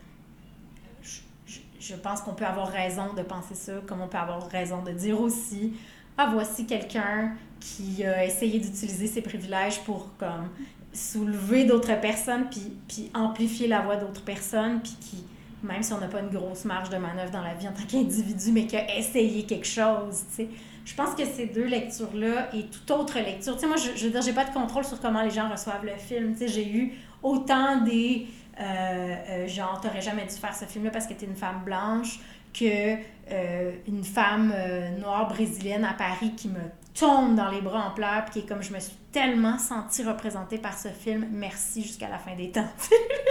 je, 1.02 1.60
je 1.78 1.94
pense 1.96 2.22
qu'on 2.22 2.32
peut 2.32 2.46
avoir 2.46 2.68
raison 2.68 3.12
de 3.12 3.22
penser 3.22 3.54
ça, 3.54 3.74
comme 3.86 4.00
on 4.00 4.08
peut 4.08 4.16
avoir 4.16 4.48
raison 4.48 4.82
de 4.82 4.92
dire 4.92 5.20
aussi, 5.20 5.74
ah, 6.16 6.30
voici 6.32 6.64
quelqu'un 6.66 7.34
qui 7.60 8.04
a 8.04 8.24
essayé 8.24 8.58
d'utiliser 8.58 9.06
ses 9.06 9.20
privilèges 9.20 9.80
pour, 9.80 10.16
comme, 10.16 10.48
soulever 10.94 11.64
d'autres 11.64 12.00
personnes, 12.00 12.48
puis, 12.50 12.72
puis 12.88 13.10
amplifier 13.12 13.68
la 13.68 13.82
voix 13.82 13.96
d'autres 13.96 14.22
personnes, 14.22 14.80
puis 14.80 14.96
qui, 15.00 15.24
même 15.64 15.82
si 15.82 15.92
on 15.92 15.98
n'a 15.98 16.08
pas 16.08 16.20
une 16.20 16.28
grosse 16.28 16.64
marge 16.64 16.90
de 16.90 16.96
manœuvre 16.96 17.30
dans 17.30 17.42
la 17.42 17.54
vie 17.54 17.66
en 17.66 17.72
tant 17.72 17.86
qu'individu, 17.88 18.52
mais 18.52 18.66
essayé 18.96 19.44
quelque 19.44 19.66
chose, 19.66 20.24
tu 20.36 20.46
je 20.84 20.94
pense 20.94 21.14
que 21.14 21.24
ces 21.24 21.46
deux 21.46 21.64
lectures-là 21.64 22.54
et 22.54 22.66
toute 22.66 22.90
autre 22.90 23.18
lecture, 23.18 23.56
tu 23.56 23.66
moi, 23.66 23.76
je, 23.76 24.04
veux 24.04 24.10
dire, 24.10 24.20
j'ai 24.20 24.34
pas 24.34 24.44
de 24.44 24.52
contrôle 24.52 24.84
sur 24.84 25.00
comment 25.00 25.22
les 25.22 25.30
gens 25.30 25.48
reçoivent 25.48 25.86
le 25.86 25.96
film. 25.96 26.34
J'ai 26.38 26.68
eu 26.68 26.92
autant 27.22 27.80
des 27.80 28.26
euh, 28.60 28.62
euh, 28.62 29.48
genre, 29.48 29.80
t'aurais 29.80 30.02
jamais 30.02 30.26
dû 30.26 30.34
faire 30.34 30.54
ce 30.54 30.66
film-là 30.66 30.90
parce 30.90 31.06
que 31.06 31.14
t'es 31.14 31.24
une 31.24 31.36
femme 31.36 31.62
blanche 31.64 32.20
que 32.54 32.96
euh, 33.30 33.72
une 33.88 34.04
femme 34.04 34.52
euh, 34.54 34.90
noire 34.98 35.28
brésilienne 35.28 35.84
à 35.84 35.92
Paris 35.92 36.32
qui 36.36 36.48
me 36.48 36.60
tombe 36.94 37.34
dans 37.34 37.50
les 37.50 37.60
bras 37.60 37.88
en 37.88 37.90
pleurs 37.90 38.24
puis 38.26 38.34
qui 38.34 38.38
est 38.40 38.48
comme 38.48 38.62
je 38.62 38.72
me 38.72 38.78
suis 38.78 38.94
tellement 39.10 39.58
sentie 39.58 40.04
représentée 40.04 40.58
par 40.58 40.78
ce 40.78 40.88
film 40.88 41.26
merci 41.32 41.82
jusqu'à 41.82 42.08
la 42.08 42.18
fin 42.18 42.36
des 42.36 42.50
temps 42.50 42.68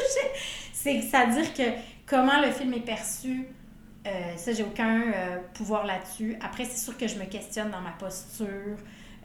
c'est 0.74 1.00
à 1.14 1.28
dire 1.28 1.54
que 1.54 1.64
comment 2.06 2.41
le 2.41 2.51
film 2.51 2.74
est 2.74 2.86
perçu 2.86 3.47
euh, 4.06 4.36
ça, 4.36 4.51
j'ai 4.51 4.64
aucun 4.64 5.01
euh, 5.01 5.38
pouvoir 5.54 5.86
là-dessus. 5.86 6.36
Après, 6.41 6.66
c'est 6.66 6.84
sûr 6.84 6.97
que 6.97 7.08
je 7.08 7.18
me 7.18 7.26
questionne 7.26 7.72
dans 7.72 7.80
ma 7.80 7.91
posture 7.91 8.78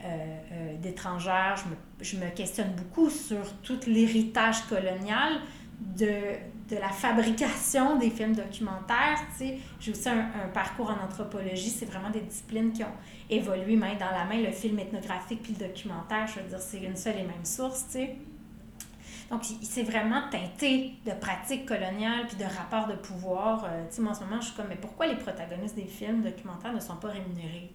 euh, 0.05 0.77
d'étrangère. 0.81 1.57
Je 1.57 1.65
me, 1.71 1.77
je 2.05 2.25
me, 2.25 2.31
questionne 2.31 2.73
beaucoup 2.77 3.11
sur 3.11 3.43
tout 3.63 3.81
l'héritage 3.89 4.63
colonial 4.69 5.41
de, 5.81 6.37
de, 6.69 6.77
la 6.77 6.91
fabrication 6.91 7.99
des 7.99 8.11
films 8.11 8.37
documentaires. 8.37 9.19
J'ai 9.81 9.91
aussi 9.91 10.09
un, 10.09 10.21
un, 10.45 10.49
parcours 10.55 10.91
en 10.91 11.05
anthropologie. 11.05 11.71
C'est 11.71 11.87
vraiment 11.87 12.11
des 12.11 12.21
disciplines 12.21 12.73
qui 12.73 12.85
ont 12.85 12.95
évolué 13.29 13.75
main 13.75 13.95
dans 13.95 14.13
la 14.17 14.25
main. 14.27 14.41
Le 14.41 14.53
film 14.53 14.79
ethnographique 14.79 15.43
puis 15.43 15.57
le 15.59 15.67
documentaire, 15.67 16.29
je 16.29 16.41
veux 16.41 16.49
dire, 16.49 16.61
c'est 16.61 16.81
une 16.81 16.97
seule 16.97 17.17
et 17.17 17.25
même 17.25 17.45
source. 17.45 17.97
Donc, 19.31 19.43
il 19.51 19.67
s'est 19.67 19.83
vraiment 19.83 20.23
teinté 20.31 20.95
de 21.05 21.11
pratiques 21.13 21.67
coloniales 21.67 22.27
puis 22.27 22.37
de 22.39 22.45
rapports 22.45 22.87
de 22.87 22.95
pouvoir. 22.95 23.65
Euh, 23.65 23.85
tu 23.89 23.97
sais, 23.97 24.03
moi, 24.03 24.13
en 24.13 24.15
ce 24.15 24.21
moment, 24.21 24.41
je 24.41 24.47
suis 24.47 24.57
comme, 24.57 24.69
mais 24.71 24.77
pourquoi 24.77 25.07
les 25.07 25.17
protagonistes 25.17 25.75
des 25.75 25.85
films 25.85 26.23
documentaires 26.23 26.73
ne 26.73 26.81
sont 26.81 26.97
pas 26.97 27.09
rémunérés? 27.09 27.71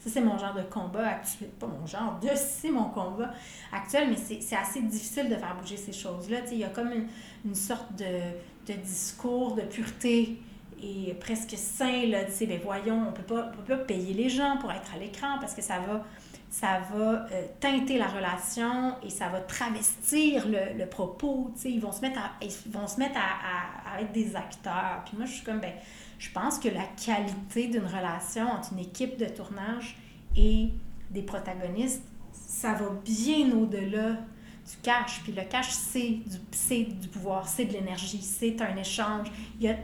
Ça, 0.00 0.10
c'est 0.10 0.20
mon 0.20 0.36
genre 0.36 0.54
de 0.54 0.62
combat 0.62 1.08
actuel. 1.08 1.48
Pas 1.58 1.66
mon 1.66 1.86
genre, 1.86 2.18
de 2.20 2.28
c'est 2.36 2.70
mon 2.70 2.90
combat 2.90 3.32
actuel, 3.72 4.10
mais 4.10 4.16
c'est 4.16 4.56
assez 4.56 4.82
difficile 4.82 5.30
de 5.30 5.36
faire 5.36 5.56
bouger 5.58 5.78
ces 5.78 5.94
choses-là. 5.94 6.42
Tu 6.42 6.48
sais, 6.48 6.54
il 6.56 6.60
y 6.60 6.64
a 6.64 6.68
comme 6.68 6.92
une, 6.92 7.06
une 7.46 7.54
sorte 7.54 7.94
de, 7.96 8.70
de 8.70 8.78
discours 8.78 9.54
de 9.54 9.62
pureté 9.62 10.38
et 10.82 11.14
presque 11.14 11.54
sain, 11.56 12.06
là, 12.06 12.24
tu 12.24 12.32
sais, 12.32 12.46
ben 12.46 12.60
voyons, 12.62 13.06
on 13.08 13.12
peut 13.12 13.22
pas, 13.22 13.50
on 13.52 13.62
peut 13.62 13.76
pas 13.76 13.82
payer 13.82 14.12
les 14.12 14.28
gens 14.28 14.58
pour 14.58 14.70
être 14.70 14.94
à 14.94 14.98
l'écran 14.98 15.38
parce 15.40 15.54
que 15.54 15.62
ça 15.62 15.78
va 15.80 16.04
ça 16.50 16.80
va 16.92 17.26
euh, 17.30 17.46
teinter 17.60 17.98
la 17.98 18.06
relation 18.06 18.94
et 19.02 19.10
ça 19.10 19.28
va 19.28 19.40
travestir 19.40 20.48
le, 20.48 20.78
le 20.78 20.86
propos. 20.86 21.52
sais 21.54 21.70
Ils 21.70 21.80
vont 21.80 21.92
se 21.92 22.00
mettre, 22.00 22.18
à, 22.18 22.32
ils 22.42 22.72
vont 22.72 22.86
se 22.86 22.98
mettre 22.98 23.18
à, 23.18 24.00
être 24.00 24.12
des 24.12 24.34
acteurs. 24.34 25.02
Puis 25.04 25.16
moi, 25.16 25.26
je 25.26 25.32
suis 25.32 25.44
comme, 25.44 25.60
ben, 25.60 25.72
je 26.18 26.30
pense 26.30 26.58
que 26.58 26.68
la 26.68 26.84
qualité 27.04 27.68
d'une 27.68 27.86
relation 27.86 28.48
entre 28.48 28.72
une 28.72 28.80
équipe 28.80 29.18
de 29.18 29.26
tournage 29.26 29.98
et 30.36 30.70
des 31.10 31.22
protagonistes, 31.22 32.02
ça 32.32 32.72
va 32.72 32.90
bien 33.04 33.52
au-delà 33.52 34.12
du 34.12 34.76
cash. 34.82 35.20
Puis 35.24 35.32
le 35.32 35.42
cash, 35.42 35.70
c'est 35.70 36.20
du, 36.24 36.84
du 36.84 37.08
pouvoir, 37.08 37.46
c'est 37.46 37.66
de 37.66 37.72
l'énergie, 37.72 38.22
c'est 38.22 38.60
un 38.62 38.76
échange. 38.76 39.28
Y 39.60 39.68
a, 39.68 39.74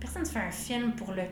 personne 0.00 0.22
ne 0.22 0.28
fait 0.28 0.40
un 0.40 0.50
film 0.50 0.92
pour 0.92 1.12
le 1.12 1.22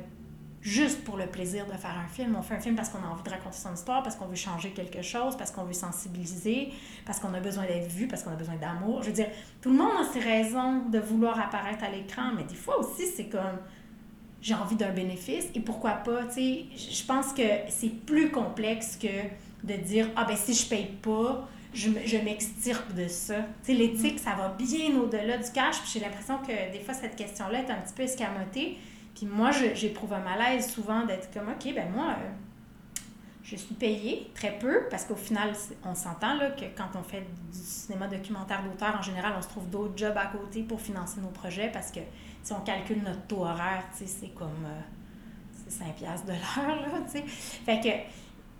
juste 0.63 1.03
pour 1.05 1.17
le 1.17 1.27
plaisir 1.27 1.67
de 1.67 1.73
faire 1.73 1.99
un 1.99 2.09
film. 2.09 2.37
On 2.39 2.43
fait 2.43 2.55
un 2.55 2.61
film 2.61 2.77
parce 2.77 2.89
qu'on 2.89 3.03
a 3.03 3.09
envie 3.09 3.23
de 3.23 3.31
raconter 3.31 3.57
son 3.57 3.75
histoire, 3.75 4.03
parce 4.03 4.17
qu'on 4.17 4.27
veut 4.27 4.37
changer 4.37 4.71
quelque 4.71 5.03
chose, 5.03 5.37
parce 5.37 5.51
qu'on 5.51 5.65
veut 5.65 5.73
sensibiliser, 5.73 6.69
parce 7.05 7.19
qu'on 7.19 7.35
a 7.35 7.41
besoin 7.41 7.65
d'être 7.65 7.89
vu, 7.89 8.07
parce 8.07 8.23
qu'on 8.23 8.31
a 8.31 8.37
besoin 8.37 8.57
d'amour. 8.57 9.03
Je 9.03 9.09
veux 9.09 9.15
dire, 9.15 9.29
tout 9.61 9.71
le 9.71 9.77
monde 9.77 9.93
a 10.01 10.05
ses 10.13 10.21
raisons 10.21 10.83
de 10.89 10.99
vouloir 10.99 11.39
apparaître 11.41 11.85
à 11.85 11.91
l'écran, 11.91 12.33
mais 12.37 12.45
des 12.45 12.55
fois 12.55 12.79
aussi, 12.79 13.07
c'est 13.07 13.27
comme 13.27 13.59
j'ai 14.41 14.55
envie 14.55 14.77
d'un 14.77 14.91
bénéfice 14.91 15.47
et 15.55 15.61
pourquoi 15.61 15.93
pas, 15.93 16.25
tu 16.25 16.35
sais, 16.35 16.65
je 16.77 17.05
pense 17.05 17.33
que 17.33 17.43
c'est 17.69 17.95
plus 18.05 18.31
complexe 18.31 18.97
que 18.97 19.07
de 19.65 19.75
dire 19.75 20.09
ah 20.17 20.25
ben 20.25 20.37
si 20.37 20.53
je 20.53 20.69
paye 20.69 20.91
pas 21.01 21.49
je, 21.75 22.19
m'extirpe 22.19 22.95
de 22.95 23.09
ça. 23.09 23.37
Tu 23.65 23.73
sais, 23.73 23.75
l'éthique, 23.75 24.19
ça 24.19 24.35
va 24.35 24.49
bien 24.49 24.95
au-delà 24.97 25.39
du 25.39 25.51
cash. 25.53 25.81
Puis 25.81 25.93
j'ai 25.95 26.01
l'impression 26.01 26.39
que 26.39 26.73
des 26.73 26.81
fois, 26.81 26.95
cette 26.95 27.17
question-là 27.17 27.61
est 27.61 27.71
un 27.71 27.77
petit 27.77 27.95
peu 27.95 28.03
escamotée. 28.03 28.79
Puis 29.15 29.27
moi, 29.27 29.51
j'éprouve 29.51 30.13
un 30.15 30.21
malaise 30.21 30.71
souvent 30.71 31.05
d'être 31.05 31.33
comme, 31.33 31.49
OK, 31.49 31.75
ben 31.75 31.91
moi, 31.91 32.17
euh, 32.19 32.31
je 33.43 33.57
suis 33.57 33.75
payée 33.75 34.31
très 34.35 34.59
peu 34.59 34.87
parce 34.91 35.05
qu'au 35.05 35.17
final, 35.17 35.53
on 35.85 35.95
s'entend 35.95 36.39
que 36.57 36.65
quand 36.77 36.99
on 36.99 37.03
fait 37.03 37.21
du 37.21 37.59
cinéma 37.59 38.09
documentaire 38.09 38.63
d'auteur, 38.63 38.97
en 38.99 39.03
général, 39.03 39.35
on 39.37 39.43
se 39.43 39.49
trouve 39.49 39.69
d'autres 39.69 39.97
jobs 39.97 40.17
à 40.17 40.27
côté 40.27 40.63
pour 40.63 40.81
financer 40.81 41.21
nos 41.21 41.29
projets 41.29 41.71
parce 41.71 41.91
que 41.91 42.01
si 42.43 42.53
on 42.53 42.61
calcule 42.61 43.03
notre 43.03 43.23
taux 43.27 43.45
horaire, 43.45 43.85
c'est 43.93 44.35
comme 44.35 44.65
euh, 44.65 44.81
c'est 45.69 45.85
5 45.85 45.95
piastres 45.95 46.27
de 46.27 46.33
l'heure. 46.33 47.07
Fait 47.67 47.81
que, 47.81 47.89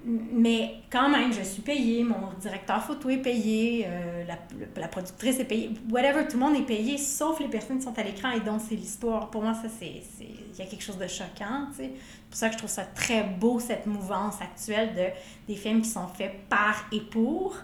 mais 0.05 0.77
quand 0.91 1.09
même, 1.09 1.33
je 1.33 1.43
suis 1.43 1.63
payée, 1.63 2.03
mon 2.03 2.33
directeur 2.41 2.83
photo 2.83 3.09
est 3.09 3.19
payé, 3.19 3.85
euh, 3.87 4.25
la, 4.25 4.37
la 4.81 4.89
productrice 4.89 5.39
est 5.39 5.45
payée, 5.45 5.71
whatever, 5.91 6.27
tout 6.27 6.39
le 6.39 6.45
monde 6.45 6.57
est 6.57 6.67
payé, 6.67 6.99
sauf 6.99 7.39
les 7.41 7.49
personnes 7.49 7.79
qui 7.79 7.85
sont 7.85 7.99
à 7.99 8.03
l'écran 8.03 8.31
et 8.33 8.41
donc 8.41 8.61
c'est 8.69 8.75
l'histoire. 8.75 9.31
Pour 9.31 9.43
moi, 9.43 9.55
ça, 9.55 9.69
c'est, 9.69 10.03
il 10.21 10.59
y 10.59 10.63
a 10.63 10.67
quelque 10.67 10.83
chose 10.83 10.99
de 10.99 11.07
choquant, 11.07 11.69
tu 11.71 11.85
sais. 11.85 11.93
C'est 11.95 12.29
pour 12.29 12.37
ça 12.37 12.49
que 12.49 12.55
je 12.55 12.59
trouve 12.59 12.71
ça 12.71 12.85
très 12.85 13.23
beau, 13.25 13.61
cette 13.61 13.87
mouvance 13.87 14.41
actuelle 14.41 14.95
de, 14.95 15.53
des 15.53 15.59
films 15.59 15.83
qui 15.83 15.91
sont 15.91 16.09
faits 16.09 16.49
par 16.49 16.87
et 16.91 17.01
pour, 17.01 17.57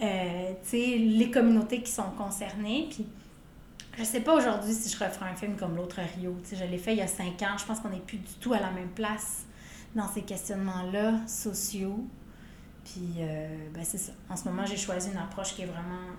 euh, 0.00 0.52
tu 0.62 0.68
sais, 0.68 0.96
les 0.98 1.30
communautés 1.30 1.82
qui 1.82 1.90
sont 1.90 2.10
concernées, 2.16 2.86
puis 2.90 3.06
je 3.98 4.04
sais 4.04 4.20
pas 4.20 4.34
aujourd'hui 4.34 4.74
si 4.74 4.90
je 4.94 5.02
referais 5.02 5.30
un 5.30 5.34
film 5.34 5.56
comme 5.56 5.74
L'autre 5.74 6.00
Rio. 6.16 6.36
Tu 6.46 6.54
je 6.54 6.64
l'ai 6.64 6.76
fait 6.76 6.92
il 6.92 6.98
y 6.98 7.02
a 7.02 7.06
cinq 7.06 7.40
ans. 7.40 7.56
Je 7.58 7.64
pense 7.64 7.80
qu'on 7.80 7.88
n'est 7.88 7.96
plus 8.00 8.18
du 8.18 8.34
tout 8.40 8.52
à 8.52 8.60
la 8.60 8.70
même 8.70 8.90
place 8.90 9.45
dans 9.96 10.08
ces 10.08 10.22
questionnements-là 10.22 11.26
sociaux. 11.26 12.04
Puis, 12.84 13.14
euh, 13.18 13.48
ben 13.74 13.82
c'est 13.82 13.98
ça. 13.98 14.12
En 14.28 14.36
ce 14.36 14.44
moment, 14.48 14.64
j'ai 14.64 14.76
choisi 14.76 15.10
une 15.10 15.16
approche 15.16 15.54
qui 15.54 15.62
est 15.62 15.66
vraiment 15.66 16.12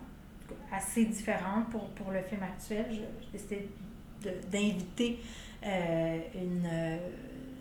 assez 0.71 1.05
différente 1.05 1.69
pour, 1.69 1.88
pour 1.91 2.11
le 2.11 2.21
film 2.23 2.41
actuel. 2.43 2.86
J'ai 2.91 3.32
décidé 3.32 3.69
d'inviter 4.51 5.19
euh, 5.63 6.19
une 6.36 6.67
euh, 6.69 6.97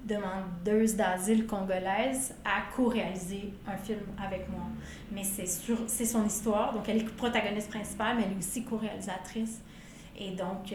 demandeuse 0.07 0.97
d'asile 0.97 1.47
congolaise 1.47 2.35
à 2.45 2.63
co-réaliser 2.75 3.53
un 3.67 3.77
film 3.77 4.01
avec 4.19 4.49
moi. 4.49 4.67
Mais 5.13 5.23
c'est 5.23 5.47
c'est 5.47 6.05
son 6.07 6.25
histoire. 6.25 6.73
Donc, 6.73 6.89
elle 6.89 6.99
est 6.99 7.17
protagoniste 7.17 7.69
principale, 7.69 8.17
mais 8.17 8.25
elle 8.25 8.33
est 8.33 8.39
aussi 8.39 8.65
co-réalisatrice. 8.65 9.61
Et 10.19 10.31
donc, 10.31 10.73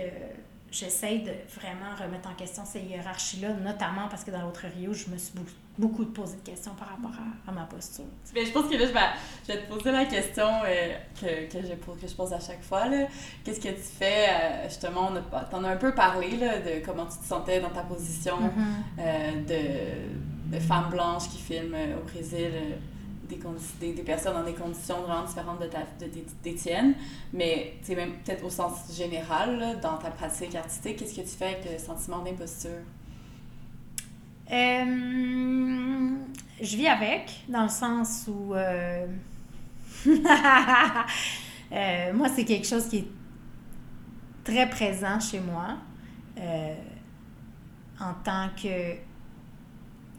j'essaye 0.71 1.23
de 1.23 1.31
vraiment 1.59 1.93
remettre 2.01 2.29
en 2.29 2.33
question 2.33 2.63
ces 2.65 2.79
hiérarchies-là, 2.79 3.49
notamment 3.53 4.07
parce 4.09 4.23
que 4.23 4.31
dans 4.31 4.41
l'autre 4.41 4.65
Rio, 4.75 4.93
je 4.93 5.09
me 5.09 5.17
suis 5.17 5.33
beaucoup, 5.35 5.51
beaucoup 5.77 6.05
posé 6.05 6.37
de 6.37 6.41
questions 6.49 6.73
par 6.75 6.89
rapport 6.89 7.11
à, 7.11 7.49
à 7.49 7.53
ma 7.53 7.63
posture. 7.65 8.05
Mais 8.33 8.45
je 8.45 8.51
pense 8.51 8.65
que 8.69 8.75
là, 8.75 8.85
je 8.87 8.93
vais, 8.93 8.99
je 9.47 9.53
vais 9.53 9.61
te 9.65 9.71
poser 9.73 9.91
la 9.91 10.05
question 10.05 10.47
euh, 10.65 10.93
que, 11.19 11.51
que, 11.51 11.61
je, 11.67 11.73
pose- 11.75 11.99
que 12.01 12.07
je 12.07 12.13
pose 12.15 12.31
à 12.33 12.39
chaque 12.39 12.63
fois. 12.63 12.83
Qu'est-ce 13.43 13.59
que 13.59 13.69
tu 13.69 13.81
fais, 13.81 14.27
euh, 14.29 14.69
justement, 14.69 15.11
pas- 15.29 15.41
t'en 15.45 15.63
as 15.65 15.69
un 15.71 15.77
peu 15.77 15.93
parlé 15.93 16.37
là, 16.37 16.59
de 16.59 16.83
comment 16.85 17.05
tu 17.05 17.17
te 17.17 17.25
sentais 17.25 17.59
dans 17.59 17.69
ta 17.69 17.81
position 17.83 18.37
euh, 18.99 19.31
de, 19.41 20.55
de 20.55 20.59
femme 20.59 20.89
blanche 20.89 21.27
qui 21.29 21.37
filme 21.37 21.75
au 21.99 22.03
Brésil 22.09 22.51
des, 23.79 23.93
personnes 24.03 24.33
dans 24.33 24.43
des 24.43 24.53
conditions 24.53 25.01
vraiment 25.01 25.23
différentes 25.25 25.61
de, 25.61 25.67
ta, 25.67 25.79
de, 25.99 26.09
des 26.43 26.55
tiennes. 26.55 26.95
Mais 27.33 27.73
même 27.89 28.13
peut-être 28.23 28.43
au 28.45 28.49
sens 28.49 28.95
général, 28.95 29.79
dans 29.81 29.97
ta 29.97 30.09
pratique 30.11 30.55
artistique, 30.55 30.97
qu'est-ce 30.97 31.15
que 31.15 31.21
tu 31.21 31.27
fais 31.27 31.45
avec 31.45 31.65
le 31.71 31.77
sentiment 31.77 32.19
d'imposture? 32.19 32.71
Euh, 34.51 36.15
je 36.61 36.77
vis 36.77 36.87
avec, 36.87 37.43
dans 37.47 37.63
le 37.63 37.69
sens 37.69 38.27
où. 38.27 38.53
euh, 38.53 39.07
euh, 41.71 42.13
moi, 42.13 42.27
c'est 42.29 42.43
quelque 42.43 42.67
chose 42.67 42.87
qui 42.87 42.97
est 42.97 43.07
très 44.43 44.69
présent 44.69 45.19
chez 45.19 45.39
moi. 45.39 45.77
En 47.99 48.13
tant 48.23 48.49
que 48.61 48.95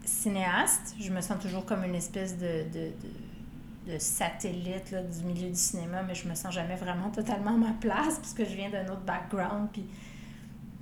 cinéaste, 0.05 0.95
je 0.99 1.11
me 1.11 1.21
sens 1.21 1.41
toujours 1.41 1.65
comme 1.65 1.83
une 1.83 1.95
espèce 1.95 2.37
de, 2.37 2.63
de, 2.73 3.91
de, 3.91 3.97
satellite 3.97 4.91
là, 4.91 5.01
du 5.03 5.23
milieu 5.23 5.49
du 5.49 5.55
cinéma, 5.55 6.03
mais 6.03 6.15
je 6.15 6.27
me 6.27 6.35
sens 6.35 6.53
jamais 6.53 6.75
vraiment 6.75 7.09
totalement 7.09 7.51
à 7.51 7.57
ma 7.57 7.73
place 7.79 8.17
parce 8.17 8.33
que 8.33 8.45
je 8.45 8.55
viens 8.55 8.69
d'un 8.69 8.85
autre 8.85 9.01
background. 9.01 9.69
Puis 9.71 9.85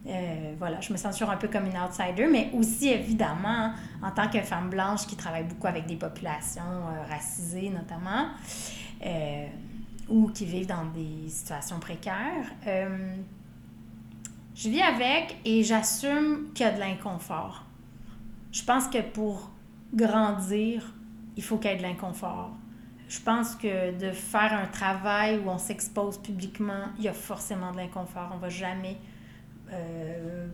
euh, 0.07 0.53
voilà, 0.57 0.81
je 0.81 0.91
me 0.91 0.97
sens 0.97 1.15
toujours 1.15 1.31
un 1.31 1.37
peu 1.37 1.47
comme 1.47 1.67
une 1.67 1.77
outsider, 1.77 2.25
mais 2.25 2.49
aussi 2.53 2.89
évidemment 2.89 3.71
en 4.01 4.11
tant 4.11 4.27
que 4.29 4.39
femme 4.39 4.69
blanche 4.69 5.05
qui 5.05 5.15
travaille 5.15 5.43
beaucoup 5.43 5.67
avec 5.67 5.85
des 5.85 5.95
populations 5.95 6.61
euh, 6.61 7.05
racisées 7.07 7.69
notamment, 7.69 8.29
euh, 9.05 9.47
ou 10.09 10.27
qui 10.29 10.45
vivent 10.45 10.67
dans 10.67 10.85
des 10.85 11.29
situations 11.29 11.79
précaires. 11.79 12.45
je 14.55 14.69
vis 14.69 14.81
avec 14.81 15.37
et 15.45 15.63
j'assume 15.63 16.51
qu'il 16.53 16.65
y 16.65 16.69
a 16.69 16.71
de 16.71 16.79
l'inconfort. 16.79 17.63
Je 18.51 18.63
pense 18.63 18.87
que 18.87 19.01
pour 19.01 19.51
grandir, 19.93 20.93
il 21.37 21.43
faut 21.43 21.57
qu'il 21.57 21.71
y 21.71 21.73
ait 21.73 21.77
de 21.77 21.81
l'inconfort. 21.83 22.51
Je 23.07 23.19
pense 23.19 23.55
que 23.55 23.97
de 23.97 24.11
faire 24.11 24.53
un 24.53 24.67
travail 24.67 25.39
où 25.39 25.49
on 25.49 25.57
s'expose 25.57 26.17
publiquement, 26.17 26.85
il 26.97 27.03
y 27.03 27.07
a 27.09 27.13
forcément 27.13 27.71
de 27.71 27.77
l'inconfort. 27.77 28.31
On 28.33 28.37
va 28.37 28.49
jamais 28.49 28.97
euh, 29.73 30.47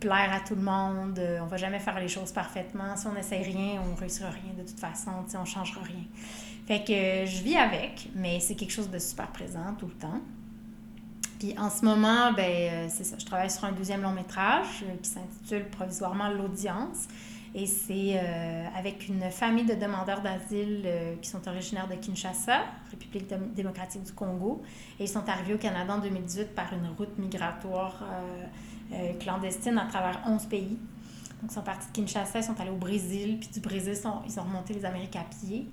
plaire 0.00 0.32
à 0.32 0.40
tout 0.40 0.56
le 0.56 0.62
monde. 0.62 1.20
On 1.40 1.46
va 1.46 1.56
jamais 1.56 1.78
faire 1.78 1.98
les 2.00 2.08
choses 2.08 2.32
parfaitement. 2.32 2.96
Si 2.96 3.06
on 3.06 3.12
n'essaie 3.12 3.42
rien, 3.42 3.80
on 3.84 3.94
ne 3.94 3.96
réussira 3.96 4.30
rien 4.30 4.54
de 4.56 4.68
toute 4.68 4.80
façon. 4.80 5.10
On 5.34 5.40
ne 5.40 5.44
changera 5.46 5.82
rien. 5.82 6.04
Fait 6.66 6.84
que 6.84 7.30
je 7.30 7.42
vis 7.42 7.56
avec, 7.56 8.08
mais 8.14 8.38
c'est 8.40 8.54
quelque 8.54 8.72
chose 8.72 8.90
de 8.90 8.98
super 8.98 9.28
présent 9.28 9.74
tout 9.78 9.86
le 9.86 9.94
temps. 9.94 10.20
Puis 11.40 11.54
en 11.58 11.70
ce 11.70 11.84
moment, 11.84 12.32
ben, 12.32 12.44
euh, 12.44 12.86
c'est 12.88 13.04
ça, 13.04 13.16
je 13.18 13.24
travaille 13.24 13.50
sur 13.50 13.64
un 13.64 13.72
deuxième 13.72 14.02
long 14.02 14.12
métrage 14.12 14.84
euh, 14.84 14.94
qui 15.02 15.08
s'intitule 15.08 15.68
provisoirement 15.70 16.28
L'audience. 16.28 17.08
Et 17.54 17.66
c'est 17.66 18.12
euh, 18.14 18.66
avec 18.76 19.08
une 19.08 19.28
famille 19.30 19.64
de 19.64 19.74
demandeurs 19.74 20.20
d'asile 20.22 20.82
euh, 20.86 21.16
qui 21.20 21.28
sont 21.28 21.46
originaires 21.48 21.88
de 21.88 21.94
Kinshasa, 21.96 22.60
République 22.90 23.28
dém- 23.28 23.52
démocratique 23.54 24.04
du 24.04 24.12
Congo. 24.12 24.62
Et 25.00 25.04
ils 25.04 25.08
sont 25.08 25.28
arrivés 25.28 25.54
au 25.54 25.58
Canada 25.58 25.94
en 25.94 25.98
2018 25.98 26.54
par 26.54 26.72
une 26.72 26.86
route 26.96 27.18
migratoire 27.18 28.04
euh, 28.92 29.12
clandestine 29.18 29.78
à 29.78 29.86
travers 29.86 30.20
11 30.26 30.46
pays. 30.46 30.78
Donc, 31.42 31.50
ils 31.50 31.54
sont 31.54 31.62
partis 31.62 31.88
de 31.88 31.92
Kinshasa, 31.92 32.38
ils 32.38 32.44
sont 32.44 32.60
allés 32.60 32.70
au 32.70 32.76
Brésil, 32.76 33.38
puis 33.40 33.48
du 33.48 33.60
Brésil, 33.60 33.94
ils 34.26 34.38
ont 34.38 34.42
remonté 34.42 34.74
les 34.74 34.84
Amériques 34.84 35.16
à 35.16 35.24
pied. 35.24 35.66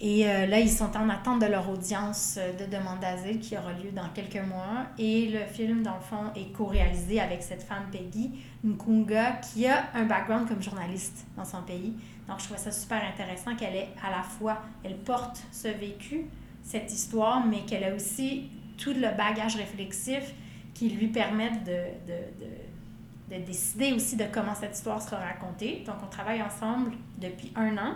Et 0.00 0.28
euh, 0.28 0.46
là, 0.46 0.58
ils 0.58 0.70
sont 0.70 0.96
en 0.96 1.08
attente 1.08 1.40
de 1.40 1.46
leur 1.46 1.68
audience 1.70 2.36
euh, 2.38 2.52
de 2.52 2.70
demande 2.70 2.98
d'asile 3.00 3.38
qui 3.38 3.56
aura 3.56 3.72
lieu 3.72 3.92
dans 3.92 4.08
quelques 4.08 4.44
mois. 4.44 4.86
Et 4.98 5.28
le 5.28 5.46
film, 5.46 5.82
dans 5.82 5.94
le 5.94 6.00
fond, 6.00 6.32
est 6.34 6.52
co-réalisé 6.52 7.20
avec 7.20 7.42
cette 7.42 7.62
femme 7.62 7.84
Peggy 7.92 8.32
Nkunga 8.64 9.34
qui 9.34 9.66
a 9.66 9.84
un 9.94 10.04
background 10.04 10.48
comme 10.48 10.62
journaliste 10.62 11.26
dans 11.36 11.44
son 11.44 11.62
pays. 11.62 11.94
Donc, 12.28 12.40
je 12.40 12.44
trouvais 12.44 12.58
ça 12.58 12.72
super 12.72 13.02
intéressant 13.04 13.54
qu'elle 13.54 13.76
ait 13.76 13.88
à 14.04 14.10
la 14.10 14.22
fois, 14.22 14.62
elle 14.82 14.96
porte 14.96 15.42
ce 15.52 15.68
vécu, 15.68 16.26
cette 16.62 16.92
histoire, 16.92 17.46
mais 17.46 17.60
qu'elle 17.60 17.84
a 17.84 17.94
aussi 17.94 18.50
tout 18.76 18.94
le 18.94 19.16
bagage 19.16 19.56
réflexif 19.56 20.34
qui 20.74 20.88
lui 20.88 21.06
permettent 21.06 21.62
de, 21.62 21.70
de, 21.70 23.34
de, 23.34 23.36
de 23.36 23.46
décider 23.46 23.92
aussi 23.92 24.16
de 24.16 24.24
comment 24.32 24.56
cette 24.56 24.74
histoire 24.74 25.00
sera 25.00 25.18
racontée. 25.18 25.84
Donc, 25.86 25.96
on 26.02 26.08
travaille 26.08 26.42
ensemble 26.42 26.92
depuis 27.20 27.52
un 27.54 27.78
an 27.78 27.94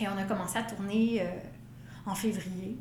et 0.00 0.08
on 0.08 0.16
a 0.16 0.24
commencé 0.24 0.58
à 0.58 0.62
tourner 0.62 1.20
euh, 1.20 1.24
en 2.06 2.14
février, 2.14 2.76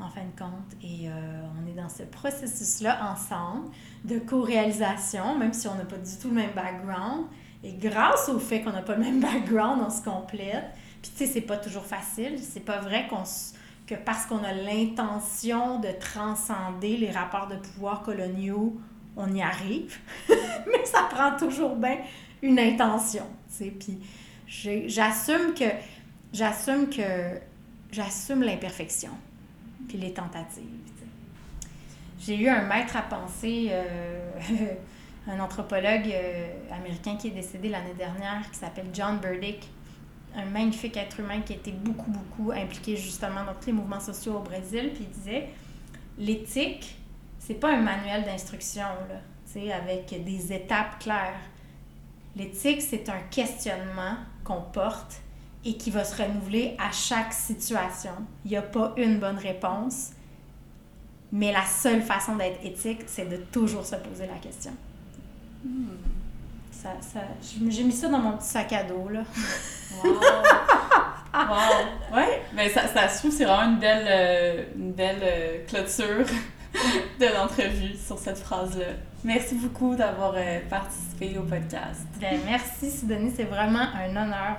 en 0.00 0.08
fin 0.08 0.22
de 0.22 0.38
compte. 0.38 0.72
Et 0.82 1.08
euh, 1.08 1.12
on 1.56 1.68
est 1.68 1.74
dans 1.74 1.88
ce 1.88 2.02
processus-là 2.04 3.12
ensemble 3.12 3.70
de 4.04 4.18
co-réalisation, 4.18 5.38
même 5.38 5.52
si 5.52 5.68
on 5.68 5.74
n'a 5.74 5.84
pas 5.84 5.98
du 5.98 6.16
tout 6.20 6.28
le 6.28 6.34
même 6.34 6.52
background. 6.54 7.26
Et 7.64 7.74
grâce 7.74 8.28
au 8.28 8.38
fait 8.38 8.62
qu'on 8.62 8.72
n'a 8.72 8.82
pas 8.82 8.96
le 8.96 9.02
même 9.02 9.20
background, 9.32 9.82
on 9.86 9.90
se 9.90 10.02
complète. 10.02 10.64
Puis, 11.00 11.10
tu 11.16 11.18
sais, 11.18 11.26
c'est 11.26 11.40
pas 11.42 11.56
toujours 11.56 11.84
facile. 11.84 12.38
C'est 12.38 12.64
pas 12.64 12.78
vrai 12.80 13.08
que 13.86 13.94
parce 13.94 14.26
qu'on 14.26 14.42
a 14.42 14.52
l'intention 14.52 15.80
de 15.80 15.88
transcender 15.98 16.96
les 16.96 17.10
rapports 17.10 17.48
de 17.48 17.56
pouvoir 17.56 18.02
coloniaux, 18.02 18.80
on 19.16 19.32
y 19.34 19.42
arrive. 19.42 19.98
Mais 20.28 20.84
ça 20.84 21.08
prend 21.10 21.36
toujours 21.36 21.76
bien 21.76 21.98
une 22.40 22.58
intention, 22.58 23.26
tu 23.48 23.64
sais. 23.64 23.70
Puis, 23.70 23.98
j'assume 24.88 25.54
que 25.54 25.64
j'assume 26.32 26.88
que 26.88 27.40
j'assume 27.90 28.42
l'imperfection 28.42 29.10
puis 29.88 29.98
les 29.98 30.12
tentatives. 30.12 30.64
J'ai 32.24 32.36
eu 32.36 32.48
un 32.48 32.62
maître 32.62 32.96
à 32.96 33.02
penser, 33.02 33.68
euh, 33.70 34.32
un 35.28 35.40
anthropologue 35.40 36.06
euh, 36.06 36.52
américain 36.72 37.16
qui 37.16 37.28
est 37.28 37.32
décédé 37.32 37.68
l'année 37.68 37.94
dernière, 37.98 38.48
qui 38.50 38.58
s'appelle 38.58 38.86
John 38.92 39.18
Burdick, 39.18 39.68
un 40.36 40.44
magnifique 40.44 40.96
être 40.96 41.18
humain 41.18 41.40
qui 41.40 41.54
a 41.54 41.56
été 41.56 41.72
beaucoup, 41.72 42.10
beaucoup 42.10 42.52
impliqué 42.52 42.96
justement 42.96 43.44
dans 43.44 43.54
tous 43.54 43.66
les 43.66 43.72
mouvements 43.72 44.00
sociaux 44.00 44.36
au 44.36 44.40
Brésil. 44.40 44.92
Puis 44.94 45.04
il 45.04 45.10
disait, 45.10 45.48
l'éthique, 46.16 46.96
c'est 47.40 47.54
pas 47.54 47.72
un 47.72 47.80
manuel 47.80 48.24
d'instruction, 48.24 48.86
là, 49.08 49.74
avec 49.74 50.24
des 50.24 50.52
étapes 50.52 51.00
claires. 51.00 51.40
L'éthique, 52.36 52.82
c'est 52.82 53.08
un 53.08 53.20
questionnement 53.30 54.14
qu'on 54.44 54.62
porte 54.62 55.21
et 55.64 55.76
qui 55.76 55.90
va 55.90 56.04
se 56.04 56.20
renouveler 56.20 56.76
à 56.78 56.90
chaque 56.90 57.32
situation. 57.32 58.12
Il 58.44 58.50
n'y 58.50 58.56
a 58.56 58.62
pas 58.62 58.92
une 58.96 59.18
bonne 59.18 59.38
réponse, 59.38 60.10
mais 61.30 61.52
la 61.52 61.64
seule 61.64 62.02
façon 62.02 62.36
d'être 62.36 62.64
éthique, 62.64 63.02
c'est 63.06 63.28
de 63.28 63.36
toujours 63.36 63.86
se 63.86 63.96
poser 63.96 64.26
la 64.26 64.38
question. 64.38 64.72
Hmm. 65.64 65.96
Ça, 66.70 66.90
ça, 67.00 67.20
j'ai 67.70 67.84
mis 67.84 67.92
ça 67.92 68.08
dans 68.08 68.18
mon 68.18 68.36
petit 68.36 68.48
sac 68.48 68.72
à 68.72 68.82
dos, 68.82 69.08
là. 69.08 69.22
Wow! 70.02 70.12
wow! 70.12 70.18
Ouais, 72.14 72.42
mais 72.54 72.68
ça, 72.68 72.86
ça 72.88 73.08
se 73.08 73.20
trouve, 73.20 73.30
c'est 73.30 73.46
vraiment 73.46 73.72
une 73.72 73.78
belle, 73.78 74.06
euh, 74.06 74.64
une 74.76 74.92
belle 74.92 75.22
euh, 75.22 75.64
clôture 75.66 76.26
de 77.20 77.34
l'entrevue 77.34 77.96
sur 77.96 78.18
cette 78.18 78.38
phrase-là. 78.38 78.84
Merci 79.24 79.54
beaucoup 79.54 79.94
d'avoir 79.94 80.34
euh, 80.36 80.58
participé 80.68 81.38
au 81.38 81.42
podcast. 81.42 82.02
Ben, 82.20 82.38
merci, 82.44 82.90
Sidonie, 82.90 83.32
c'est 83.34 83.44
vraiment 83.44 83.86
un 83.94 84.10
honneur. 84.10 84.58